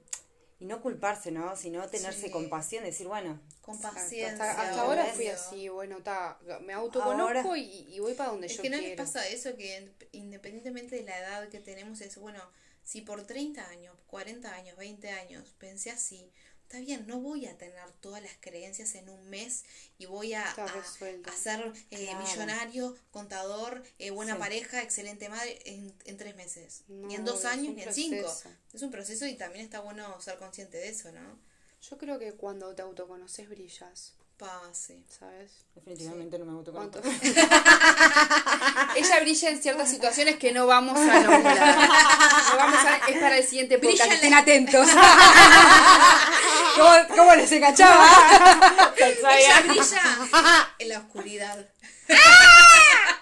y 0.60 0.66
no 0.66 0.80
culparse, 0.82 1.30
¿no? 1.30 1.56
Sino 1.56 1.88
tenerse 1.88 2.26
Sí. 2.26 2.30
compasión, 2.30 2.84
decir, 2.84 3.06
bueno, 3.08 3.40
Con 3.62 3.80
paciencia. 3.80 4.32
Hasta, 4.32 4.50
hasta 4.70 4.82
ahora 4.82 5.06
fui 5.06 5.26
así, 5.28 5.68
bueno, 5.68 6.02
ta, 6.02 6.38
me 6.62 6.72
autoconozco 6.72 7.48
Ahora- 7.48 7.58
y, 7.58 7.86
y 7.94 7.98
voy 8.00 8.14
para 8.14 8.30
donde 8.30 8.46
Es 8.48 8.56
yo 8.56 8.62
que 8.62 8.70
no 8.70 8.76
les 8.76 8.86
quiero. 8.86 9.02
pasa 9.04 9.26
eso 9.28 9.56
que 9.56 9.92
independientemente 10.12 10.96
de 10.96 11.02
la 11.02 11.18
edad 11.18 11.48
que 11.48 11.60
tenemos 11.60 12.00
es, 12.00 12.16
bueno, 12.18 12.40
si 12.84 13.00
por 13.00 13.24
30 13.26 13.66
años, 13.68 13.96
40 14.08 14.52
años, 14.54 14.76
20 14.76 15.08
años 15.10 15.54
pensé 15.58 15.90
así, 15.90 16.30
está 16.72 16.80
bien, 16.86 17.06
no 17.06 17.20
voy 17.20 17.44
a 17.44 17.58
tener 17.58 17.92
todas 18.00 18.22
las 18.22 18.32
creencias 18.40 18.94
en 18.94 19.10
un 19.10 19.28
mes 19.28 19.64
y 19.98 20.06
voy 20.06 20.32
a, 20.32 20.42
a- 20.50 20.64
a 20.64 21.32
ser 21.36 21.70
eh, 21.90 22.06
Claro. 22.06 22.18
millonario, 22.24 22.96
contador, 23.10 23.82
eh, 23.98 24.10
buena 24.10 24.34
Sí. 24.34 24.38
pareja, 24.40 24.82
excelente 24.82 25.28
madre 25.28 25.58
en, 25.66 25.92
en 26.06 26.16
tres 26.16 26.34
meses, 26.34 26.84
ni 26.88 27.14
en 27.14 27.26
dos 27.26 27.44
años, 27.44 27.74
ni 27.74 27.82
en 27.82 27.92
cinco. 27.92 28.26
Es 28.72 28.80
un 28.82 28.90
proceso 28.90 29.26
y 29.26 29.34
también 29.34 29.62
está 29.66 29.80
bueno 29.80 30.18
ser 30.22 30.38
consciente 30.38 30.78
de 30.78 30.88
eso, 30.88 31.12
¿no? 31.12 31.38
Yo 31.90 31.98
creo 31.98 32.18
que 32.18 32.32
cuando 32.32 32.74
te 32.74 32.80
autoconoces 32.80 33.50
brillas, 33.50 34.14
Pase. 34.42 34.98
¿sabes? 35.08 35.64
definitivamente 35.72 36.36
no 36.36 36.44
me 36.46 36.52
autoconozco. 36.52 37.00
¿Cuánto? 37.00 37.08
Ella 38.96 39.20
brilla 39.20 39.50
en 39.50 39.62
ciertas 39.62 39.88
situaciones 39.88 40.36
que 40.36 40.50
no 40.50 40.66
vamos 40.66 40.98
a 40.98 41.20
nombrar. 41.20 41.76
No 42.50 42.56
vamos 42.56 42.84
a, 42.84 42.96
es 43.08 43.18
para 43.18 43.38
el 43.38 43.44
siguiente 43.44 43.76
Brilla 43.76 44.04
podcast. 44.04 44.10
en 44.10 44.16
Estén 44.16 44.34
atentos. 44.34 44.88
¿Cómo, 46.76 47.16
cómo 47.16 47.36
les 47.36 47.52
enganchaba? 47.52 48.04
Ella 48.96 49.60
brilla 49.60 50.74
en 50.80 50.88
la 50.88 50.98
oscuridad. 50.98 51.64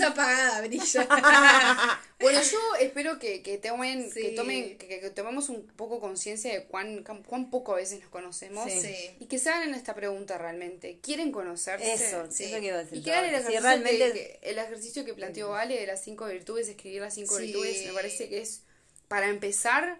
Luz 0.00 0.10
apagada 0.10 0.60
brilla. 0.62 1.08
Bueno, 2.20 2.42
yo 2.42 2.58
espero 2.78 3.18
que, 3.18 3.42
que 3.42 3.56
tomen, 3.56 4.12
que 4.12 4.32
tomen, 4.32 4.76
que, 4.76 5.00
que 5.00 5.08
tomemos 5.08 5.48
un 5.48 5.66
poco 5.68 6.00
conciencia 6.00 6.52
de 6.52 6.64
cuán, 6.64 7.02
cuán, 7.26 7.48
poco 7.50 7.72
a 7.72 7.76
veces 7.76 8.00
nos 8.00 8.10
conocemos 8.10 8.70
Sí. 8.70 8.94
Y 9.20 9.24
que 9.24 9.38
se 9.38 9.48
hagan 9.48 9.72
esta 9.74 9.94
pregunta 9.94 10.36
realmente. 10.36 10.98
¿Quieren 11.02 11.32
conocerse? 11.32 11.90
Eso, 11.94 12.26
Sí. 12.30 12.44
eso 12.44 12.60
que 12.60 12.66
iba 12.66 12.76
a 12.76 12.84
decir. 12.84 12.98
Y 12.98 13.02
que 13.02 13.12
hagan 13.12 13.24
el 13.24 13.34
ejercicio, 13.36 13.60
realmente 13.62 13.98
que, 13.98 14.12
que- 14.12 14.38
el 14.50 14.58
ejercicio 14.58 15.04
que 15.06 15.14
planteó 15.14 15.48
Vale 15.48 15.80
de 15.80 15.86
las 15.86 16.04
cinco 16.04 16.26
virtudes, 16.26 16.68
escribir 16.68 17.00
las 17.00 17.14
cinco 17.14 17.38
Sí. 17.38 17.44
virtudes, 17.46 17.86
me 17.86 17.92
parece 17.94 18.28
que 18.28 18.42
es, 18.42 18.64
para 19.08 19.28
empezar, 19.28 19.98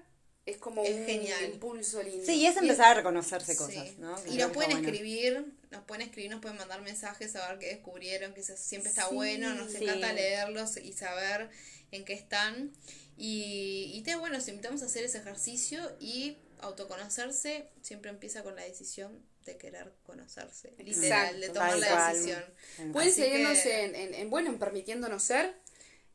es 0.50 0.56
como 0.58 0.84
Es 0.84 0.94
un 0.96 1.06
genial. 1.06 1.44
impulso 1.44 2.02
lindo. 2.02 2.24
Sí, 2.26 2.34
y 2.34 2.46
es 2.46 2.56
empezar 2.56 2.86
a 2.92 2.94
reconocerse 2.94 3.56
cosas, 3.56 3.88
Sí. 3.88 3.96
¿no? 3.98 4.14
Que 4.22 4.30
Y 4.30 4.36
nos 4.36 4.52
pueden 4.52 4.72
bueno. 4.72 4.86
escribir, 4.88 5.44
nos 5.70 5.84
pueden 5.84 6.02
escribir, 6.02 6.30
nos 6.30 6.40
pueden 6.40 6.58
mandar 6.58 6.82
mensajes, 6.82 7.32
saber 7.32 7.58
qué 7.58 7.66
descubrieron, 7.68 8.34
que 8.34 8.40
eso 8.40 8.54
siempre 8.56 8.90
está 8.90 9.08
Sí. 9.08 9.14
bueno, 9.14 9.54
nos 9.54 9.72
Sí. 9.72 9.84
encanta 9.84 10.12
leerlos 10.12 10.76
y 10.76 10.92
saber 10.92 11.48
en 11.92 12.04
qué 12.04 12.12
están. 12.14 12.72
Y, 13.16 13.90
y 13.94 14.02
te, 14.02 14.14
bueno, 14.16 14.36
los 14.36 14.48
invitamos 14.48 14.82
a 14.82 14.86
hacer 14.86 15.04
ese 15.04 15.18
ejercicio 15.18 15.94
y 16.00 16.36
autoconocerse 16.60 17.68
siempre 17.82 18.10
empieza 18.10 18.42
con 18.42 18.56
la 18.56 18.62
decisión 18.64 19.24
de 19.44 19.56
querer 19.56 19.92
conocerse, 20.04 20.72
literal, 20.78 21.40
de 21.40 21.48
tomar 21.48 21.78
la 21.78 22.08
decisión. 22.12 22.44
Pueden 22.92 23.10
Así 23.10 23.20
seguirnos 23.22 23.58
que- 23.58 23.84
en, 23.84 23.94
en, 23.94 24.14
en, 24.14 24.30
bueno, 24.30 24.50
en 24.50 24.58
permitiéndonos 24.58 25.22
ser, 25.22 25.54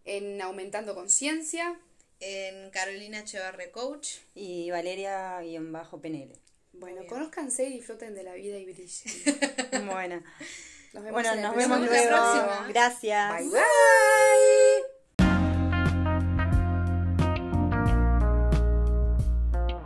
en 0.05 0.41
aumentando 0.41 0.93
conciencia. 0.95 1.79
En 2.19 2.69
Carolina 2.71 3.19
Echeverre 3.19 3.71
Coach. 3.71 4.17
Y 4.33 4.71
Valeria-PNL. 4.71 6.33
Bueno, 6.73 6.97
bien. 7.01 7.07
conózcanse 7.07 7.65
y 7.65 7.73
disfruten 7.73 8.13
de 8.15 8.23
la 8.23 8.33
vida 8.33 8.57
y 8.57 8.65
brillen. 8.65 9.85
bueno. 9.87 10.23
Nos 10.93 11.03
vemos 11.03 11.11
Bueno, 11.23 11.33
en 11.33 11.41
nos 11.41 11.53
próximo 11.53 11.75
vemos 11.75 11.89
la 11.91 12.03
luego. 12.03 12.09
próxima. 12.17 12.67
Gracias. 12.69 13.37
Bye, 13.39 13.49
bye. 13.49 14.74